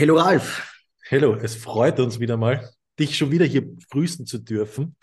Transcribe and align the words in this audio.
Hello 0.00 0.16
Ralf. 0.16 0.66
Hello, 1.10 1.34
es 1.34 1.54
freut 1.56 2.00
uns 2.00 2.18
wieder 2.18 2.38
mal, 2.38 2.70
dich 2.98 3.18
schon 3.18 3.30
wieder 3.30 3.44
hier 3.44 3.66
grüßen 3.90 4.24
zu 4.24 4.38
dürfen. 4.38 4.96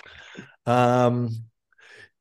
Ähm, 0.66 1.52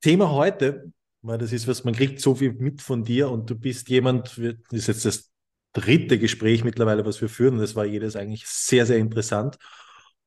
Thema 0.02 0.30
heute, 0.30 0.92
weil 1.22 1.38
das 1.38 1.54
ist 1.54 1.66
was, 1.66 1.84
man 1.84 1.94
kriegt 1.94 2.20
so 2.20 2.34
viel 2.34 2.52
mit 2.52 2.82
von 2.82 3.02
dir 3.02 3.30
und 3.30 3.48
du 3.48 3.54
bist 3.58 3.88
jemand, 3.88 4.36
das 4.36 4.56
ist 4.72 4.88
jetzt 4.88 5.06
das 5.06 5.32
dritte 5.72 6.18
Gespräch 6.18 6.64
mittlerweile, 6.64 7.06
was 7.06 7.18
wir 7.22 7.30
führen 7.30 7.56
das 7.56 7.74
war 7.76 7.86
jedes 7.86 8.14
eigentlich 8.14 8.46
sehr, 8.46 8.84
sehr 8.84 8.98
interessant. 8.98 9.56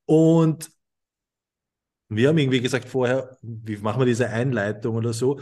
Und 0.05 0.71
wir 2.07 2.29
haben 2.29 2.37
irgendwie 2.39 2.61
gesagt 2.61 2.89
vorher, 2.89 3.37
wie 3.43 3.77
machen 3.77 4.01
wir 4.01 4.07
diese 4.07 4.27
Einleitung 4.27 4.95
oder 4.95 5.13
so, 5.13 5.39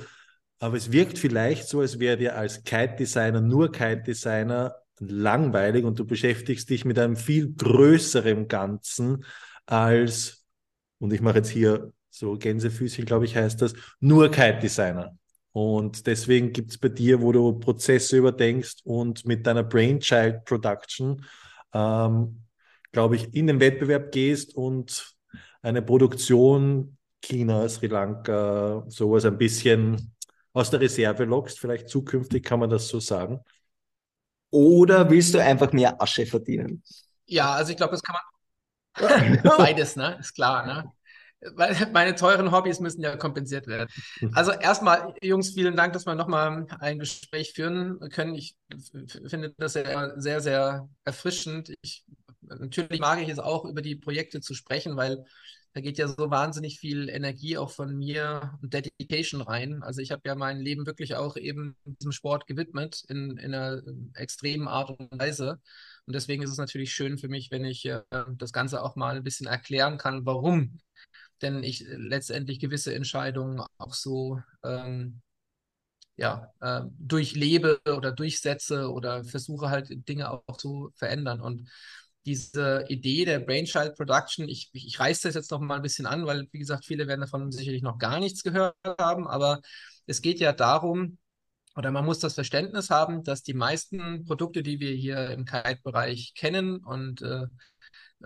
aber 0.60 0.76
es 0.76 0.92
wirkt 0.92 1.18
vielleicht 1.18 1.70
so, 1.70 1.80
als 1.80 2.00
wäre 2.00 2.18
dir 2.18 2.36
als 2.36 2.66
Kite-Designer, 2.66 3.40
nur 3.40 3.72
Kite-Designer 3.72 4.76
langweilig 5.00 5.86
und 5.86 6.00
du 6.00 6.06
beschäftigst 6.06 6.70
dich 6.70 6.86
mit 6.86 7.00
einem 7.00 7.16
viel 7.16 7.54
größeren 7.54 8.48
Ganzen 8.48 9.26
als, 9.66 10.46
und 11.00 11.14
ich 11.14 11.22
mache 11.22 11.38
jetzt 11.38 11.50
hier 11.50 11.94
so 12.10 12.38
Gänsefüßchen, 12.38 13.06
glaube 13.06 13.26
ich, 13.26 13.36
heißt 13.36 13.62
das, 13.62 13.74
nur 14.00 14.30
Kite-Designer. 14.30 15.18
Und 15.52 16.06
deswegen 16.08 16.54
gibt 16.54 16.72
es 16.72 16.78
bei 16.78 16.90
dir, 16.90 17.22
wo 17.22 17.32
du 17.32 17.54
Prozesse 17.60 18.18
überdenkst 18.18 18.78
und 18.84 19.26
mit 19.26 19.46
deiner 19.48 19.64
Brainchild 19.64 20.46
Production, 20.46 21.26
ähm, 21.74 22.44
glaube 22.92 23.16
ich, 23.16 23.34
in 23.34 23.48
den 23.48 23.60
Wettbewerb 23.60 24.12
gehst 24.12 24.56
und 24.56 25.16
eine 25.62 25.82
Produktion 25.82 26.98
China, 27.22 27.68
Sri 27.68 27.88
Lanka, 27.88 28.86
sowas 28.88 29.26
ein 29.26 29.38
bisschen 29.38 30.14
aus 30.54 30.70
der 30.70 30.80
Reserve 30.80 31.26
lockst. 31.26 31.60
Vielleicht 31.60 31.90
zukünftig 31.90 32.44
kann 32.44 32.60
man 32.60 32.70
das 32.70 32.88
so 32.88 33.00
sagen. 33.00 33.40
Oder 34.50 35.10
willst 35.10 35.34
du 35.34 35.44
einfach 35.44 35.72
mehr 35.74 36.02
Asche 36.02 36.26
verdienen? 36.26 36.84
Ja, 37.26 37.54
also 37.54 37.72
ich 37.72 37.78
glaube, 37.78 37.92
das 37.92 38.04
kann 38.04 38.16
man 38.16 39.44
beides, 39.58 39.96
ne? 39.96 40.18
Ist 40.20 40.34
klar, 40.34 40.66
ne? 40.66 40.92
Meine 41.94 42.16
teuren 42.16 42.52
Hobbys 42.52 42.80
müssen 42.80 43.02
ja 43.02 43.16
kompensiert 43.16 43.68
werden. 43.68 43.90
Also 44.34 44.52
erstmal, 44.52 45.14
Jungs, 45.22 45.52
vielen 45.52 45.76
Dank, 45.76 45.94
dass 45.94 46.08
wir 46.08 46.16
nochmal 46.16 46.66
ein 46.80 46.98
Gespräch 46.98 47.54
führen 47.54 48.00
können. 48.12 48.34
Ich 48.34 48.56
finde 49.28 49.54
das 49.58 49.74
sehr, 49.74 50.14
sehr, 50.20 50.42
sehr 50.42 50.90
erfrischend. 51.04 51.74
Ich, 51.82 52.06
natürlich 52.48 53.00
mag 53.00 53.22
ich 53.22 53.30
es 53.30 53.40
auch, 53.40 53.66
über 53.66 53.82
die 53.82 53.96
Projekte 53.96 54.42
zu 54.42 54.54
sprechen, 54.54 54.96
weil 54.96 55.26
da 55.74 55.82
geht 55.82 56.00
ja 56.00 56.08
so 56.08 56.32
wahnsinnig 56.32 56.80
viel 56.80 57.08
Energie 57.08 57.58
auch 57.58 57.70
von 57.70 57.96
mir 57.96 58.58
und 58.64 58.74
Dedication 58.74 59.42
rein. 59.42 59.84
Also 59.84 60.02
ich 60.02 60.12
habe 60.12 60.24
ja 60.26 60.34
mein 60.34 60.60
Leben 60.60 60.88
wirklich 60.88 61.14
auch 61.16 61.38
eben 61.38 61.76
diesem 61.86 62.12
Sport 62.12 62.48
gewidmet 62.48 63.04
in, 63.10 63.38
in 63.38 63.54
einer 63.54 63.84
extremen 64.16 64.68
Art 64.68 64.90
und 64.90 65.20
Weise. 65.20 65.60
Und 66.08 66.16
deswegen 66.16 66.42
ist 66.42 66.50
es 66.50 66.58
natürlich 66.58 66.94
schön 66.94 67.20
für 67.20 67.28
mich, 67.28 67.52
wenn 67.52 67.64
ich 67.64 67.86
äh, 67.86 68.02
das 68.38 68.54
Ganze 68.54 68.82
auch 68.82 68.96
mal 68.96 69.18
ein 69.18 69.24
bisschen 69.24 69.46
erklären 69.46 69.98
kann, 69.98 70.26
warum 70.26 70.80
denn 71.42 71.64
ich 71.64 71.86
letztendlich 71.88 72.60
gewisse 72.60 72.96
Entscheidungen 72.96 73.62
auch 73.78 73.94
so 73.94 74.42
ähm, 74.64 75.22
ja, 76.16 76.52
äh, 76.60 76.82
durchlebe 76.98 77.80
oder 77.86 78.12
durchsetze 78.12 78.92
oder 78.92 79.24
versuche 79.24 79.70
halt 79.70 79.88
Dinge 80.10 80.32
auch 80.32 80.58
zu 80.58 80.92
verändern. 80.96 81.40
Und 81.42 81.70
diese 82.28 82.84
Idee 82.90 83.24
der 83.26 83.40
Brainchild 83.40 83.96
Production, 83.96 84.50
ich, 84.50 84.70
ich, 84.74 84.86
ich 84.86 85.00
reiße 85.00 85.30
das 85.30 85.36
jetzt 85.36 85.52
noch 85.52 85.62
mal 85.62 85.78
ein 85.78 85.82
bisschen 85.82 86.06
an, 86.06 86.26
weil, 86.26 86.48
wie 86.52 86.60
gesagt, 86.60 86.86
viele 86.86 87.08
werden 87.08 87.22
davon 87.22 87.52
sicherlich 87.52 87.82
noch 87.82 87.98
gar 87.98 88.20
nichts 88.20 88.44
gehört 88.44 88.76
haben, 89.00 89.28
aber 89.28 89.62
es 90.06 90.22
geht 90.22 90.40
ja 90.40 90.52
darum, 90.52 91.18
oder 91.76 91.92
man 91.92 92.06
muss 92.06 92.20
das 92.20 92.34
Verständnis 92.34 92.90
haben, 92.90 93.24
dass 93.24 93.44
die 93.44 93.54
meisten 93.54 94.26
Produkte, 94.26 94.62
die 94.62 94.80
wir 94.80 94.92
hier 94.92 95.30
im 95.30 95.46
Kite-Bereich 95.46 96.34
kennen 96.36 96.78
und 96.84 97.22
äh, 97.22 97.46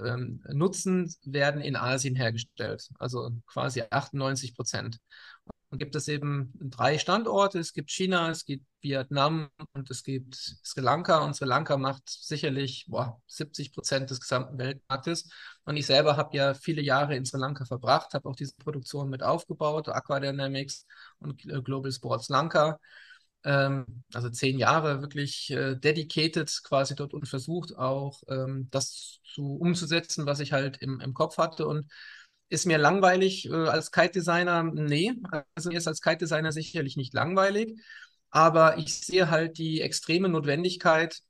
ähm, 0.03 0.41
nutzen, 0.51 1.13
werden 1.23 1.61
in 1.61 1.75
Asien 1.75 2.15
hergestellt, 2.15 2.89
also 2.97 3.29
quasi 3.45 3.83
98 3.89 4.55
Prozent. 4.55 4.97
Und 5.71 5.77
gibt 5.77 5.95
es 5.95 6.09
eben 6.09 6.51
drei 6.59 6.97
Standorte. 6.97 7.57
Es 7.57 7.71
gibt 7.71 7.91
China, 7.91 8.29
es 8.29 8.43
gibt 8.43 8.65
Vietnam 8.81 9.49
und 9.71 9.89
es 9.89 10.03
gibt 10.03 10.35
Sri 10.35 10.81
Lanka. 10.81 11.19
Und 11.19 11.33
Sri 11.33 11.45
Lanka 11.45 11.77
macht 11.77 12.09
sicherlich 12.09 12.85
boah, 12.89 13.21
70 13.27 13.71
Prozent 13.71 14.09
des 14.09 14.19
gesamten 14.19 14.57
Weltmarktes. 14.57 15.29
Und 15.63 15.77
ich 15.77 15.85
selber 15.85 16.17
habe 16.17 16.35
ja 16.35 16.53
viele 16.55 16.81
Jahre 16.81 17.15
in 17.15 17.23
Sri 17.23 17.39
Lanka 17.39 17.63
verbracht, 17.63 18.13
habe 18.13 18.27
auch 18.27 18.35
diese 18.35 18.53
Produktion 18.57 19.09
mit 19.09 19.23
aufgebaut, 19.23 19.87
Aqua 19.87 20.19
Dynamics 20.19 20.85
und 21.19 21.45
äh, 21.45 21.61
Global 21.61 21.91
Sports 21.93 22.27
Lanka. 22.27 22.77
Ähm, 23.45 23.85
also 24.13 24.29
zehn 24.29 24.59
Jahre 24.59 25.01
wirklich 25.01 25.51
äh, 25.51 25.75
dedicated 25.75 26.51
quasi 26.65 26.95
dort 26.95 27.13
und 27.13 27.29
versucht 27.29 27.77
auch 27.77 28.21
ähm, 28.27 28.67
das 28.71 29.19
zu 29.23 29.55
umzusetzen, 29.55 30.25
was 30.25 30.41
ich 30.41 30.51
halt 30.51 30.77
im, 30.81 30.99
im 30.99 31.13
Kopf 31.13 31.37
hatte. 31.37 31.65
Und 31.65 31.87
ist 32.51 32.65
mir 32.65 32.77
langweilig 32.77 33.49
äh, 33.49 33.53
als 33.53 33.91
Kite-Designer? 33.91 34.63
Nee, 34.63 35.13
also 35.55 35.69
mir 35.69 35.77
ist 35.77 35.87
als 35.87 36.01
Kite-Designer 36.01 36.51
sicherlich 36.51 36.97
nicht 36.97 37.13
langweilig, 37.13 37.79
aber 38.29 38.77
ich 38.77 38.93
sehe 38.93 39.29
halt 39.29 39.57
die 39.57 39.81
extreme 39.81 40.27
Notwendigkeit, 40.27 41.21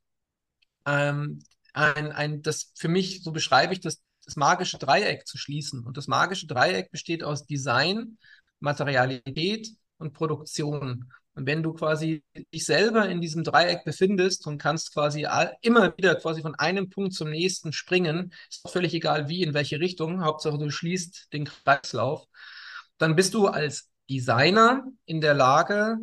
ähm, 0.84 1.38
ein, 1.72 2.10
ein, 2.10 2.42
das 2.42 2.72
für 2.74 2.88
mich, 2.88 3.22
so 3.22 3.30
beschreibe 3.30 3.72
ich 3.72 3.80
das, 3.80 4.02
das 4.24 4.34
magische 4.34 4.78
Dreieck 4.78 5.26
zu 5.26 5.38
schließen. 5.38 5.84
Und 5.86 5.96
das 5.96 6.08
magische 6.08 6.46
Dreieck 6.48 6.90
besteht 6.90 7.22
aus 7.22 7.46
Design, 7.46 8.18
Materialität 8.58 9.68
und 9.98 10.12
Produktion. 10.12 11.12
Und 11.34 11.46
wenn 11.46 11.62
du 11.62 11.72
quasi 11.72 12.22
dich 12.52 12.66
selber 12.66 13.08
in 13.08 13.20
diesem 13.20 13.42
Dreieck 13.42 13.84
befindest 13.84 14.46
und 14.46 14.58
kannst 14.58 14.92
quasi 14.92 15.26
immer 15.62 15.96
wieder 15.96 16.14
quasi 16.16 16.42
von 16.42 16.54
einem 16.56 16.90
Punkt 16.90 17.14
zum 17.14 17.30
nächsten 17.30 17.72
springen, 17.72 18.32
ist 18.50 18.64
auch 18.64 18.72
völlig 18.72 18.92
egal 18.92 19.28
wie, 19.28 19.42
in 19.42 19.54
welche 19.54 19.80
Richtung, 19.80 20.22
Hauptsache 20.24 20.58
du 20.58 20.70
schließt 20.70 21.32
den 21.32 21.46
Kreislauf, 21.46 22.26
dann 22.98 23.16
bist 23.16 23.34
du 23.34 23.46
als 23.46 23.90
Designer 24.10 24.84
in 25.06 25.20
der 25.20 25.34
Lage, 25.34 25.98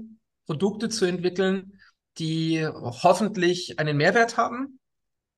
Produkte 0.46 0.90
zu 0.90 1.06
entwickeln, 1.06 1.80
die 2.18 2.66
hoffentlich 2.66 3.78
einen 3.80 3.98
Mehrwert 3.98 4.36
haben. 4.36 4.79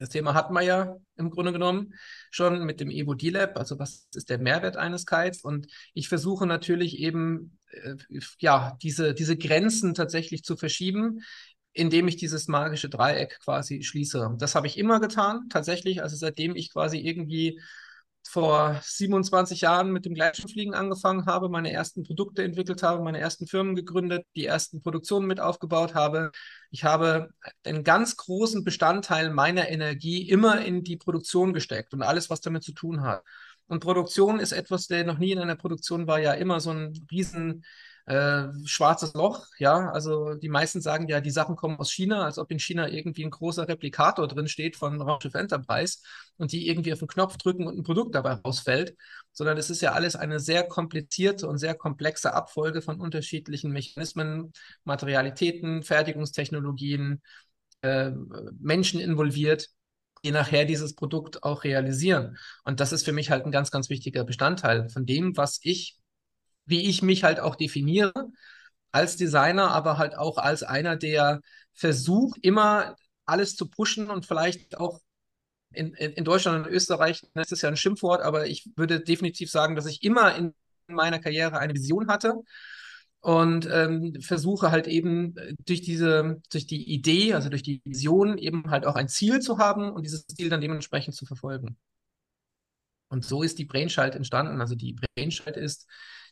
Das 0.02 0.10
Thema 0.10 0.34
hatten 0.34 0.56
wir 0.56 0.64
ja 0.64 0.98
im 1.16 1.30
Grunde 1.30 1.52
genommen 1.54 1.94
schon 2.32 2.66
mit 2.66 2.80
dem 2.80 2.90
Evo 2.90 3.14
D-Lab, 3.14 3.56
also 3.56 3.78
was 3.78 4.08
ist 4.16 4.32
der 4.32 4.40
Mehrwert 4.40 4.76
eines 4.76 5.06
Kites? 5.06 5.44
Und 5.44 5.68
ich 5.94 6.10
versuche 6.10 6.48
natürlich 6.48 6.98
eben 6.98 7.60
äh, 7.70 7.94
ja, 8.40 8.76
diese, 8.82 9.14
diese 9.14 9.38
Grenzen 9.38 9.94
tatsächlich 9.94 10.44
zu 10.44 10.58
verschieben, 10.58 11.22
indem 11.74 12.08
ich 12.08 12.16
dieses 12.16 12.48
magische 12.48 12.90
Dreieck 12.90 13.38
quasi 13.44 13.84
schließe. 13.84 14.38
Das 14.40 14.56
habe 14.56 14.66
ich 14.66 14.80
immer 14.80 15.00
getan, 15.00 15.50
tatsächlich. 15.50 16.02
Also 16.02 16.16
seitdem 16.16 16.56
ich 16.56 16.74
quasi 16.74 16.98
irgendwie 16.98 17.62
vor 18.28 18.80
27 18.84 19.62
Jahren 19.62 19.92
mit 19.92 20.06
dem 20.06 20.14
Gleitschirmfliegen 20.14 20.74
angefangen 20.74 21.26
habe, 21.26 21.50
meine 21.50 21.72
ersten 21.72 22.04
Produkte 22.04 22.44
entwickelt 22.44 22.84
habe, 22.84 23.04
meine 23.04 23.20
ersten 23.20 23.48
Firmen 23.48 23.76
gegründet, 23.76 24.26
die 24.36 24.46
ersten 24.46 24.82
Produktionen 24.82 25.28
mit 25.28 25.40
aufgebaut 25.40 25.96
habe. 25.96 26.32
Ich 26.70 26.84
habe 26.84 27.30
einen 27.66 27.84
ganz 27.84 28.16
großen 28.18 28.64
Bestandteil 28.64 29.32
meiner 29.32 29.70
Energie 29.70 30.30
immer 30.30 30.62
in 30.62 30.84
die 30.84 30.98
Produktion 30.98 31.54
gesteckt 31.54 31.94
und 31.94 32.04
alles, 32.04 32.30
was 32.30 32.42
damit 32.42 32.64
zu 32.64 32.74
tun 32.74 33.02
hat. 33.02 33.24
Und 33.68 33.80
Produktion 33.80 34.40
ist 34.40 34.52
etwas, 34.52 34.88
der 34.88 35.06
noch 35.06 35.18
nie 35.18 35.32
in 35.32 35.40
einer 35.40 35.56
Produktion 35.56 36.08
war, 36.08 36.20
ja 36.20 36.34
immer 36.34 36.60
so 36.60 36.72
ein 36.72 37.08
riesen 37.10 37.64
äh, 38.06 38.48
schwarzes 38.66 39.14
Loch. 39.14 39.46
Ja, 39.58 39.92
also 39.92 40.36
die 40.36 40.50
meisten 40.50 40.82
sagen 40.82 41.08
ja, 41.08 41.22
die 41.22 41.32
Sachen 41.32 41.56
kommen 41.56 41.78
aus 41.78 41.92
China, 41.92 42.26
als 42.26 42.38
ob 42.38 42.52
in 42.52 42.60
China 42.60 42.88
irgendwie 42.90 43.24
ein 43.24 43.32
großer 43.32 43.68
Replikator 43.68 44.28
drin 44.28 44.48
steht 44.48 44.76
von 44.76 45.02
Raumschiff 45.02 45.36
Enterprise 45.36 46.00
und 46.38 46.52
die 46.52 46.68
irgendwie 46.68 46.94
auf 46.94 47.00
den 47.00 47.08
Knopf 47.08 47.38
drücken 47.38 47.68
und 47.68 47.78
ein 47.78 47.84
Produkt 47.84 48.16
dabei 48.16 48.34
rausfällt, 48.34 48.96
sondern 49.32 49.58
es 49.58 49.70
ist 49.70 49.82
ja 49.82 49.94
alles 49.94 50.16
eine 50.16 50.40
sehr 50.40 50.64
komplizierte 50.64 51.48
und 51.48 51.58
sehr 51.58 51.76
komplexe 51.76 52.34
Abfolge 52.34 52.82
von 52.82 53.00
unterschiedlichen 53.00 53.72
Mechanismen, 53.72 54.52
Materialitäten, 54.84 55.84
Fertigungstechnologien, 55.84 57.22
äh, 57.82 58.12
Menschen 58.60 59.00
involviert 59.00 59.70
die 60.24 60.32
nachher 60.32 60.66
dieses 60.66 60.96
Produkt 60.96 61.44
auch 61.44 61.64
realisieren. 61.64 62.38
Und 62.64 62.80
das 62.80 62.92
ist 62.92 63.04
für 63.04 63.12
mich 63.12 63.32
halt 63.32 63.46
ein 63.46 63.52
ganz, 63.52 63.72
ganz 63.72 63.90
wichtiger 63.90 64.24
Bestandteil 64.24 64.90
von 64.90 65.06
dem, 65.06 65.36
was 65.36 65.60
ich, 65.64 65.98
wie 66.72 66.90
ich 66.90 67.04
mich 67.04 67.24
halt 67.24 67.40
auch 67.40 67.56
definiere 67.56 68.14
als 68.92 69.18
Designer, 69.18 69.72
aber 69.72 69.98
halt 69.98 70.18
auch 70.18 70.38
als 70.38 70.64
einer, 70.64 70.98
der 70.98 71.42
versucht, 71.74 72.40
immer 72.44 72.96
alles 73.26 73.56
zu 73.56 73.70
pushen 73.70 74.10
und 74.10 74.26
vielleicht 74.26 74.78
auch 74.78 75.00
in, 75.74 75.94
in, 75.94 76.26
Deutschland 76.26 76.66
und 76.66 76.72
Österreich, 76.72 77.22
das 77.34 77.52
ist 77.52 77.62
ja 77.62 77.70
ein 77.70 77.78
Schimpfwort, 77.78 78.22
aber 78.22 78.48
ich 78.48 78.70
würde 78.76 79.00
definitiv 79.00 79.50
sagen, 79.50 79.76
dass 79.76 79.86
ich 79.86 80.04
immer 80.04 80.36
in 80.36 80.54
meiner 80.88 81.20
Karriere 81.20 81.60
eine 81.60 81.74
Vision 81.74 82.10
hatte 82.10 82.36
und 83.22 83.70
ähm, 83.72 84.20
versuche 84.22 84.72
halt 84.72 84.88
eben 84.88 85.38
äh, 85.38 85.54
durch 85.66 85.82
diese, 85.82 86.42
durch 86.52 86.68
die 86.68 86.92
Idee, 86.92 87.34
also 87.34 87.50
durch 87.50 87.64
die 87.64 87.82
Vision 87.86 88.38
eben 88.38 88.70
halt 88.70 88.86
auch 88.86 88.96
ein 88.96 89.08
Ziel 89.08 89.40
zu 89.40 89.60
haben 89.60 89.92
und 89.92 90.04
dieses 90.04 90.26
Ziel 90.28 90.50
dann 90.50 90.62
dementsprechend 90.62 91.16
zu 91.16 91.26
verfolgen. 91.26 91.78
Und 93.10 93.26
so 93.26 93.44
ist 93.44 93.60
die 93.60 93.66
Brainchild 93.66 94.16
entstanden. 94.16 94.62
Also 94.62 94.76
die 94.76 94.94
Brainchild 94.94 95.58
ist 95.58 95.88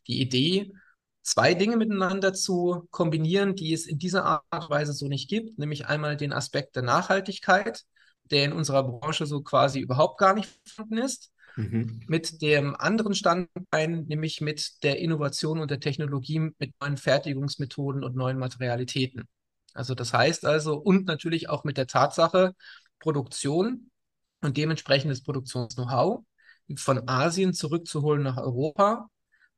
die 0.10 0.20
Idee, 0.20 0.74
zwei 1.22 1.54
Dinge 1.54 1.78
miteinander 1.78 2.34
zu 2.34 2.88
kombinieren, 2.92 3.56
die 3.56 3.72
es 3.72 3.88
in 3.88 3.98
dieser 3.98 4.26
Art 4.26 4.44
und 4.52 4.70
Weise 4.70 4.92
so 4.92 5.08
nicht 5.08 5.30
gibt, 5.30 5.58
nämlich 5.58 5.88
einmal 5.88 6.18
den 6.18 6.34
Aspekt 6.34 6.76
der 6.76 6.84
Nachhaltigkeit 6.84 7.86
der 8.30 8.46
in 8.46 8.54
unserer 8.54 8.84
Branche 8.84 9.26
so 9.26 9.42
quasi 9.42 9.80
überhaupt 9.80 10.20
gar 10.20 10.34
nicht 10.34 10.50
vorhanden 10.66 10.98
ist. 11.00 11.32
Mhm. 11.56 12.02
Mit 12.08 12.42
dem 12.42 12.76
anderen 12.76 13.14
Standbein, 13.14 14.06
nämlich 14.08 14.42
mit 14.42 14.84
der 14.84 15.00
Innovation 15.00 15.60
und 15.60 15.72
der 15.72 15.80
Technologie, 15.80 16.40
mit 16.40 16.74
neuen 16.80 16.98
Fertigungsmethoden 16.98 18.04
und 18.04 18.16
neuen 18.16 18.38
Materialitäten. 18.38 19.28
Also 19.74 19.96
das 19.96 20.14
heißt 20.14 20.46
also, 20.46 20.78
und 20.78 21.06
natürlich 21.06 21.50
auch 21.50 21.64
mit 21.64 21.78
der 21.78 21.88
Tatsache, 21.88 22.54
Produktion 23.00 23.90
und 24.42 24.58
dementsprechendes 24.58 25.24
Produktions-Know-how 25.24 26.24
von 26.76 27.10
Asien 27.10 27.54
zurückzuholen 27.54 28.22
nach 28.22 28.38
Europa, 28.38 29.10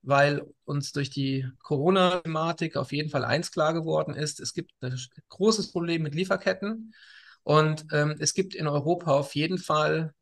weil 0.01 0.45
uns 0.65 0.91
durch 0.91 1.09
die 1.09 1.47
Corona-Thematik 1.59 2.75
auf 2.75 2.91
jeden 2.91 3.09
Fall 3.09 3.23
eins 3.23 3.51
klar 3.51 3.73
geworden 3.73 4.15
ist, 4.15 4.39
es 4.39 4.53
gibt 4.53 4.71
ein 4.81 4.97
großes 5.29 5.71
Problem 5.71 6.03
mit 6.03 6.15
Lieferketten 6.15 6.93
und 7.43 7.85
ähm, 7.91 8.15
es 8.19 8.33
gibt 8.33 8.55
in 8.55 8.67
Europa 8.67 9.11
auf 9.11 9.35
jeden 9.35 9.57
Fall 9.57 10.13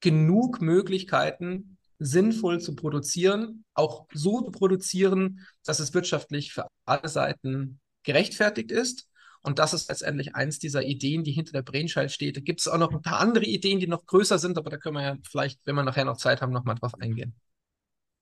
genug 0.00 0.60
Möglichkeiten, 0.60 1.78
sinnvoll 1.98 2.60
zu 2.60 2.74
produzieren, 2.74 3.64
auch 3.74 4.06
so 4.12 4.40
zu 4.40 4.50
produzieren, 4.50 5.46
dass 5.64 5.80
es 5.80 5.92
wirtschaftlich 5.92 6.52
für 6.52 6.66
alle 6.86 7.08
Seiten 7.08 7.80
gerechtfertigt 8.02 8.72
ist. 8.72 9.06
Und 9.42 9.58
das 9.58 9.72
ist 9.72 9.88
letztendlich 9.88 10.34
eins 10.34 10.58
dieser 10.58 10.82
Ideen, 10.82 11.24
die 11.24 11.32
hinter 11.32 11.52
der 11.52 11.62
Brainchild 11.62 12.10
steht. 12.10 12.36
Da 12.36 12.40
gibt 12.40 12.60
es 12.60 12.68
auch 12.68 12.78
noch 12.78 12.90
ein 12.92 13.02
paar 13.02 13.20
andere 13.20 13.44
Ideen, 13.44 13.80
die 13.80 13.86
noch 13.86 14.04
größer 14.06 14.38
sind, 14.38 14.58
aber 14.58 14.70
da 14.70 14.76
können 14.76 14.96
wir 14.96 15.02
ja 15.02 15.16
vielleicht, 15.30 15.60
wenn 15.66 15.74
wir 15.74 15.82
nachher 15.82 16.04
noch 16.04 16.16
Zeit 16.16 16.42
haben, 16.42 16.52
nochmal 16.52 16.74
drauf 16.74 16.94
eingehen. 16.98 17.34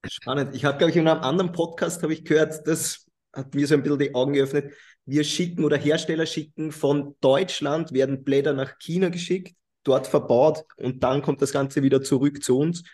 Spannend. 0.06 0.54
Ich 0.54 0.64
habe, 0.64 0.78
glaube 0.78 0.90
ich, 0.90 0.96
in 0.96 1.08
einem 1.08 1.22
anderen 1.22 1.52
Podcast 1.52 2.02
habe 2.02 2.12
ich 2.12 2.24
gehört, 2.24 2.66
das 2.66 3.06
hat 3.34 3.54
mir 3.54 3.66
so 3.66 3.74
ein 3.74 3.82
bisschen 3.82 3.98
die 3.98 4.14
Augen 4.14 4.32
geöffnet. 4.32 4.72
Wir 5.04 5.24
schicken 5.24 5.64
oder 5.64 5.76
Hersteller 5.76 6.26
schicken 6.26 6.70
von 6.70 7.16
Deutschland, 7.20 7.92
werden 7.92 8.24
Blätter 8.24 8.52
nach 8.52 8.78
China 8.78 9.08
geschickt, 9.08 9.56
dort 9.82 10.06
verbaut 10.06 10.64
und 10.76 11.02
dann 11.02 11.22
kommt 11.22 11.42
das 11.42 11.52
Ganze 11.52 11.82
wieder 11.82 12.02
zurück 12.02 12.42
zu 12.42 12.58
uns. 12.58 12.84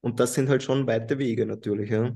Und 0.00 0.18
das 0.18 0.34
sind 0.34 0.48
halt 0.48 0.62
schon 0.62 0.86
weite 0.86 1.18
Wege 1.18 1.44
natürlich. 1.44 1.90
Ja. 1.90 2.12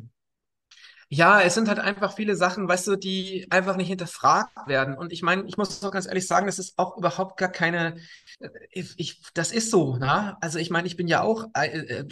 Ja, 1.10 1.42
es 1.42 1.54
sind 1.54 1.68
halt 1.68 1.78
einfach 1.78 2.14
viele 2.14 2.34
Sachen, 2.34 2.66
weißt 2.66 2.86
du, 2.88 2.96
die 2.96 3.46
einfach 3.50 3.76
nicht 3.76 3.88
hinterfragt 3.88 4.66
werden. 4.66 4.96
Und 4.96 5.12
ich 5.12 5.22
meine, 5.22 5.44
ich 5.46 5.56
muss 5.56 5.84
auch 5.84 5.92
ganz 5.92 6.06
ehrlich 6.06 6.26
sagen, 6.26 6.46
das 6.46 6.58
ist 6.58 6.78
auch 6.78 6.96
überhaupt 6.96 7.36
gar 7.36 7.50
keine, 7.50 7.96
äh, 8.40 8.48
ich, 8.70 8.94
ich 8.96 9.22
das 9.34 9.52
ist 9.52 9.70
so, 9.70 9.96
ne? 9.96 10.36
Also 10.40 10.58
ich 10.58 10.70
meine, 10.70 10.86
ich 10.86 10.96
bin 10.96 11.06
ja 11.06 11.22
auch 11.22 11.46
äh, 11.54 11.66
äh, 11.78 12.08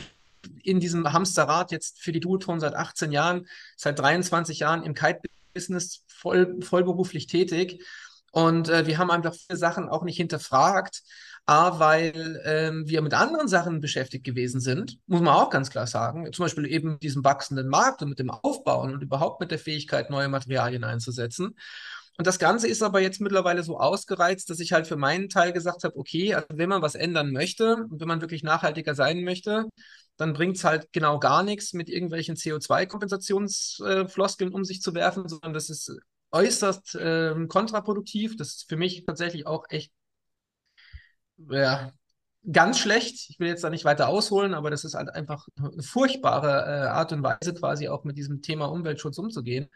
in 0.63 0.81
diesem 0.81 1.13
Hamsterrad 1.13 1.73
jetzt 1.73 2.01
für 2.01 2.13
die 2.13 2.21
Duoton 2.21 2.61
seit 2.61 2.75
18 2.75 3.13
Jahren, 3.13 3.47
seit 3.77 3.99
23 3.99 4.61
Jahren 4.61 4.83
im 4.83 4.95
Kite-Business 4.95 6.05
voll, 6.07 6.61
vollberuflich 6.63 7.27
tätig. 7.27 7.85
Und 8.33 8.69
äh, 8.69 8.87
wir 8.87 8.99
haben 8.99 9.11
einfach 9.11 9.35
viele 9.35 9.59
Sachen 9.59 9.89
auch 9.89 10.05
nicht 10.05 10.17
hinterfragt. 10.17 11.03
A, 11.45 11.81
weil 11.81 12.41
ähm, 12.45 12.89
wir 12.89 13.03
mit 13.03 13.15
anderen 13.15 13.49
Sachen 13.49 13.81
beschäftigt 13.81 14.25
gewesen 14.25 14.61
sind, 14.61 14.99
muss 15.07 15.21
man 15.21 15.35
auch 15.35 15.51
ganz 15.51 15.71
klar 15.71 15.89
sagen. 15.89 16.33
Zum 16.33 16.45
Beispiel 16.45 16.67
eben 16.67 17.01
diesem 17.01 17.25
wachsenden 17.25 17.69
Markt 17.69 18.01
und 18.01 18.11
mit 18.11 18.21
dem 18.21 18.31
Aufbauen 18.31 18.95
und 18.95 19.03
überhaupt 19.03 19.41
mit 19.41 19.51
der 19.51 19.59
Fähigkeit, 19.59 20.09
neue 20.09 20.29
Materialien 20.29 20.85
einzusetzen. 20.85 21.57
Und 22.19 22.27
das 22.27 22.39
Ganze 22.39 22.69
ist 22.69 22.83
aber 22.83 23.01
jetzt 23.01 23.21
mittlerweile 23.21 23.63
so 23.63 23.79
ausgereizt, 23.79 24.51
dass 24.51 24.61
ich 24.61 24.73
halt 24.73 24.87
für 24.87 24.97
meinen 24.97 25.29
Teil 25.29 25.53
gesagt 25.53 25.85
habe, 25.85 25.97
okay, 25.97 26.35
also 26.35 26.47
wenn 26.53 26.69
man 26.69 26.83
was 26.83 26.95
ändern 26.95 27.33
möchte 27.33 27.87
und 27.91 28.01
wenn 28.01 28.09
man 28.09 28.21
wirklich 28.21 28.43
nachhaltiger 28.43 28.95
sein 28.95 29.25
möchte, 29.25 29.69
dann 30.17 30.35
bringt 30.35 30.57
es 30.57 30.65
halt 30.65 30.93
genau 30.93 31.19
gar 31.19 31.43
nichts, 31.43 31.73
mit 31.73 31.89
irgendwelchen 31.89 32.37
CO2-Kompensationsfloskeln 32.37 34.53
äh, 34.53 34.55
um 34.55 34.65
sich 34.65 34.83
zu 34.83 34.95
werfen, 34.95 35.27
sondern 35.27 35.55
das 35.55 35.71
ist 35.71 35.91
äußerst 36.33 36.97
äh, 36.97 37.35
kontraproduktiv. 37.49 38.37
Das 38.37 38.49
ist 38.49 38.69
für 38.69 38.77
mich 38.77 39.05
tatsächlich 39.07 39.47
auch 39.47 39.65
echt 39.71 39.91
ja, 41.51 41.93
ganz 42.51 42.79
schlecht. 42.79 43.31
Ich 43.31 43.39
will 43.39 43.49
jetzt 43.49 43.65
da 43.65 43.71
nicht 43.71 43.85
weiter 43.85 44.09
ausholen, 44.09 44.55
aber 44.55 44.71
das 44.71 44.85
ist 44.85 44.95
halt 44.95 45.11
einfach 45.11 45.47
eine 45.57 45.83
furchtbare 45.83 46.65
äh, 46.67 46.89
Art 46.89 47.13
und 47.13 47.23
Weise, 47.23 47.55
quasi 47.55 47.89
auch 47.89 48.05
mit 48.05 48.19
diesem 48.19 48.43
Thema 48.43 48.67
Umweltschutz 48.67 49.19
umzugehen. 49.19 49.69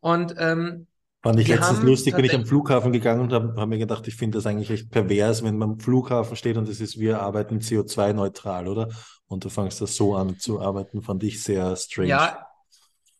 Und 0.00 0.34
ähm, 0.38 0.86
Fand 1.22 1.40
ich 1.40 1.48
letztens 1.48 1.82
lustig, 1.82 2.16
wenn 2.16 2.24
ich 2.24 2.34
am 2.34 2.46
Flughafen 2.46 2.92
gegangen 2.92 3.32
habe, 3.32 3.54
habe 3.56 3.66
mir 3.66 3.78
gedacht, 3.78 4.06
ich 4.06 4.14
finde 4.14 4.38
das 4.38 4.46
eigentlich 4.46 4.70
echt 4.70 4.90
pervers, 4.90 5.42
wenn 5.42 5.58
man 5.58 5.70
am 5.70 5.80
Flughafen 5.80 6.36
steht 6.36 6.56
und 6.56 6.68
es 6.68 6.80
ist, 6.80 6.98
wir 6.98 7.20
arbeiten 7.20 7.58
CO2-neutral, 7.58 8.68
oder? 8.68 8.88
Und 9.26 9.44
du 9.44 9.48
fängst 9.48 9.80
das 9.80 9.96
so 9.96 10.14
an 10.14 10.38
zu 10.38 10.60
arbeiten, 10.60 11.02
fand 11.02 11.24
ich 11.24 11.42
sehr 11.42 11.74
strange. 11.74 12.08
Ja, 12.08 12.46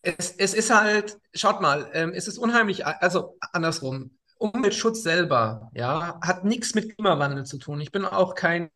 es, 0.01 0.31
es 0.31 0.53
ist 0.53 0.73
halt, 0.73 1.17
schaut 1.33 1.59
mal, 1.61 1.89
ähm, 1.93 2.13
es 2.15 2.29
ist 2.29 2.37
unheimlich, 2.37 2.85
also 2.85 3.37
andersrum, 3.51 4.11
Umweltschutz 4.37 5.03
selber, 5.03 5.69
ja, 5.73 6.17
hat 6.21 6.45
nichts 6.45 6.73
mit 6.73 6.95
Klimawandel 6.95 7.45
zu 7.45 7.57
tun. 7.57 7.81
Ich 7.81 7.91
bin 7.91 8.05
auch 8.05 8.33
kein, 8.33 8.69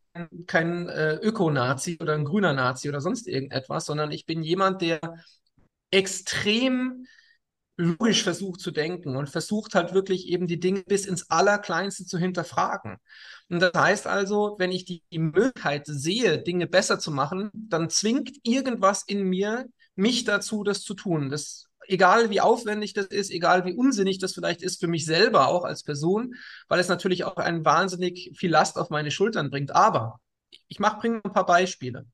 kein 0.47 0.89
äh, 0.89 1.15
Öko-Nazi 1.15 1.97
oder 2.01 2.15
ein 2.15 2.25
grüner 2.25 2.51
Nazi 2.51 2.89
oder 2.89 2.99
sonst 2.99 3.27
irgendetwas, 3.27 3.85
sondern 3.85 4.11
ich 4.11 4.25
bin 4.25 4.43
jemand, 4.43 4.81
der 4.81 4.99
extrem 5.91 7.05
logisch 7.77 8.23
versucht 8.23 8.59
zu 8.59 8.71
denken 8.71 9.15
und 9.15 9.29
versucht 9.29 9.73
halt 9.75 9.93
wirklich 9.93 10.27
eben 10.27 10.47
die 10.47 10.59
Dinge 10.59 10.83
bis 10.83 11.05
ins 11.05 11.29
Allerkleinste 11.29 12.05
zu 12.05 12.17
hinterfragen. 12.17 12.97
Und 13.49 13.59
das 13.59 13.73
heißt 13.75 14.07
also, 14.07 14.55
wenn 14.59 14.71
ich 14.71 14.85
die, 14.85 15.03
Möglichkeit 15.11 15.85
sehe, 15.87 16.41
Dinge 16.41 16.67
besser 16.67 16.99
zu 16.99 17.11
machen, 17.11 17.49
dann 17.53 17.89
zwingt 17.89 18.31
irgendwas 18.43 19.03
in 19.05 19.23
mir 19.23 19.65
mich 19.95 20.23
dazu, 20.23 20.63
das 20.63 20.81
zu 20.81 20.93
tun. 20.93 21.29
Das 21.29 21.67
egal 21.87 22.29
wie 22.29 22.41
aufwendig 22.41 22.93
das 22.93 23.07
ist, 23.07 23.31
egal 23.31 23.65
wie 23.65 23.73
unsinnig 23.73 24.19
das 24.19 24.33
vielleicht 24.33 24.61
ist 24.61 24.79
für 24.79 24.87
mich 24.87 25.05
selber 25.05 25.47
auch 25.47 25.65
als 25.65 25.83
Person, 25.83 26.35
weil 26.67 26.79
es 26.79 26.87
natürlich 26.87 27.23
auch 27.25 27.37
ein 27.37 27.65
wahnsinnig 27.65 28.31
viel 28.35 28.51
Last 28.51 28.77
auf 28.77 28.89
meine 28.89 29.11
Schultern 29.11 29.49
bringt. 29.49 29.75
Aber 29.75 30.19
ich 30.67 30.79
mache 30.79 30.99
bringe 30.99 31.21
ein 31.23 31.33
paar 31.33 31.45
Beispiele. 31.45 32.05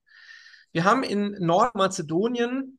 Wir 0.71 0.83
haben 0.83 1.03
in 1.03 1.35
Nordmazedonien 1.39 2.78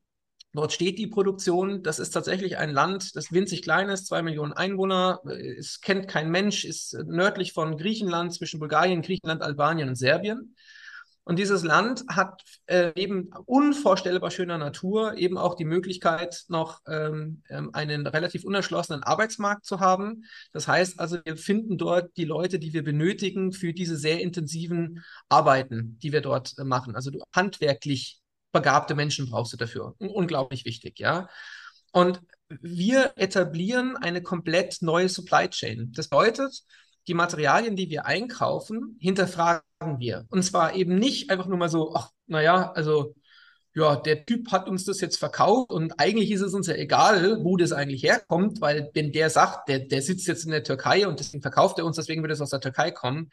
Dort 0.53 0.73
steht 0.73 0.99
die 0.99 1.07
Produktion. 1.07 1.81
Das 1.81 1.99
ist 1.99 2.11
tatsächlich 2.11 2.57
ein 2.57 2.71
Land, 2.71 3.15
das 3.15 3.31
winzig 3.31 3.61
klein 3.61 3.89
ist, 3.89 4.07
zwei 4.07 4.21
Millionen 4.21 4.53
Einwohner. 4.53 5.21
Es 5.57 5.79
kennt 5.79 6.07
kein 6.07 6.29
Mensch, 6.29 6.65
ist 6.65 6.93
nördlich 7.05 7.53
von 7.53 7.77
Griechenland, 7.77 8.33
zwischen 8.33 8.59
Bulgarien, 8.59 9.01
Griechenland, 9.01 9.41
Albanien 9.41 9.89
und 9.89 9.95
Serbien. 9.95 10.55
Und 11.23 11.37
dieses 11.37 11.63
Land 11.63 12.03
hat 12.09 12.41
äh, 12.65 12.91
neben 12.95 13.29
unvorstellbar 13.45 14.31
schöner 14.31 14.57
Natur 14.57 15.17
eben 15.17 15.37
auch 15.37 15.53
die 15.55 15.65
Möglichkeit, 15.65 16.45
noch 16.47 16.81
ähm, 16.87 17.43
ähm, 17.49 17.69
einen 17.73 18.07
relativ 18.07 18.43
unerschlossenen 18.43 19.03
Arbeitsmarkt 19.03 19.63
zu 19.63 19.79
haben. 19.79 20.25
Das 20.51 20.67
heißt 20.67 20.99
also, 20.99 21.19
wir 21.23 21.37
finden 21.37 21.77
dort 21.77 22.17
die 22.17 22.25
Leute, 22.25 22.57
die 22.57 22.73
wir 22.73 22.83
benötigen 22.83 23.53
für 23.53 23.71
diese 23.71 23.97
sehr 23.97 24.19
intensiven 24.19 25.03
Arbeiten, 25.29 25.99
die 26.01 26.11
wir 26.11 26.21
dort 26.21 26.57
äh, 26.57 26.63
machen. 26.63 26.95
Also 26.95 27.11
handwerklich 27.33 28.20
begabte 28.51 28.95
Menschen 28.95 29.29
brauchst 29.29 29.53
du 29.53 29.57
dafür. 29.57 29.95
Unglaublich 29.99 30.65
wichtig, 30.65 30.99
ja. 30.99 31.29
Und 31.91 32.21
wir 32.49 33.13
etablieren 33.15 33.97
eine 33.97 34.21
komplett 34.21 34.81
neue 34.81 35.09
Supply 35.09 35.49
Chain. 35.49 35.91
Das 35.93 36.09
bedeutet, 36.09 36.63
die 37.07 37.13
Materialien, 37.13 37.75
die 37.75 37.89
wir 37.89 38.05
einkaufen, 38.05 38.97
hinterfragen 38.99 39.63
wir. 39.97 40.25
Und 40.29 40.43
zwar 40.43 40.75
eben 40.75 40.95
nicht 40.95 41.29
einfach 41.29 41.47
nur 41.47 41.57
mal 41.57 41.69
so, 41.69 41.93
ach, 41.95 42.09
naja, 42.27 42.71
also 42.73 43.15
ja, 43.73 43.95
der 43.95 44.25
Typ 44.25 44.51
hat 44.51 44.67
uns 44.67 44.83
das 44.83 44.99
jetzt 44.99 45.17
verkauft 45.17 45.71
und 45.71 45.97
eigentlich 45.99 46.29
ist 46.31 46.41
es 46.41 46.53
uns 46.53 46.67
ja 46.67 46.75
egal, 46.75 47.43
wo 47.43 47.55
das 47.55 47.71
eigentlich 47.71 48.03
herkommt, 48.03 48.59
weil 48.59 48.91
wenn 48.93 49.13
der 49.13 49.29
sagt, 49.29 49.69
der, 49.69 49.79
der 49.79 50.01
sitzt 50.01 50.27
jetzt 50.27 50.43
in 50.43 50.51
der 50.51 50.63
Türkei 50.63 51.07
und 51.07 51.19
deswegen 51.19 51.41
verkauft 51.41 51.79
er 51.79 51.85
uns, 51.85 51.95
deswegen 51.95 52.21
wird 52.21 52.33
es 52.33 52.41
aus 52.41 52.49
der 52.49 52.59
Türkei 52.59 52.91
kommen, 52.91 53.29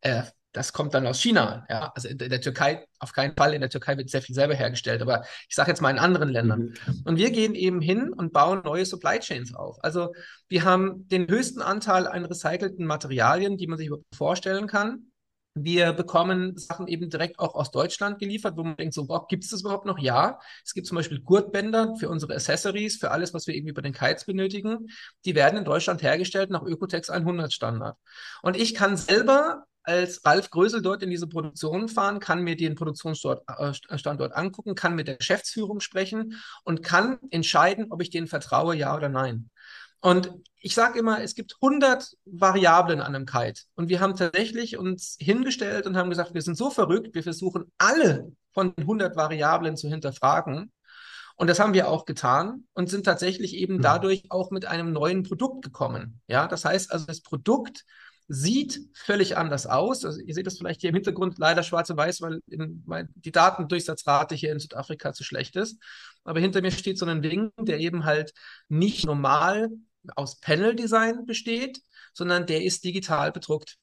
äh, 0.00 0.24
das 0.56 0.72
kommt 0.72 0.94
dann 0.94 1.06
aus 1.06 1.20
China. 1.20 1.66
Ja? 1.68 1.92
Also 1.94 2.08
in 2.08 2.16
der 2.16 2.40
Türkei, 2.40 2.86
auf 2.98 3.12
keinen 3.12 3.36
Fall, 3.36 3.52
in 3.52 3.60
der 3.60 3.68
Türkei 3.68 3.98
wird 3.98 4.08
sehr 4.08 4.22
viel 4.22 4.34
selber 4.34 4.54
hergestellt, 4.54 5.02
aber 5.02 5.24
ich 5.48 5.54
sage 5.54 5.70
jetzt 5.70 5.82
mal 5.82 5.90
in 5.90 5.98
anderen 5.98 6.30
Ländern. 6.30 6.74
Mhm. 6.86 7.02
Und 7.04 7.18
wir 7.18 7.30
gehen 7.30 7.54
eben 7.54 7.82
hin 7.82 8.12
und 8.12 8.32
bauen 8.32 8.62
neue 8.64 8.86
Supply 8.86 9.18
Chains 9.18 9.54
auf. 9.54 9.76
Also 9.82 10.14
wir 10.48 10.64
haben 10.64 11.06
den 11.08 11.28
höchsten 11.28 11.60
Anteil 11.60 12.06
an 12.06 12.24
recycelten 12.24 12.86
Materialien, 12.86 13.58
die 13.58 13.66
man 13.66 13.76
sich 13.76 13.90
vorstellen 14.14 14.66
kann. 14.66 15.12
Wir 15.58 15.92
bekommen 15.92 16.56
Sachen 16.56 16.86
eben 16.86 17.10
direkt 17.10 17.38
auch 17.38 17.54
aus 17.54 17.70
Deutschland 17.70 18.18
geliefert, 18.18 18.56
wo 18.56 18.62
man 18.62 18.76
denkt, 18.76 18.94
so, 18.94 19.06
gibt 19.28 19.44
es 19.44 19.50
das 19.50 19.60
überhaupt 19.60 19.86
noch? 19.86 19.98
Ja. 19.98 20.38
Es 20.64 20.72
gibt 20.72 20.86
zum 20.86 20.96
Beispiel 20.96 21.20
Gurtbänder 21.20 21.96
für 21.98 22.08
unsere 22.08 22.34
Accessories, 22.34 22.96
für 22.96 23.10
alles, 23.10 23.32
was 23.34 23.46
wir 23.46 23.54
irgendwie 23.54 23.72
bei 23.72 23.82
den 23.82 23.92
Kites 23.92 24.24
benötigen. 24.24 24.88
Die 25.24 25.34
werden 25.34 25.58
in 25.58 25.64
Deutschland 25.64 26.02
hergestellt 26.02 26.50
nach 26.50 26.62
Ökotex 26.62 27.10
100 27.10 27.52
Standard. 27.52 27.96
Und 28.42 28.56
ich 28.56 28.74
kann 28.74 28.96
selber 28.96 29.64
als 29.86 30.24
Ralf 30.24 30.50
Grösel 30.50 30.82
dort 30.82 31.02
in 31.02 31.10
diese 31.10 31.28
Produktion 31.28 31.88
fahren, 31.88 32.18
kann 32.18 32.42
mir 32.42 32.56
den 32.56 32.74
Produktionsstandort 32.74 34.32
äh, 34.32 34.34
angucken, 34.34 34.74
kann 34.74 34.96
mit 34.96 35.06
der 35.06 35.16
Geschäftsführung 35.16 35.80
sprechen 35.80 36.40
und 36.64 36.82
kann 36.82 37.18
entscheiden, 37.30 37.86
ob 37.90 38.02
ich 38.02 38.10
denen 38.10 38.26
vertraue, 38.26 38.74
ja 38.74 38.94
oder 38.94 39.08
nein. 39.08 39.50
Und 40.00 40.32
ich 40.60 40.74
sage 40.74 40.98
immer, 40.98 41.22
es 41.22 41.34
gibt 41.34 41.56
100 41.60 42.16
Variablen 42.24 43.00
an 43.00 43.14
einem 43.14 43.26
Kite. 43.26 43.62
Und 43.76 43.88
wir 43.88 44.00
haben 44.00 44.16
tatsächlich 44.16 44.76
uns 44.76 45.16
hingestellt 45.18 45.86
und 45.86 45.96
haben 45.96 46.10
gesagt, 46.10 46.34
wir 46.34 46.42
sind 46.42 46.56
so 46.56 46.70
verrückt, 46.70 47.14
wir 47.14 47.22
versuchen 47.22 47.72
alle 47.78 48.32
von 48.52 48.74
den 48.74 48.82
100 48.82 49.16
Variablen 49.16 49.76
zu 49.76 49.88
hinterfragen. 49.88 50.72
Und 51.36 51.48
das 51.48 51.60
haben 51.60 51.74
wir 51.74 51.88
auch 51.88 52.06
getan 52.06 52.64
und 52.72 52.88
sind 52.88 53.04
tatsächlich 53.04 53.54
eben 53.54 53.74
hm. 53.74 53.82
dadurch 53.82 54.24
auch 54.30 54.50
mit 54.50 54.64
einem 54.64 54.92
neuen 54.92 55.22
Produkt 55.22 55.64
gekommen. 55.64 56.20
Ja, 56.26 56.48
das 56.48 56.64
heißt 56.64 56.92
also, 56.92 57.06
das 57.06 57.20
Produkt 57.20 57.84
sieht 58.28 58.80
völlig 58.94 59.36
anders 59.36 59.66
aus. 59.66 60.04
Also 60.04 60.20
ihr 60.20 60.34
seht 60.34 60.46
das 60.46 60.58
vielleicht 60.58 60.80
hier 60.80 60.90
im 60.90 60.96
Hintergrund 60.96 61.38
leider 61.38 61.62
schwarz 61.62 61.90
und 61.90 61.96
weiß, 61.96 62.20
weil, 62.22 62.40
in, 62.48 62.82
weil 62.86 63.08
die 63.14 63.32
Datendurchsatzrate 63.32 64.34
hier 64.34 64.52
in 64.52 64.58
Südafrika 64.58 65.12
zu 65.12 65.24
schlecht 65.24 65.56
ist. 65.56 65.78
Aber 66.24 66.40
hinter 66.40 66.60
mir 66.60 66.72
steht 66.72 66.98
so 66.98 67.06
ein 67.06 67.22
Ding, 67.22 67.52
der 67.58 67.78
eben 67.78 68.04
halt 68.04 68.32
nicht 68.68 69.06
normal 69.06 69.70
aus 70.14 70.40
Panel-Design 70.40 71.26
besteht, 71.26 71.80
sondern 72.12 72.46
der 72.46 72.64
ist 72.64 72.84
digital 72.84 73.32
bedruckt. 73.32 73.76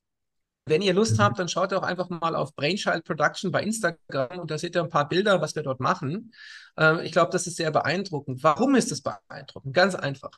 Wenn 0.66 0.82
ihr 0.82 0.94
Lust 0.94 1.20
habt, 1.20 1.40
dann 1.40 1.50
schaut 1.50 1.74
auch 1.74 1.84
einfach 1.84 2.10
mal 2.10 2.36
auf 2.36 2.56
Brainchild 2.56 3.04
Production 3.04 3.52
bei 3.52 3.64
Instagram 3.64 4.40
und 4.40 4.50
da 4.50 4.58
seht 4.58 4.76
ihr 4.76 4.84
ein 4.84 4.90
paar 4.90 5.10
Bilder, 5.10 5.42
was 5.42 5.56
wir 5.56 5.64
dort 5.64 5.82
machen. 5.82 6.34
Äh, 6.78 7.06
ich 7.06 7.12
glaube, 7.12 7.32
das 7.32 7.48
ist 7.48 7.58
sehr 7.58 7.72
beeindruckend. 7.72 8.44
Warum 8.44 8.76
ist 8.76 8.90
das 8.90 9.02
beeindruckend? 9.02 9.74
Ganz 9.74 9.94
einfach. 9.94 10.32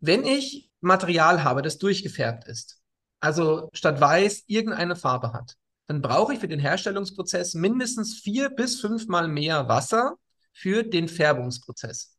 Wenn 0.00 0.24
ich 0.24 0.70
Material 0.80 1.42
habe, 1.42 1.62
das 1.62 1.78
durchgefärbt 1.78 2.46
ist, 2.48 2.81
also 3.22 3.70
statt 3.72 4.00
weiß 4.00 4.44
irgendeine 4.48 4.96
Farbe 4.96 5.32
hat, 5.32 5.54
dann 5.86 6.02
brauche 6.02 6.34
ich 6.34 6.40
für 6.40 6.48
den 6.48 6.58
Herstellungsprozess 6.58 7.54
mindestens 7.54 8.18
vier 8.18 8.50
bis 8.50 8.80
fünfmal 8.80 9.28
mehr 9.28 9.68
Wasser 9.68 10.16
für 10.52 10.82
den 10.82 11.08
Färbungsprozess. 11.08 12.18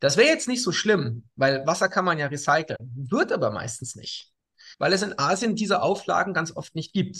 Das 0.00 0.16
wäre 0.16 0.28
jetzt 0.28 0.48
nicht 0.48 0.62
so 0.62 0.72
schlimm, 0.72 1.24
weil 1.34 1.66
Wasser 1.66 1.88
kann 1.88 2.04
man 2.04 2.18
ja 2.18 2.26
recyceln, 2.26 2.78
wird 2.94 3.32
aber 3.32 3.50
meistens 3.50 3.96
nicht, 3.96 4.32
weil 4.78 4.92
es 4.92 5.02
in 5.02 5.18
Asien 5.18 5.56
diese 5.56 5.82
Auflagen 5.82 6.32
ganz 6.32 6.54
oft 6.54 6.74
nicht 6.74 6.92
gibt. 6.92 7.16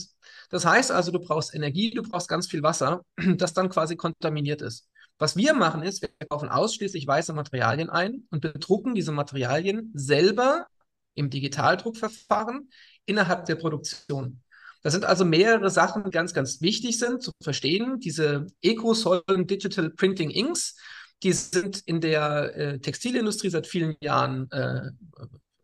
Das 0.50 0.64
heißt 0.64 0.92
also, 0.92 1.11
du 1.11 1.18
brauchst 1.18 1.54
Energie, 1.54 1.90
du 1.90 2.02
brauchst 2.02 2.28
ganz 2.28 2.47
viel 2.47 2.62
Wasser, 2.62 3.02
das 3.37 3.54
dann 3.54 3.71
quasi 3.71 3.97
kontaminiert 3.97 4.62
ist. 4.62 4.88
Was 5.18 5.35
wir 5.35 5.54
machen 5.54 5.83
ist, 5.83 6.02
wir 6.02 6.11
kaufen 6.28 6.50
ausschließlich 6.50 7.06
weiße 7.06 7.33
Materialien 7.33 7.90
ein 7.90 8.28
und 8.30 8.40
bedrucken 8.40 8.95
diese 8.95 9.12
Materialien 9.12 9.90
selber 9.95 10.66
im 11.14 11.30
Digitaldruckverfahren 11.30 12.68
innerhalb 13.07 13.45
der 13.47 13.57
Produktion. 13.57 14.43
Das 14.83 14.93
sind 14.93 15.05
also 15.05 15.25
mehrere 15.25 15.71
Sachen, 15.71 16.05
die 16.05 16.11
ganz, 16.11 16.33
ganz 16.33 16.61
wichtig 16.61 16.99
sind 16.99 17.23
zu 17.23 17.33
verstehen. 17.43 17.99
Diese 17.99 18.47
Eco-Solvent 18.63 19.51
Digital 19.51 19.91
Printing 19.91 20.31
Inks, 20.31 20.77
die 21.23 21.33
sind 21.33 21.83
in 21.87 22.01
der 22.01 22.57
äh, 22.57 22.79
Textilindustrie 22.79 23.51
seit 23.51 23.67
vielen 23.67 23.97
Jahren 24.01 24.51
äh, 24.53 24.91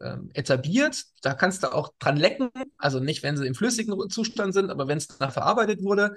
äh, 0.00 0.16
etabliert. 0.34 1.04
Da 1.20 1.34
kannst 1.34 1.62
du 1.62 1.72
auch 1.72 1.92
dran 2.00 2.16
lecken, 2.16 2.50
also 2.78 2.98
nicht, 2.98 3.22
wenn 3.22 3.36
sie 3.36 3.46
im 3.46 3.54
flüssigen 3.54 4.10
Zustand 4.10 4.54
sind, 4.54 4.70
aber 4.70 4.88
wenn 4.88 4.98
es 4.98 5.06
danach 5.06 5.32
verarbeitet 5.32 5.82
wurde. 5.82 6.16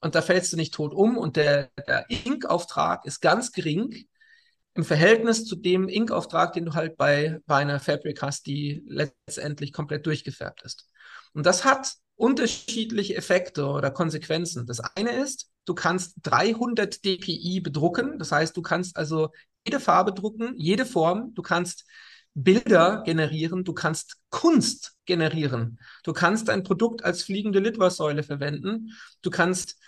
Und 0.00 0.14
da 0.14 0.22
fällst 0.22 0.52
du 0.52 0.56
nicht 0.56 0.72
tot 0.72 0.94
um. 0.94 1.18
Und 1.18 1.36
der, 1.36 1.70
der 1.86 2.06
Ink-Auftrag 2.08 3.04
ist 3.04 3.20
ganz 3.20 3.52
gering 3.52 4.06
im 4.76 4.84
Verhältnis 4.84 5.44
zu 5.44 5.56
dem 5.56 5.88
Inkauftrag, 5.88 6.52
den 6.52 6.66
du 6.66 6.74
halt 6.74 6.96
bei, 6.96 7.40
bei 7.46 7.56
einer 7.56 7.80
Fabric 7.80 8.22
hast, 8.22 8.46
die 8.46 8.82
letztendlich 8.86 9.72
komplett 9.72 10.06
durchgefärbt 10.06 10.62
ist. 10.62 10.88
Und 11.32 11.46
das 11.46 11.64
hat 11.64 11.94
unterschiedliche 12.16 13.14
Effekte 13.14 13.66
oder 13.66 13.90
Konsequenzen. 13.90 14.66
Das 14.66 14.80
eine 14.80 15.12
ist, 15.12 15.48
du 15.64 15.74
kannst 15.74 16.14
300 16.22 17.04
dpi 17.04 17.60
bedrucken. 17.60 18.18
Das 18.18 18.32
heißt, 18.32 18.56
du 18.56 18.62
kannst 18.62 18.96
also 18.96 19.30
jede 19.66 19.80
Farbe 19.80 20.12
drucken, 20.12 20.54
jede 20.56 20.86
Form. 20.86 21.34
Du 21.34 21.42
kannst 21.42 21.84
Bilder 22.34 23.02
generieren, 23.04 23.64
du 23.64 23.72
kannst 23.72 24.18
Kunst 24.28 24.94
generieren. 25.06 25.78
Du 26.04 26.12
kannst 26.12 26.50
ein 26.50 26.64
Produkt 26.64 27.02
als 27.02 27.22
fliegende 27.22 27.60
Litfaßsäule 27.60 28.22
verwenden. 28.22 28.90
Du 29.22 29.30
kannst 29.30 29.78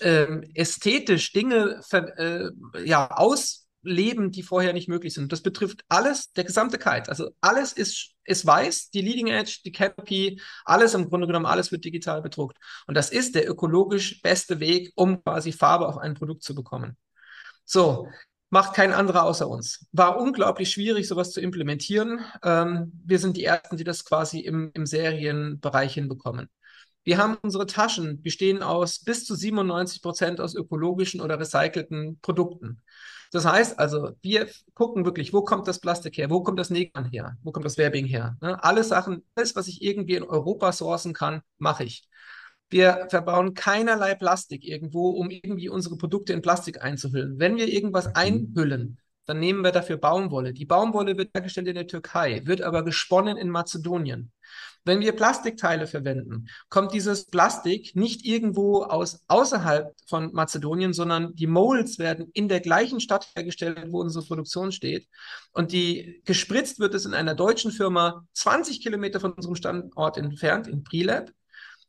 äh, 0.00 0.40
ästhetisch 0.54 1.32
Dinge 1.32 1.80
äh, 1.92 2.48
ja, 2.84 3.10
ausleben, 3.10 4.30
die 4.30 4.42
vorher 4.42 4.72
nicht 4.72 4.88
möglich 4.88 5.14
sind. 5.14 5.32
Das 5.32 5.42
betrifft 5.42 5.82
alles, 5.88 6.32
der 6.32 6.44
gesamte 6.44 6.78
Kite. 6.78 7.08
Also 7.08 7.30
alles 7.40 7.72
ist, 7.72 8.12
ist 8.24 8.46
weiß, 8.46 8.90
die 8.90 9.00
Leading 9.00 9.28
Edge, 9.28 9.60
die 9.64 9.72
Canopy, 9.72 10.40
alles 10.64 10.94
im 10.94 11.08
Grunde 11.08 11.26
genommen, 11.26 11.46
alles 11.46 11.72
wird 11.72 11.84
digital 11.84 12.22
bedruckt. 12.22 12.58
Und 12.86 12.96
das 12.96 13.10
ist 13.10 13.34
der 13.34 13.48
ökologisch 13.48 14.20
beste 14.22 14.60
Weg, 14.60 14.92
um 14.94 15.22
quasi 15.22 15.52
Farbe 15.52 15.88
auf 15.88 15.98
ein 15.98 16.14
Produkt 16.14 16.42
zu 16.42 16.54
bekommen. 16.54 16.96
So, 17.64 18.08
macht 18.50 18.74
kein 18.74 18.92
anderer 18.92 19.24
außer 19.24 19.48
uns. 19.48 19.86
War 19.92 20.18
unglaublich 20.18 20.70
schwierig, 20.70 21.06
sowas 21.06 21.32
zu 21.32 21.40
implementieren. 21.40 22.20
Ähm, 22.42 22.92
wir 23.04 23.18
sind 23.18 23.36
die 23.36 23.44
Ersten, 23.44 23.76
die 23.76 23.84
das 23.84 24.04
quasi 24.04 24.40
im, 24.40 24.70
im 24.74 24.86
Serienbereich 24.86 25.94
hinbekommen. 25.94 26.48
Wir 27.08 27.16
haben 27.16 27.38
unsere 27.40 27.64
Taschen, 27.64 28.20
bestehen 28.20 28.62
aus 28.62 28.98
bis 28.98 29.24
zu 29.24 29.34
97 29.34 30.02
Prozent 30.02 30.42
aus 30.42 30.54
ökologischen 30.54 31.22
oder 31.22 31.40
recycelten 31.40 32.18
Produkten. 32.20 32.82
Das 33.32 33.46
heißt 33.46 33.78
also, 33.78 34.10
wir 34.20 34.46
gucken 34.74 35.06
wirklich, 35.06 35.32
wo 35.32 35.40
kommt 35.40 35.66
das 35.68 35.80
Plastik 35.80 36.18
her, 36.18 36.28
wo 36.28 36.42
kommt 36.42 36.58
das 36.58 36.68
Negan 36.68 37.06
her, 37.06 37.38
wo 37.42 37.50
kommt 37.50 37.64
das 37.64 37.78
Werbing 37.78 38.04
her. 38.04 38.36
Ne? 38.42 38.62
Alle 38.62 38.84
Sachen, 38.84 39.22
alles, 39.34 39.56
was 39.56 39.68
ich 39.68 39.80
irgendwie 39.80 40.16
in 40.16 40.22
Europa 40.22 40.70
sourcen 40.70 41.14
kann, 41.14 41.40
mache 41.56 41.84
ich. 41.84 42.06
Wir 42.68 43.06
verbauen 43.08 43.54
keinerlei 43.54 44.14
Plastik 44.14 44.62
irgendwo, 44.62 45.08
um 45.08 45.30
irgendwie 45.30 45.70
unsere 45.70 45.96
Produkte 45.96 46.34
in 46.34 46.42
Plastik 46.42 46.82
einzuhüllen. 46.82 47.38
Wenn 47.38 47.56
wir 47.56 47.68
irgendwas 47.68 48.08
mhm. 48.08 48.12
einhüllen, 48.16 48.98
dann 49.24 49.40
nehmen 49.40 49.64
wir 49.64 49.72
dafür 49.72 49.96
Baumwolle. 49.96 50.52
Die 50.52 50.66
Baumwolle 50.66 51.16
wird 51.16 51.30
hergestellt 51.34 51.68
in 51.68 51.74
der 51.74 51.86
Türkei, 51.86 52.42
wird 52.44 52.60
aber 52.60 52.82
gesponnen 52.82 53.38
in 53.38 53.48
Mazedonien. 53.48 54.30
Wenn 54.84 55.00
wir 55.00 55.12
Plastikteile 55.12 55.86
verwenden, 55.86 56.48
kommt 56.68 56.92
dieses 56.92 57.26
Plastik 57.26 57.94
nicht 57.94 58.24
irgendwo 58.24 58.82
aus 58.82 59.24
außerhalb 59.28 59.94
von 60.06 60.32
Mazedonien, 60.32 60.92
sondern 60.92 61.34
die 61.34 61.46
Molds 61.46 61.98
werden 61.98 62.30
in 62.32 62.48
der 62.48 62.60
gleichen 62.60 63.00
Stadt 63.00 63.28
hergestellt, 63.34 63.86
wo 63.90 64.00
unsere 64.00 64.24
Produktion 64.24 64.72
steht. 64.72 65.06
Und 65.52 65.72
die 65.72 66.22
gespritzt 66.24 66.78
wird 66.78 66.94
es 66.94 67.04
in 67.04 67.14
einer 67.14 67.34
deutschen 67.34 67.70
Firma 67.70 68.26
20 68.34 68.82
Kilometer 68.82 69.20
von 69.20 69.32
unserem 69.32 69.56
Standort 69.56 70.16
entfernt, 70.16 70.68
in 70.68 70.84
Prilab 70.84 71.32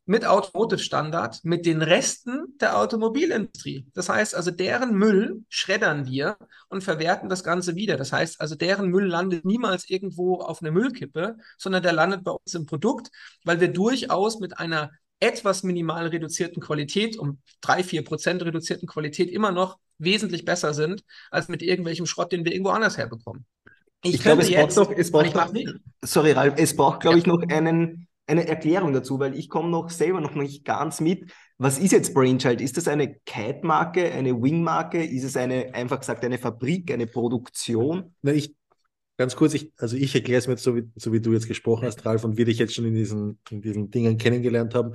mit 0.10 0.26
Automotive-Standard, 0.26 1.42
mit 1.44 1.68
den 1.68 1.84
Resten 1.84 2.58
der 2.60 2.80
Automobilindustrie. 2.80 3.86
Das 3.94 4.10
heißt 4.10 4.34
also, 4.34 4.50
deren 4.50 4.96
Müll 4.96 5.44
schreddern 5.50 6.08
wir 6.08 6.36
und 6.68 6.84
verwerten 6.84 7.30
das 7.30 7.44
Ganze 7.44 7.76
wieder. 7.76 7.96
Das 7.96 8.12
heißt 8.12 8.42
also, 8.42 8.56
deren 8.56 8.90
Müll 8.90 9.06
landet 9.06 9.46
niemals 9.46 9.88
irgendwo 9.88 10.40
auf 10.40 10.64
einer 10.64 10.72
Müllkippe, 10.72 11.38
sondern 11.60 11.84
der 11.84 11.94
landet 11.94 12.24
bei 12.24 12.32
uns 12.32 12.56
im 12.56 12.66
Produkt, 12.66 13.12
weil 13.44 13.60
wir 13.60 13.68
durchaus 13.68 14.40
mit 14.40 14.58
einer 14.58 14.90
etwas 15.20 15.62
minimal 15.62 16.08
reduzierten 16.08 16.60
Qualität, 16.60 17.16
um 17.16 17.38
drei, 17.62 17.84
vier 17.84 18.04
Prozent 18.04 18.44
reduzierten 18.44 18.88
Qualität 18.88 19.30
immer 19.30 19.52
noch 19.52 19.78
wesentlich 20.00 20.44
besser 20.44 20.74
sind, 20.74 21.04
als 21.30 21.50
mit 21.50 21.62
irgendwelchem 21.62 22.08
Schrott, 22.08 22.32
den 22.32 22.46
wir 22.46 22.52
irgendwo 22.52 22.72
anders 22.72 22.98
herbekommen. 22.98 23.46
Ich, 24.02 24.16
ich 24.16 24.22
glaube, 24.24 24.42
es 24.42 24.50
braucht 24.50 24.76
noch, 24.76 24.92
es 24.92 25.12
braucht 25.12 25.36
noch, 25.36 25.54
sorry, 26.04 26.32
Ralf, 26.32 26.56
es 26.58 26.76
braucht, 26.76 27.02
glaube 27.02 27.18
ja. 27.18 27.22
ich, 27.22 27.28
noch 27.28 27.44
einen 27.48 28.08
eine 28.30 28.48
Erklärung 28.48 28.94
dazu, 28.94 29.20
weil 29.20 29.38
ich 29.38 29.50
komme 29.50 29.70
noch 29.70 29.90
selber 29.90 30.22
noch 30.22 30.36
nicht 30.36 30.64
ganz 30.64 31.02
mit. 31.02 31.32
Was 31.58 31.80
ist 31.80 31.92
jetzt 31.92 32.14
Brainchild? 32.14 32.62
Ist 32.62 32.78
das 32.78 32.88
eine 32.88 33.16
Kite-Marke, 33.26 34.12
eine 34.12 34.42
Wing-Marke? 34.42 35.04
Ist 35.04 35.24
es 35.24 35.36
eine, 35.36 35.74
einfach 35.74 36.00
gesagt, 36.00 36.24
eine 36.24 36.38
Fabrik, 36.38 36.92
eine 36.92 37.08
Produktion? 37.08 38.16
Na, 38.22 38.32
ich, 38.32 38.56
ganz 39.18 39.36
kurz, 39.36 39.56
ich, 39.56 39.74
also 39.78 39.98
ich 39.98 40.14
erkläre 40.14 40.40
es 40.40 40.48
mir 40.48 40.54
jetzt 40.54 40.64
so 40.64 40.76
wie, 40.76 40.90
so 40.96 41.12
wie 41.12 41.20
du 41.20 41.34
jetzt 41.34 41.48
gesprochen 41.48 41.86
hast, 41.86 42.06
Ralf, 42.06 42.24
und 42.24 42.38
wir 42.38 42.46
dich 42.46 42.60
jetzt 42.60 42.76
schon 42.76 42.86
in 42.86 42.94
diesen, 42.94 43.40
in 43.50 43.62
diesen 43.62 43.90
Dingen 43.92 44.18
kennengelernt 44.18 44.76
haben. 44.76 44.94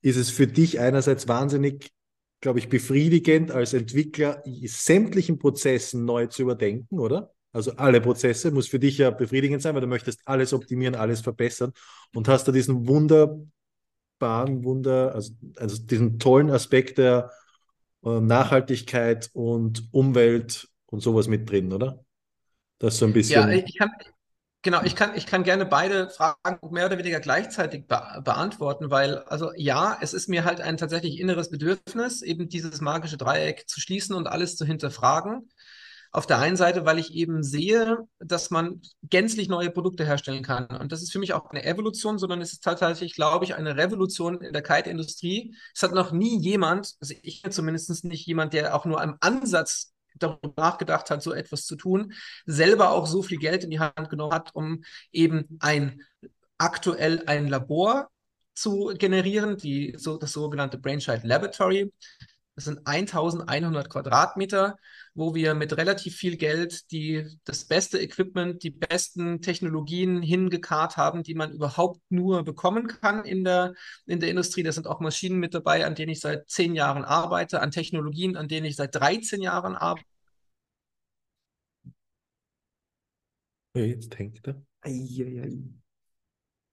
Ist 0.00 0.16
es 0.16 0.30
für 0.30 0.46
dich 0.46 0.80
einerseits 0.80 1.28
wahnsinnig, 1.28 1.92
glaube 2.40 2.58
ich, 2.58 2.68
befriedigend 2.68 3.52
als 3.52 3.74
Entwickler, 3.74 4.42
sämtlichen 4.64 5.38
Prozessen 5.38 6.04
neu 6.04 6.26
zu 6.26 6.42
überdenken, 6.42 6.98
oder? 6.98 7.32
Also 7.52 7.72
alle 7.76 8.00
Prozesse 8.00 8.50
muss 8.50 8.68
für 8.68 8.78
dich 8.78 8.98
ja 8.98 9.10
befriedigend 9.10 9.60
sein, 9.60 9.74
weil 9.74 9.82
du 9.82 9.86
möchtest 9.86 10.20
alles 10.24 10.52
optimieren, 10.52 10.94
alles 10.94 11.20
verbessern 11.20 11.72
und 12.14 12.28
hast 12.28 12.48
da 12.48 12.52
diesen 12.52 12.88
wunderbaren, 12.88 14.64
Wunder, 14.64 15.14
also, 15.14 15.32
also 15.56 15.82
diesen 15.82 16.18
tollen 16.18 16.50
Aspekt 16.50 16.98
der 16.98 17.30
äh, 18.04 18.20
Nachhaltigkeit 18.20 19.30
und 19.34 19.88
Umwelt 19.92 20.68
und 20.86 21.00
sowas 21.00 21.28
mit 21.28 21.50
drin, 21.50 21.72
oder? 21.72 22.04
Das 22.78 22.94
ist 22.94 23.00
so 23.00 23.06
ein 23.06 23.12
bisschen. 23.12 23.48
Ja, 23.48 23.54
ich 23.54 23.78
kann, 23.78 23.90
genau, 24.62 24.82
ich 24.82 24.96
kann, 24.96 25.14
ich 25.14 25.26
kann 25.26 25.44
gerne 25.44 25.66
beide 25.66 26.08
Fragen 26.08 26.58
mehr 26.72 26.86
oder 26.86 26.98
weniger 26.98 27.20
gleichzeitig 27.20 27.86
be 27.86 28.00
beantworten, 28.24 28.90
weil, 28.90 29.18
also 29.18 29.52
ja, 29.56 29.98
es 30.00 30.14
ist 30.14 30.28
mir 30.28 30.44
halt 30.44 30.60
ein 30.60 30.78
tatsächlich 30.78 31.20
inneres 31.20 31.50
Bedürfnis, 31.50 32.22
eben 32.22 32.48
dieses 32.48 32.80
magische 32.80 33.18
Dreieck 33.18 33.68
zu 33.68 33.80
schließen 33.80 34.16
und 34.16 34.26
alles 34.26 34.56
zu 34.56 34.64
hinterfragen. 34.64 35.50
Auf 36.14 36.26
der 36.26 36.38
einen 36.38 36.56
Seite, 36.56 36.84
weil 36.84 36.98
ich 36.98 37.14
eben 37.14 37.42
sehe, 37.42 37.98
dass 38.18 38.50
man 38.50 38.82
gänzlich 39.02 39.48
neue 39.48 39.70
Produkte 39.70 40.04
herstellen 40.04 40.42
kann. 40.42 40.66
Und 40.66 40.92
das 40.92 41.02
ist 41.02 41.10
für 41.10 41.18
mich 41.18 41.32
auch 41.32 41.50
eine 41.50 41.64
Evolution, 41.64 42.18
sondern 42.18 42.42
es 42.42 42.52
ist 42.52 42.62
tatsächlich, 42.62 43.14
glaube 43.14 43.46
ich, 43.46 43.54
eine 43.54 43.76
Revolution 43.76 44.42
in 44.42 44.52
der 44.52 44.62
Kite-Industrie. 44.62 45.56
Es 45.74 45.82
hat 45.82 45.92
noch 45.92 46.12
nie 46.12 46.38
jemand, 46.38 46.94
also 47.00 47.14
ich 47.22 47.42
zumindest 47.48 48.04
nicht 48.04 48.26
jemand, 48.26 48.52
der 48.52 48.74
auch 48.74 48.84
nur 48.84 49.00
am 49.00 49.16
Ansatz 49.20 49.94
darüber 50.18 50.52
nachgedacht 50.56 51.10
hat, 51.10 51.22
so 51.22 51.32
etwas 51.32 51.64
zu 51.64 51.76
tun, 51.76 52.12
selber 52.44 52.90
auch 52.90 53.06
so 53.06 53.22
viel 53.22 53.38
Geld 53.38 53.64
in 53.64 53.70
die 53.70 53.80
Hand 53.80 54.10
genommen 54.10 54.34
hat, 54.34 54.54
um 54.54 54.84
eben 55.12 55.56
ein 55.60 56.02
aktuell 56.58 57.24
ein 57.26 57.48
Labor 57.48 58.08
zu 58.54 58.92
generieren, 58.98 59.56
die, 59.56 59.94
so, 59.96 60.18
das 60.18 60.32
sogenannte 60.32 60.78
Brainchild 60.78 61.24
Laboratory. 61.24 61.92
Das 62.54 62.64
sind 62.64 62.86
1100 62.86 63.88
Quadratmeter, 63.88 64.76
wo 65.14 65.34
wir 65.34 65.54
mit 65.54 65.74
relativ 65.76 66.16
viel 66.16 66.36
Geld 66.36 66.90
die, 66.92 67.26
das 67.44 67.64
beste 67.64 67.98
Equipment, 67.98 68.62
die 68.62 68.70
besten 68.70 69.40
Technologien 69.40 70.20
hingekarrt 70.20 70.98
haben, 70.98 71.22
die 71.22 71.34
man 71.34 71.52
überhaupt 71.52 72.00
nur 72.10 72.44
bekommen 72.44 72.88
kann 72.88 73.24
in 73.24 73.42
der, 73.44 73.74
in 74.06 74.20
der 74.20 74.28
Industrie. 74.28 74.62
Da 74.62 74.72
sind 74.72 74.86
auch 74.86 75.00
Maschinen 75.00 75.38
mit 75.38 75.54
dabei, 75.54 75.86
an 75.86 75.94
denen 75.94 76.12
ich 76.12 76.20
seit 76.20 76.48
zehn 76.50 76.74
Jahren 76.74 77.04
arbeite, 77.04 77.60
an 77.62 77.70
Technologien, 77.70 78.36
an 78.36 78.48
denen 78.48 78.66
ich 78.66 78.76
seit 78.76 78.94
13 78.94 79.40
Jahren 79.40 79.74
arbeite. 79.74 80.06
Jetzt 83.74 84.18
hängt 84.18 84.46
er. 84.46 84.62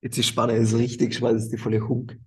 Jetzt 0.02 0.18
ist 0.18 0.28
spannend, 0.28 0.58
es 0.60 0.74
ist 0.74 0.80
richtig 0.80 1.14
spannend, 1.14 1.38
das 1.38 1.46
ist 1.46 1.54
die 1.54 1.58
volle 1.58 1.88
Hunk. 1.88 2.20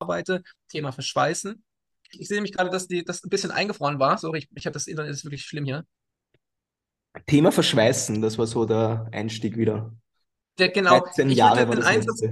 Arbeite, 0.00 0.42
Thema 0.68 0.92
Verschweißen. 0.92 1.62
Ich 2.12 2.28
sehe 2.28 2.36
nämlich 2.36 2.52
gerade, 2.52 2.70
dass 2.70 2.88
die, 2.88 3.04
das 3.04 3.22
ein 3.22 3.30
bisschen 3.30 3.50
eingefroren 3.50 3.98
war. 3.98 4.18
Sorry, 4.18 4.40
ich, 4.40 4.48
ich 4.54 4.66
habe 4.66 4.74
das 4.74 4.86
Internet 4.86 5.12
ist 5.12 5.24
wirklich 5.24 5.44
schlimm 5.44 5.64
hier. 5.64 5.84
Thema 7.26 7.52
Verschweißen, 7.52 8.20
das 8.22 8.38
war 8.38 8.46
so 8.46 8.64
der 8.64 9.08
Einstieg 9.12 9.56
wieder. 9.56 9.92
Der, 10.58 10.70
genau. 10.70 11.00
13 11.00 11.30
Jahre 11.30 11.68
war 11.68 11.76
das 11.76 11.86
Einsatz, 11.86 12.22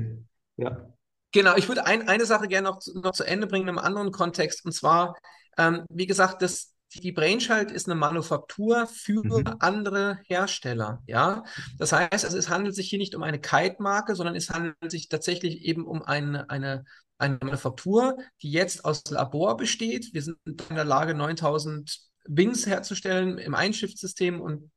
ja. 0.56 0.94
Genau, 1.32 1.56
ich 1.56 1.68
würde 1.68 1.84
ein, 1.84 2.08
eine 2.08 2.24
Sache 2.24 2.48
gerne 2.48 2.68
noch, 2.70 2.80
noch 2.94 3.12
zu 3.12 3.24
Ende 3.24 3.46
bringen 3.46 3.64
in 3.64 3.70
einem 3.70 3.78
anderen 3.78 4.12
Kontext. 4.12 4.64
Und 4.64 4.72
zwar, 4.72 5.14
ähm, 5.58 5.84
wie 5.90 6.06
gesagt, 6.06 6.42
das, 6.42 6.74
die 6.94 7.12
Brainchild 7.12 7.70
ist 7.70 7.86
eine 7.86 7.94
Manufaktur 7.94 8.86
für 8.86 9.22
mhm. 9.24 9.56
andere 9.60 10.18
Hersteller. 10.26 11.02
Ja, 11.06 11.44
das 11.78 11.92
heißt, 11.92 12.24
also 12.24 12.38
es 12.38 12.48
handelt 12.48 12.74
sich 12.74 12.88
hier 12.88 12.98
nicht 12.98 13.14
um 13.14 13.22
eine 13.22 13.40
Kite-Marke, 13.40 14.14
sondern 14.14 14.36
es 14.36 14.50
handelt 14.50 14.90
sich 14.90 15.08
tatsächlich 15.08 15.62
eben 15.62 15.86
um 15.86 16.02
eine, 16.02 16.48
eine, 16.50 16.84
eine 17.18 17.38
Manufaktur, 17.42 18.16
die 18.42 18.50
jetzt 18.50 18.84
aus 18.84 19.02
Labor 19.10 19.56
besteht. 19.56 20.12
Wir 20.14 20.22
sind 20.22 20.38
in 20.46 20.76
der 20.76 20.84
Lage, 20.84 21.14
9000 21.14 21.98
Wings 22.26 22.66
herzustellen 22.66 23.38
im 23.38 23.54
Einschiftsystem 23.54 24.40
und 24.40 24.70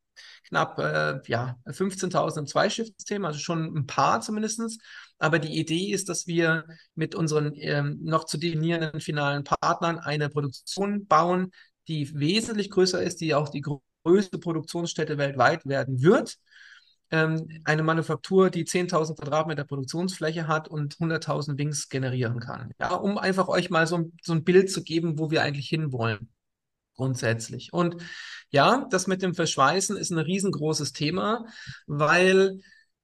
knapp 0.48 0.80
äh, 0.80 1.20
ja, 1.28 1.58
15.000 1.66 2.40
im 2.40 2.48
Zweischiffssystem, 2.48 3.26
also 3.26 3.40
schon 3.40 3.76
ein 3.76 3.88
paar 3.88 4.22
zumindest. 4.22 4.82
Aber 5.18 5.40
die 5.40 5.60
Idee 5.60 5.92
ist, 5.92 6.10
dass 6.10 6.28
wir 6.28 6.66
mit 6.96 7.16
unseren 7.16 7.54
ähm, 7.56 8.00
noch 8.02 8.26
zu 8.26 8.38
definierenden 8.38 9.02
finalen 9.02 9.44
Partnern 9.44 10.00
eine 10.00 10.30
Produktion 10.30 11.06
bauen, 11.08 11.52
die 11.88 12.18
wesentlich 12.20 12.70
größer 12.70 13.02
ist, 13.02 13.22
die 13.22 13.34
auch 13.34 13.50
die 13.50 13.64
größte 14.04 14.38
Produktionsstätte 14.38 15.18
weltweit 15.18 15.66
werden 15.66 16.02
wird. 16.02 16.38
Ähm, 17.12 17.62
eine 17.66 17.84
Manufaktur, 17.84 18.50
die 18.50 18.66
10.000 18.66 19.18
Quadratmeter 19.18 19.66
Produktionsfläche 19.66 20.48
hat 20.48 20.70
und 20.70 21.00
100.000 21.00 21.58
Wings 21.58 21.90
generieren 21.90 22.40
kann. 22.40 22.72
Ja, 22.80 22.94
um 22.94 23.18
einfach 23.18 23.48
euch 23.48 23.70
mal 23.70 23.86
so, 23.86 24.12
so 24.22 24.34
ein 24.34 24.44
Bild 24.44 24.72
zu 24.72 24.84
geben, 24.84 25.20
wo 25.20 25.30
wir 25.30 25.42
eigentlich 25.42 25.68
hinwollen 25.68 26.30
grundsätzlich. 26.96 27.74
Und 27.74 27.98
ja, 28.50 28.88
das 28.92 29.08
mit 29.08 29.22
dem 29.22 29.34
Verschweißen 29.34 29.98
ist 29.98 30.12
ein 30.12 30.20
riesengroßes 30.20 30.94
Thema, 30.94 31.46
weil 31.88 32.60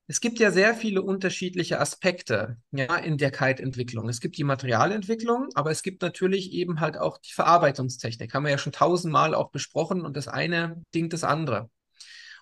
es 0.07 0.21
gibt 0.21 0.39
ja 0.39 0.51
sehr 0.51 0.73
viele 0.73 1.01
unterschiedliche 1.01 1.79
Aspekte 1.81 2.57
ja, 2.71 2.95
in 2.95 3.17
der 3.17 3.31
Kite-Entwicklung. 3.31 4.07
Es 4.07 4.21
gibt 4.21 4.37
die 4.37 4.45
Materialentwicklung, 4.45 5.49
aber 5.53 5.69
es 5.69 5.83
gibt 5.83 6.01
natürlich 6.01 6.53
eben 6.53 6.79
halt 6.79 6.97
auch 6.97 7.17
die 7.17 7.33
Verarbeitungstechnik. 7.33 8.33
Haben 8.33 8.45
wir 8.45 8.51
ja 8.51 8.57
schon 8.57 8.71
tausendmal 8.71 9.35
auch 9.35 9.51
besprochen 9.51 10.01
und 10.01 10.15
das 10.15 10.29
eine 10.29 10.81
dingt 10.93 11.11
das 11.11 11.25
andere. 11.25 11.69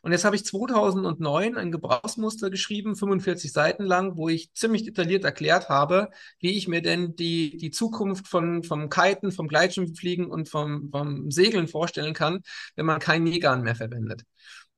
Und 0.03 0.11
jetzt 0.11 0.23
habe 0.23 0.35
ich 0.35 0.45
2009 0.45 1.57
ein 1.57 1.71
Gebrauchsmuster 1.71 2.51
geschrieben, 2.51 2.95
45 2.95 3.51
Seiten 3.51 3.83
lang, 3.83 4.15
wo 4.15 4.29
ich 4.29 4.53
ziemlich 4.53 4.83
detailliert 4.83 5.23
erklärt 5.23 5.67
habe, 5.67 6.09
wie 6.37 6.55
ich 6.55 6.67
mir 6.67 6.83
denn 6.83 7.15
die, 7.15 7.57
die 7.57 7.71
Zukunft 7.71 8.27
von, 8.27 8.61
vom 8.61 8.89
Kiten, 8.89 9.31
vom 9.31 9.47
Gleitschirmfliegen 9.47 10.27
und 10.27 10.47
vom, 10.47 10.91
vom 10.91 11.31
Segeln 11.31 11.67
vorstellen 11.67 12.13
kann, 12.13 12.43
wenn 12.75 12.85
man 12.85 12.99
kein 12.99 13.23
Nähgarn 13.23 13.63
mehr 13.63 13.73
verwendet. 13.73 14.21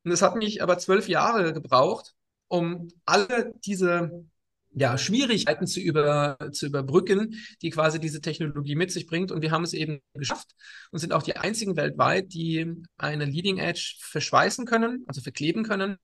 Und 0.06 0.12
es 0.12 0.22
hat 0.22 0.38
mich 0.38 0.64
aber 0.64 0.78
zwölf 0.78 1.10
Jahre 1.10 1.52
gebraucht, 1.52 2.16
um 2.48 2.88
alle 3.06 3.54
diese 3.66 4.26
ja, 4.72 4.98
Schwierigkeiten 4.98 5.66
zu, 5.66 5.80
über, 5.80 6.38
zu 6.52 6.68
überbrücken, 6.68 7.36
die 7.62 7.72
quasi 7.72 8.00
diese 8.00 8.22
Technologie 8.22 8.76
mit 8.76 8.92
sich 8.92 9.08
bringt. 9.08 9.32
Und 9.32 9.42
wir 9.42 9.52
haben 9.52 9.64
es 9.64 9.74
eben 9.74 10.02
geschafft 10.14 10.56
und 10.92 11.00
sind 11.00 11.14
auch 11.14 11.24
die 11.24 11.36
einzigen 11.36 11.76
weltweit, 11.76 12.34
die 12.34 12.76
eine 12.98 13.26
Leading 13.26 13.58
Edge 13.58 13.96
verschweißen 14.00 14.66
können, 14.66 15.04
also 15.08 15.22
verkleben 15.22 15.64
können 15.64 15.98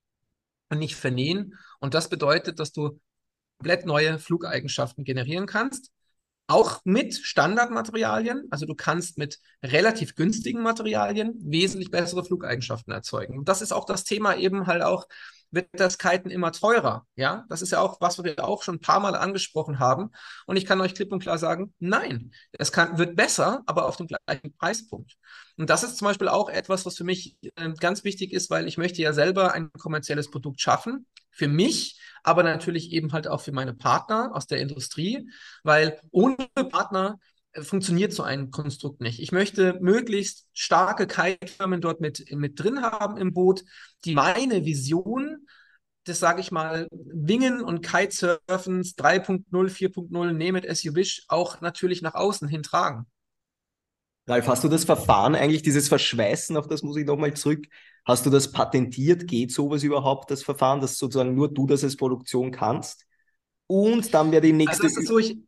und 0.70 0.78
nicht 0.78 0.96
vernähen. 0.96 1.54
Und 1.78 1.94
das 1.94 2.08
bedeutet, 2.08 2.58
dass 2.58 2.72
du 2.72 3.00
komplett 3.58 3.86
neue 3.86 4.18
Flugeigenschaften 4.18 5.04
generieren 5.04 5.46
kannst. 5.46 5.90
Auch 6.46 6.80
mit 6.84 7.14
Standardmaterialien, 7.14 8.48
also 8.50 8.66
du 8.66 8.74
kannst 8.74 9.16
mit 9.16 9.38
relativ 9.62 10.14
günstigen 10.14 10.62
Materialien 10.62 11.32
wesentlich 11.38 11.90
bessere 11.90 12.24
Flugeigenschaften 12.24 12.92
erzeugen. 12.92 13.38
Und 13.38 13.48
das 13.48 13.62
ist 13.62 13.72
auch 13.72 13.86
das 13.86 14.04
Thema 14.04 14.36
eben 14.36 14.66
halt 14.66 14.82
auch 14.82 15.06
wird 15.54 15.68
das 15.72 15.98
Kiten 15.98 16.30
immer 16.30 16.52
teurer. 16.52 17.06
Ja, 17.16 17.44
das 17.48 17.62
ist 17.62 17.72
ja 17.72 17.80
auch 17.80 18.00
was, 18.00 18.18
was 18.18 18.24
wir 18.24 18.44
auch 18.44 18.62
schon 18.62 18.76
ein 18.76 18.80
paar 18.80 19.00
Mal 19.00 19.14
angesprochen 19.14 19.78
haben. 19.78 20.10
Und 20.46 20.56
ich 20.56 20.66
kann 20.66 20.80
euch 20.80 20.94
klipp 20.94 21.12
und 21.12 21.20
klar 21.20 21.38
sagen, 21.38 21.74
nein, 21.78 22.32
es 22.52 22.72
kann, 22.72 22.98
wird 22.98 23.16
besser, 23.16 23.62
aber 23.66 23.86
auf 23.86 23.96
dem 23.96 24.06
gleichen 24.06 24.56
Preispunkt. 24.56 25.16
Und 25.56 25.70
das 25.70 25.82
ist 25.82 25.96
zum 25.96 26.06
Beispiel 26.06 26.28
auch 26.28 26.48
etwas, 26.48 26.84
was 26.86 26.96
für 26.96 27.04
mich 27.04 27.36
äh, 27.56 27.72
ganz 27.78 28.04
wichtig 28.04 28.32
ist, 28.32 28.50
weil 28.50 28.66
ich 28.66 28.78
möchte 28.78 29.02
ja 29.02 29.12
selber 29.12 29.52
ein 29.52 29.72
kommerzielles 29.72 30.30
Produkt 30.30 30.60
schaffen. 30.60 31.06
Für 31.30 31.48
mich, 31.48 32.00
aber 32.22 32.44
natürlich 32.44 32.92
eben 32.92 33.12
halt 33.12 33.26
auch 33.26 33.40
für 33.40 33.50
meine 33.50 33.74
Partner 33.74 34.30
aus 34.34 34.46
der 34.46 34.60
Industrie, 34.60 35.28
weil 35.64 36.00
ohne 36.12 36.36
Partner 36.70 37.18
funktioniert 37.60 38.12
so 38.12 38.22
ein 38.22 38.50
Konstrukt 38.50 39.00
nicht. 39.00 39.20
Ich 39.20 39.32
möchte 39.32 39.78
möglichst 39.80 40.46
starke 40.52 41.06
Kite-Firmen 41.06 41.80
dort 41.80 42.00
mit, 42.00 42.30
mit 42.32 42.58
drin 42.58 42.82
haben 42.82 43.16
im 43.16 43.32
Boot, 43.32 43.64
die 44.04 44.14
meine 44.14 44.64
Vision 44.64 45.46
das 46.04 46.20
sage 46.20 46.40
ich 46.40 46.50
mal, 46.50 46.86
Wingen 46.90 47.62
und 47.62 47.82
Kitesurfens 47.82 48.96
3.0, 48.96 49.44
4.0, 49.50 50.32
name 50.32 50.58
it 50.58 50.68
as 50.68 50.82
you 50.82 50.94
wish, 50.94 51.24
auch 51.28 51.60
natürlich 51.60 52.02
nach 52.02 52.14
außen 52.14 52.46
hin 52.48 52.62
tragen. 52.62 53.06
Ralf, 54.26 54.46
hast 54.46 54.64
du 54.64 54.68
das 54.68 54.84
Verfahren 54.84 55.34
eigentlich, 55.34 55.62
dieses 55.62 55.88
Verschweißen, 55.88 56.56
auf 56.56 56.66
das 56.66 56.82
muss 56.82 56.96
ich 56.96 57.04
nochmal 57.04 57.34
zurück, 57.34 57.66
hast 58.06 58.24
du 58.24 58.30
das 58.30 58.52
patentiert? 58.52 59.26
Geht 59.26 59.52
sowas 59.52 59.82
überhaupt, 59.82 60.30
das 60.30 60.42
Verfahren, 60.42 60.80
dass 60.80 60.96
sozusagen 60.96 61.34
nur 61.34 61.52
du 61.52 61.66
das 61.66 61.84
als 61.84 61.96
Produktion 61.96 62.50
kannst? 62.50 63.06
Und 63.66 64.12
dann 64.14 64.30
wäre 64.30 64.42
die 64.42 64.52
nächste... 64.52 64.84
Also 64.84 65.00
so, 65.02 65.18
ich, 65.18 65.38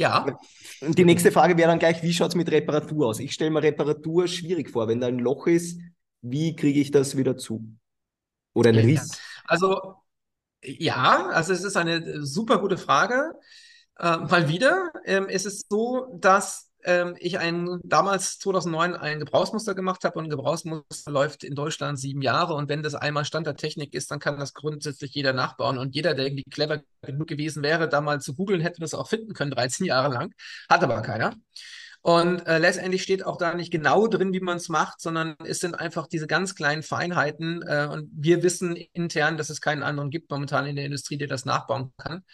ja. 0.00 0.38
Die 0.80 1.04
nächste 1.04 1.30
Frage 1.30 1.58
wäre 1.58 1.68
dann 1.68 1.78
gleich, 1.78 2.02
wie 2.02 2.12
schaut 2.12 2.30
es 2.30 2.34
mit 2.34 2.50
Reparatur 2.50 3.08
aus? 3.08 3.20
Ich 3.20 3.32
stelle 3.32 3.50
mir 3.50 3.62
Reparatur 3.62 4.26
schwierig 4.26 4.70
vor. 4.70 4.88
Wenn 4.88 5.00
da 5.00 5.08
ein 5.08 5.18
Loch 5.18 5.46
ist, 5.46 5.78
wie 6.22 6.56
kriege 6.56 6.80
ich 6.80 6.90
das 6.90 7.18
wieder 7.18 7.36
zu? 7.36 7.76
Oder 8.54 8.70
ein 8.70 8.76
Riss? 8.76 9.20
Also, 9.44 9.96
ja, 10.62 11.26
also 11.28 11.52
es 11.52 11.64
ist 11.64 11.76
eine 11.76 12.24
super 12.24 12.58
gute 12.58 12.78
Frage. 12.78 13.34
Äh, 13.98 14.16
mal 14.16 14.48
wieder, 14.48 14.90
ähm, 15.04 15.26
es 15.28 15.44
ist 15.44 15.66
so, 15.68 16.06
dass 16.18 16.69
ähm, 16.84 17.16
ich 17.18 17.38
ein, 17.38 17.80
damals 17.84 18.38
2009 18.38 18.94
ein 18.94 19.18
Gebrauchsmuster 19.18 19.74
gemacht 19.74 20.04
habe 20.04 20.18
und 20.18 20.24
ein 20.24 20.30
Gebrauchsmuster 20.30 21.10
läuft 21.10 21.44
in 21.44 21.54
Deutschland 21.54 21.98
sieben 21.98 22.22
Jahre 22.22 22.54
und 22.54 22.68
wenn 22.68 22.82
das 22.82 22.94
einmal 22.94 23.24
Standardtechnik 23.24 23.94
ist, 23.94 24.10
dann 24.10 24.18
kann 24.18 24.38
das 24.38 24.54
grundsätzlich 24.54 25.12
jeder 25.14 25.32
nachbauen 25.32 25.78
und 25.78 25.94
jeder, 25.94 26.14
der 26.14 26.26
irgendwie 26.26 26.44
clever 26.44 26.82
genug 27.02 27.28
gewesen 27.28 27.62
wäre, 27.62 27.88
da 27.88 28.00
mal 28.00 28.20
zu 28.20 28.34
googeln, 28.34 28.60
hätte 28.60 28.80
das 28.80 28.94
auch 28.94 29.08
finden 29.08 29.34
können, 29.34 29.50
13 29.50 29.86
Jahre 29.86 30.12
lang, 30.12 30.32
hat 30.68 30.82
aber 30.82 31.00
keiner. 31.02 31.34
Und 32.02 32.46
äh, 32.46 32.58
letztendlich 32.58 33.02
steht 33.02 33.26
auch 33.26 33.36
da 33.36 33.54
nicht 33.54 33.70
genau 33.70 34.06
drin, 34.06 34.32
wie 34.32 34.40
man 34.40 34.56
es 34.56 34.70
macht, 34.70 35.02
sondern 35.02 35.34
es 35.44 35.60
sind 35.60 35.74
einfach 35.74 36.06
diese 36.06 36.26
ganz 36.26 36.54
kleinen 36.54 36.82
Feinheiten. 36.82 37.62
Äh, 37.62 37.88
und 37.92 38.10
wir 38.14 38.42
wissen 38.42 38.74
intern, 38.94 39.36
dass 39.36 39.50
es 39.50 39.60
keinen 39.60 39.82
anderen 39.82 40.08
gibt 40.08 40.30
momentan 40.30 40.66
in 40.66 40.76
der 40.76 40.86
Industrie, 40.86 41.18
der 41.18 41.28
das 41.28 41.44
nachbauen 41.44 41.92
kann. 41.98 42.24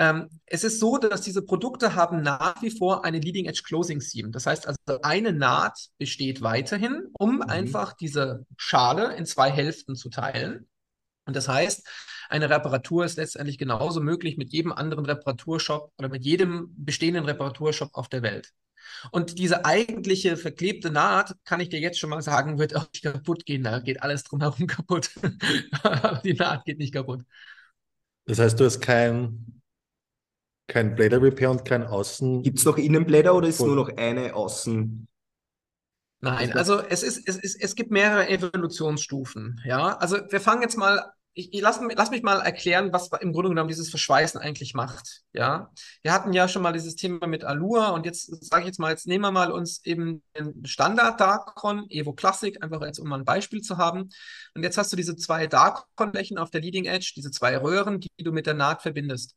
Ähm, 0.00 0.30
es 0.46 0.64
ist 0.64 0.80
so, 0.80 0.96
dass 0.96 1.20
diese 1.20 1.42
Produkte 1.42 1.94
haben 1.94 2.22
nach 2.22 2.62
wie 2.62 2.70
vor 2.70 3.04
eine 3.04 3.18
Leading 3.18 3.44
Edge 3.44 3.60
Closing 3.62 4.00
Seam. 4.00 4.32
Das 4.32 4.46
heißt 4.46 4.66
also, 4.66 4.78
eine 5.02 5.34
Naht 5.34 5.78
besteht 5.98 6.40
weiterhin, 6.40 7.08
um 7.12 7.36
mhm. 7.36 7.42
einfach 7.42 7.92
diese 7.92 8.46
Schale 8.56 9.14
in 9.16 9.26
zwei 9.26 9.50
Hälften 9.50 9.96
zu 9.96 10.08
teilen. 10.08 10.66
Und 11.26 11.36
das 11.36 11.48
heißt, 11.48 11.86
eine 12.30 12.48
Reparatur 12.48 13.04
ist 13.04 13.18
letztendlich 13.18 13.58
genauso 13.58 14.00
möglich 14.00 14.38
mit 14.38 14.52
jedem 14.52 14.72
anderen 14.72 15.04
Reparaturshop 15.04 15.92
oder 15.98 16.08
mit 16.08 16.24
jedem 16.24 16.74
bestehenden 16.78 17.26
Reparaturshop 17.26 17.90
auf 17.92 18.08
der 18.08 18.22
Welt. 18.22 18.52
Und 19.10 19.38
diese 19.38 19.66
eigentliche 19.66 20.38
verklebte 20.38 20.90
Naht, 20.90 21.34
kann 21.44 21.60
ich 21.60 21.68
dir 21.68 21.78
jetzt 21.78 21.98
schon 21.98 22.08
mal 22.08 22.22
sagen, 22.22 22.58
wird 22.58 22.74
auch 22.74 22.88
nicht 22.90 23.02
kaputt 23.02 23.44
gehen. 23.44 23.64
Da 23.64 23.80
geht 23.80 24.02
alles 24.02 24.24
drumherum 24.24 24.66
kaputt. 24.66 25.10
Aber 25.82 26.22
die 26.24 26.32
Naht 26.32 26.64
geht 26.64 26.78
nicht 26.78 26.94
kaputt. 26.94 27.22
Das 28.24 28.38
heißt, 28.38 28.58
du 28.58 28.64
hast 28.64 28.80
kein 28.80 29.59
kein 30.70 30.94
Blader 30.94 31.20
Repair 31.20 31.50
und 31.50 31.64
kein 31.64 31.84
Außen. 31.84 32.42
Gibt 32.42 32.58
es 32.58 32.64
noch 32.64 32.78
Innenbläder 32.78 33.34
oder 33.34 33.48
ist 33.48 33.60
nur 33.60 33.76
noch 33.76 33.96
eine 33.96 34.34
Außen? 34.34 35.06
Nein, 36.22 36.52
also 36.52 36.80
es 36.80 37.02
ist, 37.02 37.26
es 37.26 37.36
ist, 37.36 37.56
es 37.60 37.74
gibt 37.74 37.90
mehrere 37.90 38.28
Evolutionsstufen. 38.28 39.60
Ja, 39.64 39.96
also 39.96 40.18
wir 40.30 40.40
fangen 40.40 40.62
jetzt 40.62 40.76
mal 40.76 41.12
ich, 41.32 41.54
ich 41.54 41.60
lass, 41.60 41.80
lass, 41.96 42.10
mich 42.10 42.22
mal 42.22 42.40
erklären, 42.40 42.92
was 42.92 43.08
im 43.20 43.32
Grunde 43.32 43.50
genommen 43.50 43.68
dieses 43.68 43.88
Verschweißen 43.88 44.40
eigentlich 44.40 44.74
macht. 44.74 45.22
Ja, 45.32 45.70
wir 46.02 46.12
hatten 46.12 46.32
ja 46.32 46.48
schon 46.48 46.62
mal 46.62 46.72
dieses 46.72 46.96
Thema 46.96 47.26
mit 47.26 47.44
Allure 47.44 47.92
und 47.92 48.04
jetzt 48.04 48.44
sage 48.44 48.62
ich 48.62 48.66
jetzt 48.66 48.80
mal, 48.80 48.90
jetzt 48.90 49.06
nehmen 49.06 49.22
wir 49.22 49.30
mal 49.30 49.52
uns 49.52 49.84
eben 49.84 50.22
den 50.36 50.66
Standard 50.66 51.20
Darkon, 51.20 51.88
Evo 51.88 52.12
Classic, 52.12 52.60
einfach 52.62 52.82
jetzt 52.82 52.98
um 52.98 53.08
mal 53.08 53.18
ein 53.18 53.24
Beispiel 53.24 53.62
zu 53.62 53.78
haben. 53.78 54.10
Und 54.54 54.62
jetzt 54.64 54.76
hast 54.76 54.92
du 54.92 54.96
diese 54.96 55.16
zwei 55.16 55.46
Darkon-Flächen 55.46 56.36
auf 56.36 56.50
der 56.50 56.62
Leading 56.62 56.86
Edge, 56.86 57.12
diese 57.16 57.30
zwei 57.30 57.56
Röhren, 57.56 58.00
die 58.00 58.24
du 58.24 58.32
mit 58.32 58.46
der 58.46 58.54
Naht 58.54 58.82
verbindest. 58.82 59.36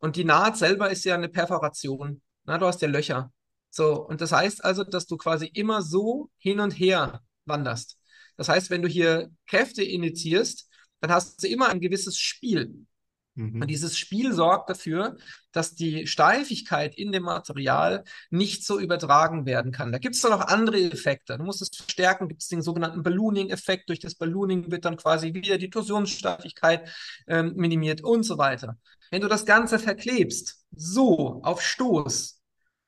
Und 0.00 0.16
die 0.16 0.24
Naht 0.24 0.56
selber 0.56 0.90
ist 0.90 1.04
ja 1.04 1.14
eine 1.14 1.28
Perforation. 1.28 2.22
Na, 2.44 2.58
du 2.58 2.66
hast 2.66 2.82
ja 2.82 2.88
Löcher. 2.88 3.32
So, 3.70 4.04
und 4.06 4.20
das 4.20 4.32
heißt 4.32 4.64
also, 4.64 4.84
dass 4.84 5.06
du 5.06 5.16
quasi 5.16 5.46
immer 5.46 5.82
so 5.82 6.30
hin 6.38 6.60
und 6.60 6.72
her 6.72 7.22
wanderst. 7.44 7.98
Das 8.36 8.48
heißt, 8.48 8.70
wenn 8.70 8.82
du 8.82 8.88
hier 8.88 9.30
Kräfte 9.46 9.82
initiierst, 9.84 10.68
dann 11.00 11.12
hast 11.12 11.42
du 11.42 11.48
immer 11.48 11.68
ein 11.68 11.80
gewisses 11.80 12.18
Spiel. 12.18 12.86
Mhm. 13.34 13.62
Und 13.62 13.68
dieses 13.68 13.96
Spiel 13.96 14.32
sorgt 14.32 14.70
dafür, 14.70 15.16
dass 15.52 15.74
die 15.74 16.06
Steifigkeit 16.06 16.96
in 16.96 17.12
dem 17.12 17.24
Material 17.24 18.04
nicht 18.30 18.64
so 18.64 18.78
übertragen 18.78 19.46
werden 19.46 19.72
kann. 19.72 19.92
Da 19.92 19.98
gibt 19.98 20.14
es 20.14 20.20
dann 20.20 20.32
noch 20.32 20.46
andere 20.46 20.80
Effekte. 20.80 21.38
Du 21.38 21.44
musst 21.44 21.62
es 21.62 21.70
verstärken, 21.74 22.28
gibt 22.28 22.42
es 22.42 22.48
den 22.48 22.62
sogenannten 22.62 23.02
Ballooning-Effekt. 23.02 23.88
Durch 23.88 24.00
das 24.00 24.14
Ballooning 24.14 24.70
wird 24.70 24.84
dann 24.84 24.96
quasi 24.96 25.34
wieder 25.34 25.58
die 25.58 25.70
Torsionssteifigkeit 25.70 26.88
ähm, 27.26 27.54
minimiert 27.56 28.02
und 28.02 28.24
so 28.24 28.38
weiter. 28.38 28.76
Wenn 29.10 29.22
du 29.22 29.28
das 29.28 29.46
Ganze 29.46 29.78
verklebst, 29.78 30.64
so 30.70 31.40
auf 31.42 31.62
Stoß, 31.62 32.40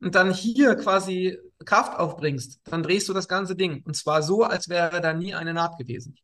und 0.03 0.17
dann 0.17 0.33
hier 0.33 0.75
quasi 0.75 1.39
Kraft 1.65 1.99
aufbringst, 1.99 2.61
dann 2.65 2.83
drehst 2.83 3.09
du 3.09 3.13
das 3.13 3.29
ganze 3.29 3.55
Ding. 3.55 3.83
Und 3.85 3.95
zwar 3.97 4.23
so, 4.23 4.43
als 4.43 4.69
wäre 4.69 5.01
da 5.01 5.13
nie 5.13 5.33
eine 5.33 5.55
Naht 5.55 5.79
gewesen. 5.79 6.17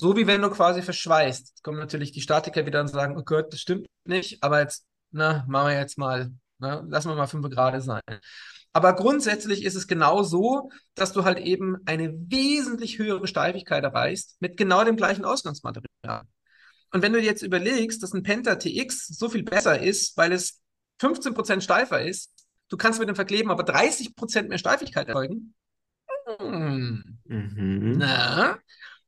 So 0.00 0.16
wie 0.16 0.26
wenn 0.26 0.40
du 0.40 0.48
quasi 0.48 0.80
verschweißt. 0.80 1.48
Jetzt 1.48 1.62
kommen 1.62 1.78
natürlich 1.78 2.10
die 2.10 2.22
Statiker 2.22 2.64
wieder 2.64 2.80
und 2.80 2.88
sagen, 2.88 3.18
oh 3.18 3.22
Gott, 3.22 3.52
das 3.52 3.60
stimmt 3.60 3.86
nicht, 4.06 4.42
aber 4.42 4.60
jetzt, 4.60 4.86
na, 5.10 5.44
machen 5.46 5.68
wir 5.68 5.78
jetzt 5.78 5.98
mal, 5.98 6.30
na, 6.58 6.82
lassen 6.88 7.10
wir 7.10 7.16
mal 7.16 7.26
fünf 7.26 7.46
Grad 7.50 7.82
sein. 7.82 8.00
Aber 8.72 8.94
grundsätzlich 8.94 9.62
ist 9.62 9.74
es 9.74 9.86
genau 9.86 10.22
so, 10.22 10.70
dass 10.94 11.12
du 11.12 11.24
halt 11.24 11.38
eben 11.38 11.76
eine 11.84 12.14
wesentlich 12.14 12.98
höhere 12.98 13.26
Steifigkeit 13.26 13.84
erreichst 13.84 14.40
mit 14.40 14.56
genau 14.56 14.84
dem 14.84 14.96
gleichen 14.96 15.26
Ausgangsmaterial. 15.26 16.22
Und 16.92 17.02
wenn 17.02 17.12
du 17.12 17.20
dir 17.20 17.26
jetzt 17.26 17.42
überlegst, 17.42 18.02
dass 18.02 18.14
ein 18.14 18.22
Penta 18.22 18.54
TX 18.54 19.06
so 19.06 19.28
viel 19.28 19.42
besser 19.42 19.82
ist, 19.82 20.16
weil 20.16 20.32
es 20.32 20.62
15% 21.02 21.60
steifer 21.60 22.00
ist, 22.00 22.32
du 22.70 22.78
kannst 22.78 23.00
mit 23.00 23.08
dem 23.10 23.16
Verkleben 23.16 23.50
aber 23.50 23.64
30% 23.64 24.48
mehr 24.48 24.56
Steifigkeit 24.56 25.08
erzeugen. 25.08 25.52
Hm. 26.38 27.18
Mhm. 27.24 27.96
Na, 27.98 28.58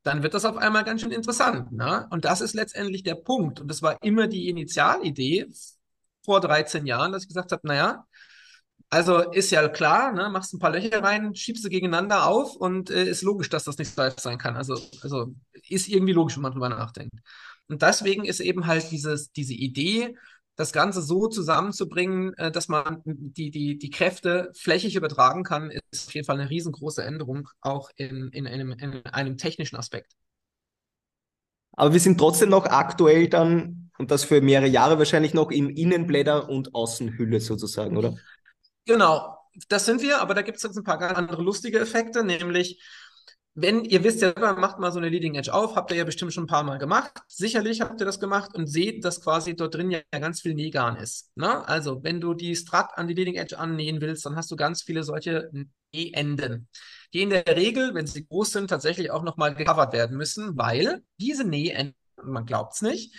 dann 0.02 0.22
wird 0.22 0.34
das 0.34 0.44
auf 0.44 0.56
einmal 0.56 0.84
ganz 0.84 1.00
schön 1.00 1.12
interessant. 1.12 1.72
Ne? 1.72 2.06
Und 2.10 2.24
das 2.24 2.40
ist 2.40 2.54
letztendlich 2.54 3.02
der 3.02 3.14
Punkt. 3.14 3.60
Und 3.60 3.68
das 3.68 3.82
war 3.82 4.02
immer 4.02 4.26
die 4.26 4.48
Initialidee 4.48 5.46
vor 6.24 6.40
13 6.40 6.86
Jahren, 6.86 7.12
dass 7.12 7.22
ich 7.22 7.28
gesagt 7.28 7.52
habe, 7.52 7.66
naja, 7.66 8.04
also 8.90 9.30
ist 9.30 9.50
ja 9.50 9.66
klar, 9.68 10.12
ne, 10.12 10.28
machst 10.28 10.52
ein 10.52 10.58
paar 10.58 10.70
Löcher 10.70 11.02
rein, 11.02 11.34
schiebst 11.34 11.62
sie 11.62 11.70
gegeneinander 11.70 12.26
auf 12.26 12.56
und 12.56 12.90
äh, 12.90 13.04
ist 13.04 13.22
logisch, 13.22 13.48
dass 13.48 13.64
das 13.64 13.78
nicht 13.78 13.90
steif 13.92 14.18
sein 14.18 14.36
kann. 14.36 14.54
Also, 14.56 14.74
also 15.02 15.34
ist 15.68 15.88
irgendwie 15.88 16.12
logisch, 16.12 16.36
wenn 16.36 16.42
man 16.42 16.52
drüber 16.52 16.68
nachdenkt. 16.68 17.14
Und 17.68 17.80
deswegen 17.80 18.26
ist 18.26 18.40
eben 18.40 18.66
halt 18.66 18.90
dieses, 18.90 19.32
diese 19.32 19.54
Idee, 19.54 20.14
das 20.56 20.72
Ganze 20.72 21.00
so 21.02 21.28
zusammenzubringen, 21.28 22.34
äh, 22.34 22.50
dass 22.50 22.68
man 22.68 23.02
die, 23.04 23.50
die, 23.50 23.78
die 23.78 23.90
Kräfte 23.90 24.50
flächig 24.54 24.96
übertragen 24.96 25.44
kann, 25.44 25.70
ist 25.90 26.08
auf 26.08 26.14
jeden 26.14 26.26
Fall 26.26 26.38
eine 26.38 26.50
riesengroße 26.50 27.02
Änderung, 27.02 27.48
auch 27.60 27.90
in, 27.96 28.28
in, 28.28 28.46
einem, 28.46 28.72
in 28.72 29.04
einem 29.06 29.36
technischen 29.38 29.76
Aspekt. 29.76 30.12
Aber 31.72 31.92
wir 31.92 32.00
sind 32.00 32.18
trotzdem 32.18 32.50
noch 32.50 32.66
aktuell 32.66 33.28
dann, 33.28 33.90
und 33.96 34.10
das 34.10 34.24
für 34.24 34.42
mehrere 34.42 34.68
Jahre 34.68 34.98
wahrscheinlich 34.98 35.32
noch, 35.32 35.50
im 35.50 35.70
Innenblätter 35.70 36.48
und 36.48 36.74
Außenhülle 36.74 37.40
sozusagen, 37.40 37.96
oder? 37.96 38.14
Genau, 38.84 39.38
das 39.68 39.86
sind 39.86 40.02
wir, 40.02 40.20
aber 40.20 40.34
da 40.34 40.42
gibt 40.42 40.58
es 40.58 40.62
jetzt 40.62 40.76
ein 40.76 40.84
paar 40.84 40.98
ganz 40.98 41.16
andere 41.16 41.42
lustige 41.42 41.78
Effekte, 41.78 42.24
nämlich 42.24 42.82
wenn 43.54 43.84
ihr 43.84 44.02
wisst 44.02 44.22
ja, 44.22 44.32
macht 44.54 44.78
mal 44.78 44.92
so 44.92 44.98
eine 44.98 45.10
Leading 45.10 45.34
Edge 45.34 45.52
auf, 45.52 45.76
habt 45.76 45.90
ihr 45.90 45.98
ja 45.98 46.04
bestimmt 46.04 46.32
schon 46.32 46.44
ein 46.44 46.48
paar 46.48 46.62
Mal 46.62 46.78
gemacht. 46.78 47.20
Sicherlich 47.28 47.82
habt 47.82 48.00
ihr 48.00 48.06
das 48.06 48.18
gemacht 48.18 48.54
und 48.54 48.66
seht, 48.66 49.04
dass 49.04 49.20
quasi 49.20 49.54
dort 49.54 49.74
drin 49.74 49.90
ja 49.90 50.00
ganz 50.10 50.40
viel 50.40 50.54
Nähgarn 50.54 50.96
ist. 50.96 51.30
Ne? 51.36 51.66
Also, 51.68 52.02
wenn 52.02 52.20
du 52.20 52.32
die 52.32 52.56
Strat 52.56 52.96
an 52.96 53.08
die 53.08 53.14
Leading 53.14 53.34
Edge 53.34 53.58
annähen 53.58 54.00
willst, 54.00 54.24
dann 54.24 54.36
hast 54.36 54.50
du 54.50 54.56
ganz 54.56 54.82
viele 54.82 55.04
solche 55.04 55.50
Nähenden, 55.94 56.68
die 57.12 57.20
in 57.22 57.30
der 57.30 57.46
Regel, 57.46 57.94
wenn 57.94 58.06
sie 58.06 58.26
groß 58.26 58.52
sind, 58.52 58.68
tatsächlich 58.68 59.10
auch 59.10 59.22
nochmal 59.22 59.54
gecovert 59.54 59.92
werden 59.92 60.16
müssen, 60.16 60.56
weil 60.56 61.02
diese 61.20 61.44
Nähenden, 61.44 61.94
man 62.22 62.46
glaubt 62.46 62.74
es 62.74 62.82
nicht, 62.82 63.14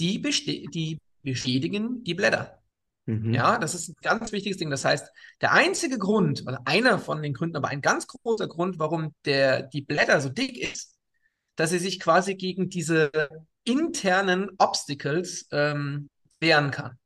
die, 0.00 0.20
die 0.74 0.98
beschädigen 1.22 2.02
die 2.02 2.14
Blätter. 2.14 2.58
Mhm. 3.08 3.32
Ja, 3.32 3.58
das 3.58 3.74
ist 3.74 3.88
ein 3.88 3.96
ganz 4.02 4.32
wichtiges 4.32 4.58
Ding. 4.58 4.68
Das 4.68 4.84
heißt, 4.84 5.10
der 5.40 5.52
einzige 5.52 5.96
Grund, 5.96 6.42
oder 6.46 6.60
einer 6.66 6.98
von 6.98 7.22
den 7.22 7.32
Gründen, 7.32 7.56
aber 7.56 7.68
ein 7.68 7.80
ganz 7.80 8.06
großer 8.06 8.46
Grund, 8.48 8.78
warum 8.78 9.14
der, 9.24 9.62
die 9.62 9.80
Blätter 9.80 10.20
so 10.20 10.28
dick 10.28 10.58
ist, 10.58 10.94
dass 11.56 11.70
sie 11.70 11.78
sich 11.78 12.00
quasi 12.00 12.34
gegen 12.34 12.68
diese 12.68 13.10
internen 13.64 14.50
Obstacles 14.58 15.48
ähm, 15.52 16.10
wehren 16.38 16.70
kann. 16.70 16.98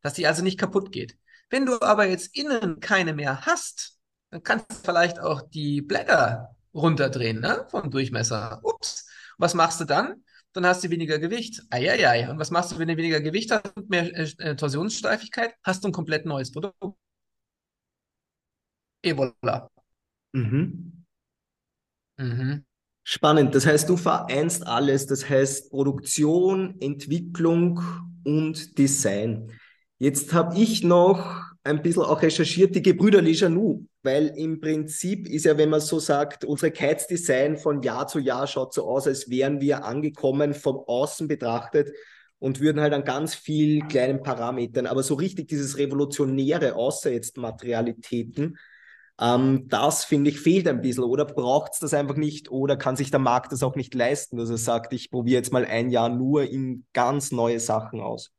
Dass 0.00 0.14
die 0.14 0.28
also 0.28 0.44
nicht 0.44 0.60
kaputt 0.60 0.92
geht. 0.92 1.18
Wenn 1.50 1.66
du 1.66 1.80
aber 1.80 2.06
jetzt 2.06 2.36
innen 2.36 2.78
keine 2.78 3.12
mehr 3.12 3.40
hast, 3.44 3.98
dann 4.30 4.44
kannst 4.44 4.70
du 4.70 4.76
vielleicht 4.76 5.18
auch 5.18 5.42
die 5.42 5.82
Blätter 5.82 6.54
runterdrehen, 6.72 7.40
ne? 7.40 7.66
Vom 7.68 7.90
Durchmesser. 7.90 8.60
Ups. 8.62 9.08
Was 9.38 9.54
machst 9.54 9.80
du 9.80 9.86
dann? 9.86 10.22
Dann 10.58 10.66
hast 10.66 10.82
du 10.84 10.90
weniger 10.90 11.18
Gewicht. 11.18 11.62
Eieiei. 11.70 12.28
Und 12.30 12.38
was 12.38 12.50
machst 12.50 12.72
du, 12.72 12.78
wenn 12.78 12.88
du 12.88 12.96
weniger 12.96 13.20
Gewicht 13.20 13.50
hast 13.50 13.76
und 13.76 13.88
mehr 13.88 14.12
äh, 14.14 14.28
äh, 14.38 14.56
Torsionssteifigkeit? 14.56 15.54
Hast 15.62 15.84
du 15.84 15.88
ein 15.88 15.92
komplett 15.92 16.26
neues 16.26 16.52
Produkt. 16.52 16.76
Ebola. 19.02 19.70
Mhm. 20.32 21.04
Mhm. 22.18 22.64
Spannend. 23.04 23.54
Das 23.54 23.66
heißt, 23.66 23.88
du 23.88 23.96
vereinst 23.96 24.66
alles. 24.66 25.06
Das 25.06 25.28
heißt 25.28 25.70
Produktion, 25.70 26.76
Entwicklung 26.80 27.80
und 28.24 28.76
Design. 28.76 29.52
Jetzt 29.98 30.32
habe 30.34 30.58
ich 30.58 30.84
noch 30.84 31.42
ein 31.64 31.82
bisschen 31.82 32.02
auch 32.02 32.20
recherchiert, 32.22 32.74
die 32.74 32.82
Gebrüder 32.82 33.22
Lejanou, 33.22 33.86
weil 34.08 34.28
im 34.38 34.58
Prinzip 34.58 35.28
ist 35.28 35.44
ja, 35.44 35.58
wenn 35.58 35.68
man 35.68 35.82
so 35.82 35.98
sagt, 35.98 36.46
unsere 36.46 36.70
Kites 36.70 37.06
Design 37.06 37.58
von 37.58 37.82
Jahr 37.82 38.06
zu 38.06 38.20
Jahr 38.20 38.46
schaut 38.46 38.72
so 38.72 38.88
aus, 38.88 39.06
als 39.06 39.28
wären 39.28 39.60
wir 39.60 39.84
angekommen 39.84 40.54
von 40.54 40.76
außen 40.76 41.28
betrachtet 41.28 41.92
und 42.38 42.60
würden 42.60 42.80
halt 42.80 42.94
an 42.94 43.04
ganz 43.04 43.34
vielen 43.34 43.86
kleinen 43.86 44.22
Parametern, 44.22 44.86
aber 44.86 45.02
so 45.02 45.12
richtig 45.12 45.48
dieses 45.48 45.76
Revolutionäre, 45.76 46.74
außer 46.74 47.12
jetzt 47.12 47.36
Materialitäten, 47.36 48.56
ähm, 49.20 49.68
das 49.68 50.06
finde 50.06 50.30
ich 50.30 50.40
fehlt 50.40 50.66
ein 50.68 50.80
bisschen. 50.80 51.04
Oder 51.04 51.26
braucht 51.26 51.74
es 51.74 51.80
das 51.80 51.92
einfach 51.92 52.16
nicht? 52.16 52.50
Oder 52.50 52.78
kann 52.78 52.96
sich 52.96 53.10
der 53.10 53.20
Markt 53.20 53.52
das 53.52 53.62
auch 53.62 53.76
nicht 53.76 53.94
leisten, 53.94 54.38
dass 54.38 54.48
er 54.48 54.56
sagt, 54.56 54.94
ich 54.94 55.10
probiere 55.10 55.40
jetzt 55.40 55.52
mal 55.52 55.66
ein 55.66 55.90
Jahr 55.90 56.08
nur 56.08 56.44
in 56.44 56.86
ganz 56.94 57.30
neue 57.30 57.60
Sachen 57.60 58.00
aus? 58.00 58.32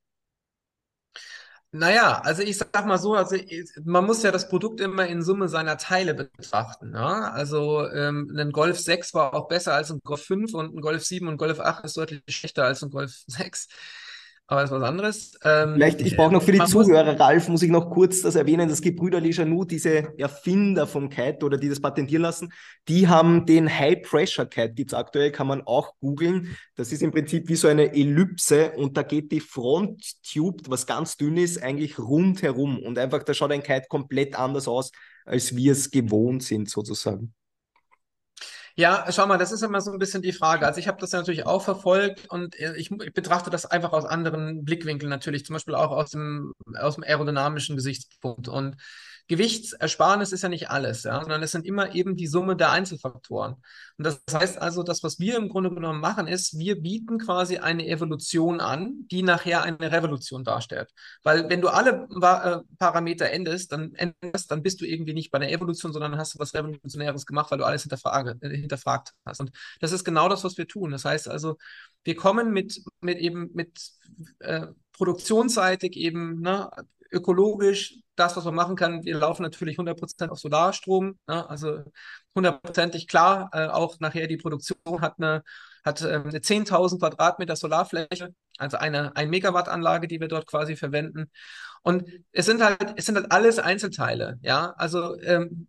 Naja, 1.71 2.19
also 2.23 2.41
ich 2.41 2.58
sag 2.58 2.86
mal 2.88 2.97
so, 2.97 3.13
also 3.13 3.36
man 3.84 4.03
muss 4.03 4.23
ja 4.23 4.32
das 4.32 4.49
Produkt 4.49 4.82
immer 4.82 5.05
in 5.05 5.21
Summe 5.21 5.47
seiner 5.49 5.77
Teile 5.77 6.15
betrachten. 6.15 6.89
Ne? 6.89 7.32
Also 7.32 7.88
ähm, 7.91 8.34
ein 8.36 8.51
Golf 8.51 8.79
6 8.79 9.13
war 9.13 9.36
auch 9.36 9.47
besser 9.47 9.75
als 9.75 9.91
ein 9.91 9.99
Golf 10.03 10.23
5 10.25 10.55
und 10.55 10.75
ein 10.75 10.82
Golf 10.82 11.05
7 11.05 11.27
und 11.27 11.38
Golf 11.38 11.60
8 11.60 11.86
ist 11.86 11.95
deutlich 11.95 12.23
schlechter 12.29 12.65
als 12.65 12.82
ein 12.82 12.89
Golf 12.89 13.13
6 13.27 13.67
aber 14.49 14.62
das 14.62 14.71
ist 14.71 14.77
was 14.77 14.89
anderes. 14.89 15.39
Ähm, 15.43 15.73
Vielleicht, 15.75 16.01
ich 16.01 16.17
brauche 16.17 16.33
noch 16.33 16.41
für 16.41 16.51
die 16.51 16.63
Zuhörer, 16.65 17.12
muss, 17.12 17.19
Ralf, 17.19 17.47
muss 17.49 17.62
ich 17.62 17.69
noch 17.69 17.91
kurz 17.91 18.23
das 18.23 18.33
erwähnen, 18.33 18.67
das 18.67 18.81
Gebrüder 18.81 19.21
Lejanou, 19.21 19.63
diese 19.63 20.17
Erfinder 20.17 20.88
vom 20.88 21.09
Kite 21.09 21.45
oder 21.45 21.57
die 21.57 21.69
das 21.69 21.79
patentieren 21.79 22.23
lassen, 22.23 22.51
die 22.88 23.07
haben 23.07 23.45
den 23.45 23.69
High-Pressure-Kite, 23.69 24.73
gibt 24.73 24.91
es 24.91 24.97
aktuell, 24.97 25.31
kann 25.31 25.45
man 25.45 25.62
auch 25.62 25.93
googeln. 25.99 26.57
Das 26.75 26.91
ist 26.91 27.03
im 27.03 27.12
Prinzip 27.12 27.47
wie 27.47 27.55
so 27.55 27.67
eine 27.67 27.93
Ellipse 27.93 28.71
und 28.71 28.97
da 28.97 29.03
geht 29.03 29.31
die 29.31 29.39
Fronttube, 29.39 30.63
was 30.67 30.88
ganz 30.88 31.15
dünn 31.15 31.38
ist, 31.38 31.62
eigentlich 31.62 31.99
rundherum 31.99 32.79
und 32.79 32.97
einfach, 32.97 33.21
da 33.21 33.35
schaut 33.35 33.51
ein 33.51 33.62
Kite 33.62 33.85
komplett 33.88 34.33
anders 34.33 34.67
aus, 34.67 34.91
als 35.25 35.55
wir 35.55 35.73
es 35.73 35.91
gewohnt 35.91 36.41
sind 36.41 36.71
sozusagen. 36.71 37.35
Ja, 38.79 39.05
schau 39.11 39.27
mal, 39.27 39.37
das 39.37 39.51
ist 39.51 39.61
immer 39.61 39.81
so 39.81 39.91
ein 39.91 39.99
bisschen 39.99 40.21
die 40.21 40.31
Frage. 40.31 40.65
Also 40.65 40.79
ich 40.79 40.87
habe 40.87 41.01
das 41.01 41.11
ja 41.11 41.19
natürlich 41.19 41.45
auch 41.45 41.61
verfolgt 41.61 42.29
und 42.29 42.57
äh, 42.57 42.77
ich, 42.77 42.89
ich, 42.89 43.13
betrachte 43.13 43.49
das 43.49 43.65
einfach 43.65 43.91
aus 43.91 44.05
anderen 44.05 44.63
Blickwinkeln 44.63 45.09
natürlich, 45.09 45.43
zum 45.43 45.55
Beispiel 45.55 45.75
auch 45.75 45.91
aus 45.91 46.11
dem, 46.11 46.53
aus 46.79 46.95
dem 46.95 47.03
aerodynamischen 47.03 47.75
Gesichtspunkt. 47.75 48.47
Und 48.47 48.77
Gewichtsersparnis 49.29 50.31
ist 50.31 50.41
ja 50.41 50.49
nicht 50.49 50.71
alles, 50.71 51.03
ja, 51.03 51.19
sondern 51.19 51.43
es 51.43 51.51
sind 51.51 51.63
immer 51.63 51.93
eben 51.93 52.15
die 52.15 52.25
Summe 52.25 52.55
der 52.55 52.71
Einzelfaktoren. 52.71 53.57
Und 53.97 54.03
das 54.03 54.23
heißt 54.31 54.59
also, 54.59 54.81
das, 54.81 55.03
was 55.03 55.19
wir 55.19 55.37
im 55.37 55.49
Grunde 55.49 55.69
genommen 55.69 56.01
machen, 56.01 56.27
ist, 56.27 56.57
wir 56.57 56.81
bieten 56.81 57.19
quasi 57.19 57.59
eine 57.59 57.85
Evolution 57.87 58.59
an, 58.59 59.05
die 59.11 59.21
nachher 59.21 59.61
eine 59.61 59.91
Revolution 59.91 60.43
darstellt. 60.43 60.89
Weil 61.21 61.47
wenn 61.47 61.61
du 61.61 61.67
alle 61.67 62.07
äh, 62.09 62.75
Parameter 62.79 63.29
endest, 63.29 63.71
dann 63.71 63.93
änderst, 63.93 64.49
dann 64.49 64.63
bist 64.63 64.81
du 64.81 64.85
irgendwie 64.85 65.13
nicht 65.13 65.29
bei 65.29 65.37
der 65.37 65.51
Evolution, 65.51 65.93
sondern 65.93 66.17
hast 66.17 66.33
du 66.33 66.39
was 66.39 66.55
Revolutionäres 66.55 67.27
gemacht, 67.27 67.51
weil 67.51 67.59
du 67.59 67.65
alles 67.65 67.83
hinterfrage, 67.83 68.35
äh, 68.41 68.49
hinterfragt 68.49 69.13
hast. 69.27 69.41
Und 69.41 69.51
das 69.79 69.91
ist 69.91 70.03
genau 70.03 70.27
das, 70.27 70.43
was 70.43 70.57
wir 70.57 70.67
tun. 70.67 70.89
Das 70.89 71.05
heißt 71.05 71.27
also, 71.27 71.55
wir 72.03 72.15
kommen 72.15 72.51
mit, 72.51 72.81
mit 72.99 73.19
eben 73.19 73.51
mit 73.53 73.91
äh, 74.39 74.65
produktionsseitig 74.93 75.95
eben 75.97 76.41
ne, 76.41 76.71
ökologisch 77.11 77.95
das, 78.15 78.35
was 78.35 78.45
man 78.45 78.55
machen 78.55 78.75
kann. 78.75 79.03
Wir 79.05 79.17
laufen 79.17 79.43
natürlich 79.43 79.77
100% 79.77 80.29
auf 80.29 80.39
Solarstrom, 80.39 81.17
ne? 81.27 81.49
also 81.49 81.83
hundertprozentig 82.35 83.07
klar. 83.07 83.49
Äh, 83.53 83.67
auch 83.67 83.99
nachher 83.99 84.27
die 84.27 84.37
Produktion 84.37 85.01
hat 85.01 85.15
eine, 85.17 85.43
hat, 85.85 86.01
äh, 86.01 86.21
eine 86.23 86.39
10.000 86.39 86.99
Quadratmeter 86.99 87.55
Solarfläche, 87.55 88.33
also 88.57 88.77
eine 88.77 89.15
1 89.15 89.29
Megawatt 89.29 89.69
Anlage, 89.69 90.07
die 90.07 90.19
wir 90.19 90.27
dort 90.27 90.47
quasi 90.47 90.75
verwenden. 90.75 91.31
Und 91.81 92.09
es 92.31 92.45
sind 92.45 92.61
halt, 92.61 92.93
es 92.97 93.05
sind 93.05 93.15
halt 93.15 93.31
alles 93.31 93.59
Einzelteile. 93.59 94.37
Ja, 94.41 94.73
also 94.77 95.19
ähm, 95.21 95.67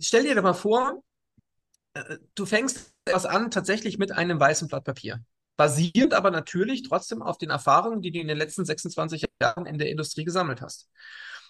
stell 0.00 0.24
dir 0.24 0.34
doch 0.34 0.42
mal 0.42 0.54
vor, 0.54 1.02
äh, 1.94 2.18
du 2.34 2.46
fängst 2.46 2.92
was 3.06 3.26
an 3.26 3.50
tatsächlich 3.50 3.98
mit 3.98 4.12
einem 4.12 4.38
weißen 4.40 4.68
Blatt 4.68 4.84
Papier 4.84 5.20
basiert 5.58 6.14
aber 6.14 6.30
natürlich 6.30 6.84
trotzdem 6.84 7.20
auf 7.20 7.36
den 7.36 7.50
Erfahrungen, 7.50 8.00
die 8.00 8.12
du 8.12 8.20
in 8.20 8.28
den 8.28 8.38
letzten 8.38 8.64
26 8.64 9.26
Jahren 9.42 9.66
in 9.66 9.76
der 9.76 9.90
Industrie 9.90 10.24
gesammelt 10.24 10.62
hast. 10.62 10.88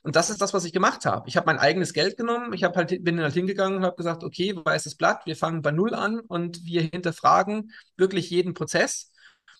Und 0.02 0.16
das 0.16 0.30
ist 0.30 0.40
das, 0.40 0.54
was 0.54 0.64
ich 0.64 0.72
gemacht 0.72 1.04
habe. 1.04 1.28
Ich 1.28 1.36
habe 1.36 1.44
mein 1.44 1.58
eigenes 1.58 1.92
Geld 1.92 2.16
genommen, 2.16 2.54
ich 2.54 2.64
halt, 2.64 3.04
bin 3.04 3.20
halt 3.20 3.34
hingegangen 3.34 3.78
und 3.78 3.84
habe 3.84 3.96
gesagt, 3.96 4.24
okay, 4.24 4.56
weißes 4.56 4.94
Blatt, 4.94 5.26
wir 5.26 5.36
fangen 5.36 5.60
bei 5.60 5.72
Null 5.72 5.94
an 5.94 6.20
und 6.20 6.64
wir 6.64 6.82
hinterfragen 6.82 7.72
wirklich 7.98 8.30
jeden 8.30 8.54
Prozess 8.54 9.12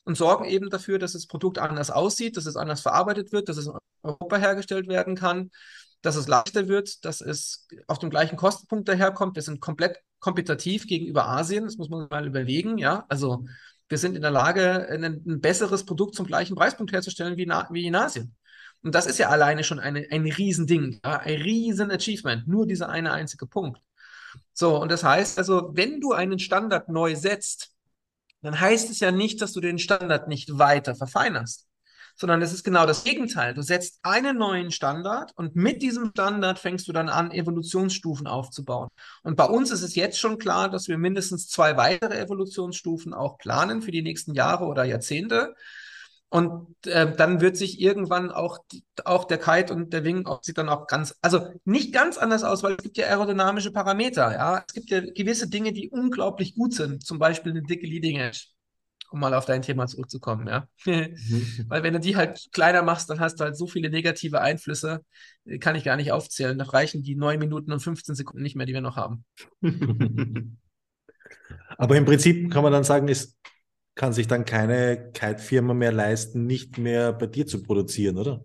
und 0.05 0.17
sorgen 0.17 0.47
eben 0.47 0.71
dafür, 0.71 0.99
dass 0.99 1.13
das 1.13 1.27
Produkt 1.27 1.59
anders 1.59 1.91
aussieht, 1.91 2.39
dass 2.39 2.47
es 2.47 2.57
anders 2.57 2.81
verarbeitet 2.81 3.33
wird, 3.33 3.51
dass 3.51 3.59
es 3.59 3.67
in 3.67 3.75
Europa 4.03 4.37
hergestellt 4.37 4.89
werden 4.89 5.15
kann, 5.15 5.51
dass 6.01 6.17
es 6.17 6.27
leichter 6.27 6.69
wird, 6.69 7.05
dass 7.05 7.21
es 7.21 7.67
auf 7.87 7.99
dem 7.99 8.09
gleichen 8.09 8.37
Kostenpunkt 8.37 8.89
daherkommt. 8.89 9.37
Wir 9.37 9.43
sind 9.43 9.61
komplett 9.61 9.99
kompetitiv 10.21 10.87
gegenüber 10.87 11.29
Asien, 11.29 11.65
das 11.65 11.77
muss 11.77 11.91
man 11.91 12.09
mal 12.09 12.27
überlegen, 12.27 12.79
ja. 12.79 13.05
Also 13.11 13.45
wir 13.89 13.99
sind 13.99 14.17
in 14.17 14.23
der 14.23 14.31
Lage, 14.31 14.89
ein, 14.91 15.05
ein 15.05 15.41
besseres 15.41 15.85
Produkt 15.85 16.15
zum 16.15 16.27
gleichen 16.27 16.57
Preispunkt 16.57 16.93
herzustellen 16.93 17.37
wie, 17.37 17.47
wie 17.47 17.87
in 17.87 17.95
Asien. 17.95 18.35
Und 18.83 18.95
das 18.95 19.07
ist 19.07 19.19
ja 19.19 19.29
alleine 19.29 19.65
schon 19.65 19.81
eine, 19.81 20.07
ein 20.11 20.27
Riesending, 20.27 21.01
ja? 21.05 21.19
ein 21.19 21.41
riesen 21.41 21.91
Achievement, 21.91 22.47
nur 22.47 22.67
dieser 22.67 22.89
eine 22.89 23.13
einzige 23.13 23.47
Punkt. 23.47 23.81
So, 24.53 24.81
und 24.81 24.91
das 24.91 25.05
heißt 25.05 25.39
also, 25.39 25.71
wenn 25.75 26.01
du 26.01 26.13
einen 26.13 26.39
Standard 26.39 26.89
neu 26.89 27.17
setzt, 27.17 27.73
dann 28.43 28.59
heißt 28.59 28.91
es 28.91 29.01
ja 29.01 29.11
nicht, 29.11 29.43
dass 29.43 29.53
du 29.53 29.61
den 29.61 29.79
Standard 29.79 30.29
nicht 30.29 30.59
weiter 30.59 30.95
verfeinerst 30.95 31.68
sondern 32.19 32.43
es 32.43 32.53
ist 32.53 32.65
genau 32.65 32.85
das 32.85 33.05
Gegenteil. 33.05 33.55
Du 33.55 33.63
setzt 33.63 34.01
einen 34.03 34.39
neuen 34.39 34.73
Standard 34.73 35.33
und 35.37 35.55
mit 35.55 35.83
diesem 35.83 36.11
Standard 36.11 36.59
fängst 36.59 36.89
du 36.89 36.93
dann 36.93 37.09
an, 37.09 37.31
Evolutionsstufen 37.31 38.27
aufzubauen. 38.27 38.89
Und 39.23 39.37
bei 39.37 39.45
uns 39.45 39.71
ist 39.71 39.83
es 39.83 39.95
jetzt 39.95 40.19
schon 40.19 40.39
klar, 40.39 40.69
dass 40.69 40.89
wir 40.89 40.99
mindestens 40.99 41.49
zwei 41.49 41.77
weitere 41.77 42.19
Evolutionsstufen 42.19 43.15
auch 43.15 43.39
planen 43.39 43.83
für 43.83 43.93
die 43.93 44.03
nächsten 44.03 44.35
Jahre 44.35 44.65
oder 44.65 44.85
Jahrzehnte. 44.85 45.55
Und 46.31 46.75
äh, 46.87 47.15
dann 47.17 47.41
wird 47.41 47.57
sich 47.57 47.81
irgendwann 47.81 48.31
auch, 48.31 48.59
auch 49.05 49.25
der 49.25 49.39
Kite 49.39 49.73
und 49.73 49.95
der 49.95 50.05
Wing 50.05 50.27
auch, 50.27 50.43
sieht 50.43 50.59
dann 50.59 50.69
auch 50.69 50.87
ganz, 50.87 51.17
also 51.23 51.49
nicht 51.65 51.95
ganz 51.95 52.19
anders 52.19 52.43
aus, 52.45 52.63
weil 52.63 52.73
es 52.73 52.83
gibt 52.83 52.99
ja 52.99 53.07
aerodynamische 53.07 53.73
Parameter, 53.73 54.33
ja. 54.33 54.63
Es 54.67 54.75
gibt 54.75 54.91
ja 54.91 55.01
gewisse 55.01 55.49
Dinge, 55.49 55.73
die 55.73 55.89
unglaublich 55.89 56.55
gut 56.55 56.75
sind, 56.75 57.07
zum 57.07 57.19
Beispiel 57.19 57.53
eine 57.53 57.63
dicke 57.63 57.87
Leading 57.87 58.19
Edge 58.19 58.58
um 59.11 59.21
mal 59.21 59.35
auf 59.35 59.45
dein 59.47 59.63
Thema 59.63 59.87
zurückzukommen, 59.87 60.47
ja. 60.47 60.69
Mhm. 60.85 61.15
Weil 61.69 61.83
wenn 61.83 61.95
du 61.95 62.01
die 62.01 62.17
halt 62.17 62.49
kleiner 62.53 62.83
machst, 62.83 63.09
dann 63.11 63.21
hast 63.21 63.41
du 63.41 63.45
halt 63.45 63.57
so 63.57 63.67
viele 63.67 63.91
negative 63.91 64.41
Einflüsse, 64.41 65.05
äh, 65.45 65.59
kann 65.59 65.77
ich 65.77 65.85
gar 65.85 65.97
nicht 65.97 66.13
aufzählen. 66.13 66.59
Da 66.59 66.65
reichen 66.65 67.03
die 67.03 67.17
9 67.17 67.39
Minuten 67.39 67.73
und 67.73 67.81
15 67.81 68.15
Sekunden 68.15 68.43
nicht 68.43 68.57
mehr, 68.57 68.67
die 68.67 68.75
wir 68.75 68.81
noch 68.81 68.97
haben. 68.97 69.25
Aber 71.77 71.97
im 71.97 72.05
Prinzip 72.05 72.51
kann 72.51 72.63
man 72.63 72.73
dann 72.73 72.85
sagen, 72.85 73.09
es 73.09 73.37
kann 73.95 74.13
sich 74.13 74.29
dann 74.29 74.45
keine 74.45 75.11
Kite-Firma 75.13 75.75
mehr 75.75 75.93
leisten, 75.93 76.47
nicht 76.47 76.79
mehr 76.79 77.13
bei 77.13 77.27
dir 77.27 77.47
zu 77.47 77.63
produzieren, 77.63 78.17
oder? 78.17 78.45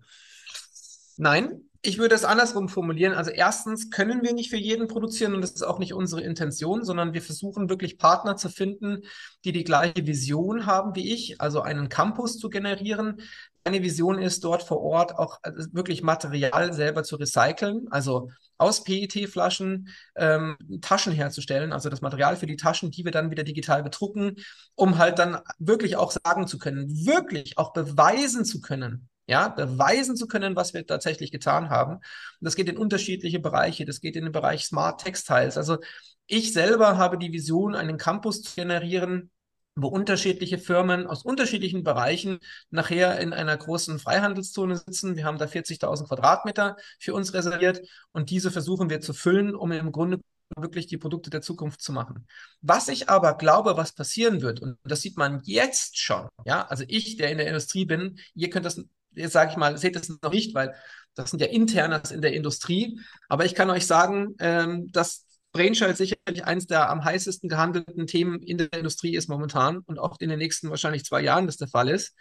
Nein, 1.16 1.62
ich 1.86 1.98
würde 1.98 2.14
es 2.14 2.24
andersrum 2.24 2.70
formulieren. 2.70 3.12
Also 3.12 3.30
erstens 3.30 3.90
können 3.90 4.22
wir 4.22 4.32
nicht 4.32 4.48
für 4.48 4.56
jeden 4.56 4.88
produzieren 4.88 5.34
und 5.34 5.42
das 5.42 5.52
ist 5.52 5.62
auch 5.62 5.78
nicht 5.78 5.92
unsere 5.92 6.22
Intention, 6.22 6.82
sondern 6.82 7.12
wir 7.12 7.20
versuchen 7.20 7.68
wirklich 7.68 7.98
Partner 7.98 8.36
zu 8.36 8.48
finden, 8.48 9.02
die 9.44 9.52
die 9.52 9.64
gleiche 9.64 10.06
Vision 10.06 10.64
haben 10.64 10.94
wie 10.94 11.12
ich, 11.12 11.40
also 11.42 11.60
einen 11.60 11.90
Campus 11.90 12.38
zu 12.38 12.48
generieren. 12.48 13.20
Meine 13.66 13.82
Vision 13.82 14.18
ist 14.18 14.44
dort 14.44 14.62
vor 14.62 14.80
Ort 14.80 15.18
auch 15.18 15.38
also 15.42 15.68
wirklich 15.72 16.02
Material 16.02 16.72
selber 16.72 17.02
zu 17.02 17.16
recyceln, 17.16 17.86
also 17.90 18.30
aus 18.56 18.82
PET-Flaschen 18.84 19.88
ähm, 20.16 20.56
Taschen 20.80 21.12
herzustellen, 21.12 21.72
also 21.72 21.90
das 21.90 22.00
Material 22.00 22.36
für 22.36 22.46
die 22.46 22.56
Taschen, 22.56 22.92
die 22.92 23.04
wir 23.04 23.12
dann 23.12 23.30
wieder 23.30 23.44
digital 23.44 23.82
bedrucken, 23.82 24.36
um 24.74 24.96
halt 24.96 25.18
dann 25.18 25.38
wirklich 25.58 25.96
auch 25.96 26.12
sagen 26.12 26.46
zu 26.46 26.58
können, 26.58 26.88
wirklich 27.04 27.58
auch 27.58 27.74
beweisen 27.74 28.46
zu 28.46 28.62
können, 28.62 29.08
ja, 29.26 29.48
beweisen 29.48 30.16
zu 30.16 30.26
können, 30.26 30.56
was 30.56 30.74
wir 30.74 30.86
tatsächlich 30.86 31.32
getan 31.32 31.70
haben. 31.70 31.94
Und 31.94 32.02
das 32.40 32.56
geht 32.56 32.68
in 32.68 32.76
unterschiedliche 32.76 33.40
Bereiche. 33.40 33.84
Das 33.84 34.00
geht 34.00 34.16
in 34.16 34.24
den 34.24 34.32
Bereich 34.32 34.64
Smart 34.66 35.02
Textiles. 35.02 35.56
Also 35.56 35.78
ich 36.26 36.52
selber 36.52 36.98
habe 36.98 37.18
die 37.18 37.32
Vision, 37.32 37.74
einen 37.74 37.98
Campus 37.98 38.42
zu 38.42 38.54
generieren, 38.54 39.30
wo 39.76 39.88
unterschiedliche 39.88 40.58
Firmen 40.58 41.06
aus 41.06 41.24
unterschiedlichen 41.24 41.82
Bereichen 41.82 42.38
nachher 42.70 43.18
in 43.18 43.32
einer 43.32 43.56
großen 43.56 43.98
Freihandelszone 43.98 44.76
sitzen. 44.76 45.16
Wir 45.16 45.24
haben 45.24 45.38
da 45.38 45.46
40.000 45.46 46.06
Quadratmeter 46.06 46.76
für 47.00 47.14
uns 47.14 47.34
reserviert 47.34 47.80
und 48.12 48.30
diese 48.30 48.50
versuchen 48.50 48.88
wir 48.88 49.00
zu 49.00 49.12
füllen, 49.12 49.54
um 49.54 49.72
im 49.72 49.90
Grunde 49.90 50.20
wirklich 50.56 50.86
die 50.86 50.98
Produkte 50.98 51.30
der 51.30 51.42
Zukunft 51.42 51.80
zu 51.80 51.92
machen. 51.92 52.26
Was 52.60 52.88
ich 52.88 53.08
aber 53.08 53.36
glaube, 53.36 53.76
was 53.76 53.92
passieren 53.92 54.42
wird, 54.42 54.60
und 54.60 54.78
das 54.84 55.00
sieht 55.00 55.16
man 55.16 55.40
jetzt 55.44 55.98
schon, 55.98 56.28
ja, 56.44 56.66
also 56.66 56.84
ich, 56.86 57.16
der 57.16 57.30
in 57.30 57.38
der 57.38 57.48
Industrie 57.48 57.84
bin, 57.84 58.18
ihr 58.34 58.50
könnt 58.50 58.66
das 58.66 58.80
jetzt 59.14 59.32
sage 59.32 59.50
ich 59.50 59.56
mal, 59.56 59.76
seht 59.78 59.96
es 59.96 60.08
noch 60.08 60.32
nicht, 60.32 60.54
weil 60.54 60.74
das 61.14 61.30
sind 61.30 61.40
ja 61.40 61.46
Internas 61.46 62.10
in 62.10 62.22
der 62.22 62.32
Industrie. 62.32 63.00
Aber 63.28 63.44
ich 63.44 63.54
kann 63.54 63.70
euch 63.70 63.86
sagen, 63.86 64.34
ähm, 64.40 64.90
dass 64.92 65.26
Brainchild 65.52 65.96
sicherlich 65.96 66.44
eines 66.44 66.66
der 66.66 66.90
am 66.90 67.04
heißesten 67.04 67.48
gehandelten 67.48 68.06
Themen 68.06 68.42
in 68.42 68.58
der 68.58 68.72
Industrie 68.72 69.14
ist 69.14 69.28
momentan 69.28 69.78
und 69.86 69.98
auch 69.98 70.18
in 70.20 70.28
den 70.28 70.38
nächsten 70.38 70.68
wahrscheinlich 70.68 71.04
zwei 71.04 71.20
Jahren 71.22 71.46
das 71.46 71.56
der 71.56 71.68
Fall 71.68 71.88
ist. 71.88 72.14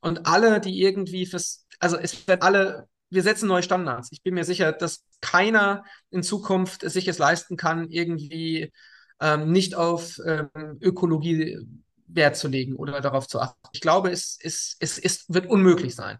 Und 0.00 0.26
alle, 0.26 0.60
die 0.60 0.82
irgendwie 0.82 1.26
fürs, 1.26 1.64
also 1.78 1.96
es 1.96 2.26
werden 2.26 2.42
alle, 2.42 2.88
wir 3.08 3.22
setzen 3.22 3.46
neue 3.46 3.62
Standards. 3.62 4.08
Ich 4.10 4.22
bin 4.22 4.34
mir 4.34 4.44
sicher, 4.44 4.72
dass 4.72 5.04
keiner 5.20 5.84
in 6.10 6.24
Zukunft 6.24 6.82
sich 6.82 7.06
es 7.06 7.18
leisten 7.18 7.56
kann, 7.56 7.88
irgendwie 7.88 8.72
ähm, 9.20 9.52
nicht 9.52 9.76
auf 9.76 10.18
ähm, 10.26 10.50
Ökologie 10.80 11.58
Wert 12.14 12.36
zu 12.36 12.48
legen 12.48 12.76
oder 12.76 13.00
darauf 13.00 13.28
zu 13.28 13.40
achten. 13.40 13.58
Ich 13.72 13.80
glaube, 13.80 14.10
es, 14.10 14.38
es, 14.40 14.76
es, 14.80 14.98
es 14.98 15.24
wird 15.28 15.46
unmöglich 15.46 15.94
sein. 15.94 16.18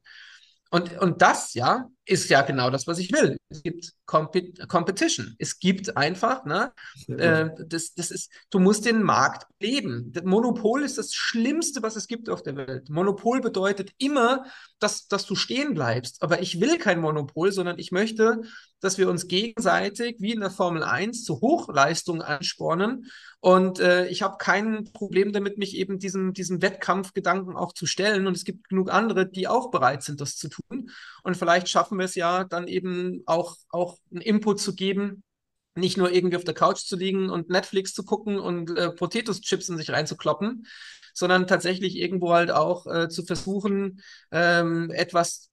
Und, 0.71 0.99
und 0.99 1.21
das, 1.21 1.55
ja, 1.55 1.89
ist 2.05 2.29
ja 2.31 2.43
genau 2.43 2.71
das, 2.71 2.87
was 2.87 2.99
ich 2.99 3.13
will. 3.13 3.37
Es 3.49 3.63
gibt 3.63 3.93
Compet 4.07 4.69
Competition. 4.69 5.35
Es 5.39 5.59
gibt 5.59 5.97
einfach, 5.97 6.45
ne, 6.45 6.73
äh, 7.07 7.51
das, 7.67 7.95
das 7.95 8.11
ist, 8.11 8.31
du 8.51 8.59
musst 8.59 8.85
den 8.85 9.03
Markt 9.03 9.47
leben. 9.61 10.13
Monopol 10.25 10.83
ist 10.83 10.99
das 10.99 11.15
Schlimmste, 11.15 11.83
was 11.83 11.97
es 11.97 12.09
gibt 12.09 12.29
auf 12.29 12.43
der 12.43 12.57
Welt. 12.57 12.89
Monopol 12.91 13.41
bedeutet 13.41 13.93
immer, 13.99 14.45
dass, 14.81 15.07
dass 15.07 15.27
du 15.27 15.37
stehen 15.37 15.75
bleibst. 15.75 16.23
Aber 16.23 16.43
ich 16.43 16.61
will 16.61 16.79
kein 16.79 17.01
Monopol, 17.01 17.53
sondern 17.53 17.79
ich 17.79 17.93
möchte, 17.93 18.41
dass 18.81 18.99
wir 18.99 19.09
uns 19.09 19.29
gegenseitig, 19.29 20.17
wie 20.19 20.33
in 20.33 20.41
der 20.41 20.51
Formel 20.51 20.83
1, 20.83 21.25
zu 21.25 21.41
Hochleistung 21.41 22.21
anspornen 22.21 23.07
und 23.45 23.81
äh, 23.81 24.07
ich 24.07 24.23
habe 24.23 24.37
kein 24.39 24.85
Problem 24.93 25.33
damit, 25.33 25.59
mich 25.59 25.77
eben 25.77 25.99
diesem, 25.99 26.33
diesem 26.33 26.63
Wettkampfgedanken 26.63 27.57
auch 27.57 27.73
zu 27.73 27.87
stellen. 27.87 28.29
Und 28.29 28.37
es 28.37 28.45
gibt 28.45 28.69
genug 28.69 28.89
andere, 28.89 29.29
die 29.29 29.49
auch 29.49 29.73
bereit 29.73 30.05
sind, 30.05 30.21
das 30.21 30.37
zu 30.37 30.49
tun. 30.49 30.91
Und 31.25 31.37
vielleicht 31.37 31.69
schaffen 31.69 31.92
wir 31.99 32.05
es 32.05 32.15
ja 32.15 32.45
dann 32.45 32.69
eben 32.69 33.23
auch, 33.27 33.57
auch 33.71 33.99
einen 34.11 34.21
Input 34.21 34.61
zu 34.61 34.75
geben, 34.75 35.23
nicht 35.75 35.97
nur 35.97 36.13
irgendwie 36.13 36.37
auf 36.37 36.45
der 36.45 36.55
Couch 36.55 36.79
zu 36.81 36.97
liegen 36.97 37.31
und 37.31 37.49
Netflix 37.49 37.95
zu 37.95 38.05
gucken 38.05 38.39
und 38.39 38.77
äh, 38.77 38.91
Potatoes-Chips 38.91 39.69
in 39.69 39.79
sich 39.79 39.91
reinzukloppen, 39.91 40.67
sondern 41.15 41.47
tatsächlich 41.47 41.97
irgendwo 41.97 42.33
halt 42.33 42.51
auch 42.51 42.87
äh, 42.87 43.09
zu 43.09 43.25
versuchen, 43.25 44.03
ähm, 44.31 44.91
etwas 44.91 45.51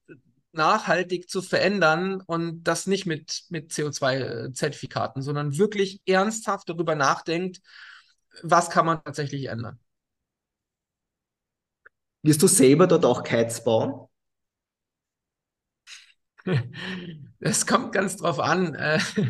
nachhaltig 0.52 1.30
zu 1.30 1.42
verändern 1.42 2.22
und 2.26 2.64
das 2.64 2.88
nicht 2.88 3.06
mit, 3.06 3.44
mit 3.50 3.72
CO2-Zertifikaten, 3.72 5.22
sondern 5.22 5.58
wirklich 5.58 6.02
ernsthaft 6.06 6.70
darüber 6.70 6.96
nachdenkt, 6.96 7.62
was 8.42 8.70
kann 8.70 8.86
man 8.86 9.04
tatsächlich 9.04 9.46
ändern. 9.46 9.80
Wirst 12.24 12.42
du 12.42 12.48
selber 12.48 12.88
dort 12.88 13.06
auch 13.06 13.24
Kites 13.24 13.64
bauen? 13.64 14.09
Es 17.42 17.66
kommt 17.66 17.94
ganz 17.94 18.18
drauf 18.18 18.40
an. 18.40 18.76
Äh, 18.76 19.00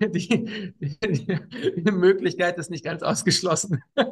die, 0.00 0.72
die, 0.80 1.26
die 1.76 1.92
Möglichkeit 1.92 2.56
ist 2.56 2.70
nicht 2.70 2.84
ganz 2.84 3.02
ausgeschlossen. 3.02 3.82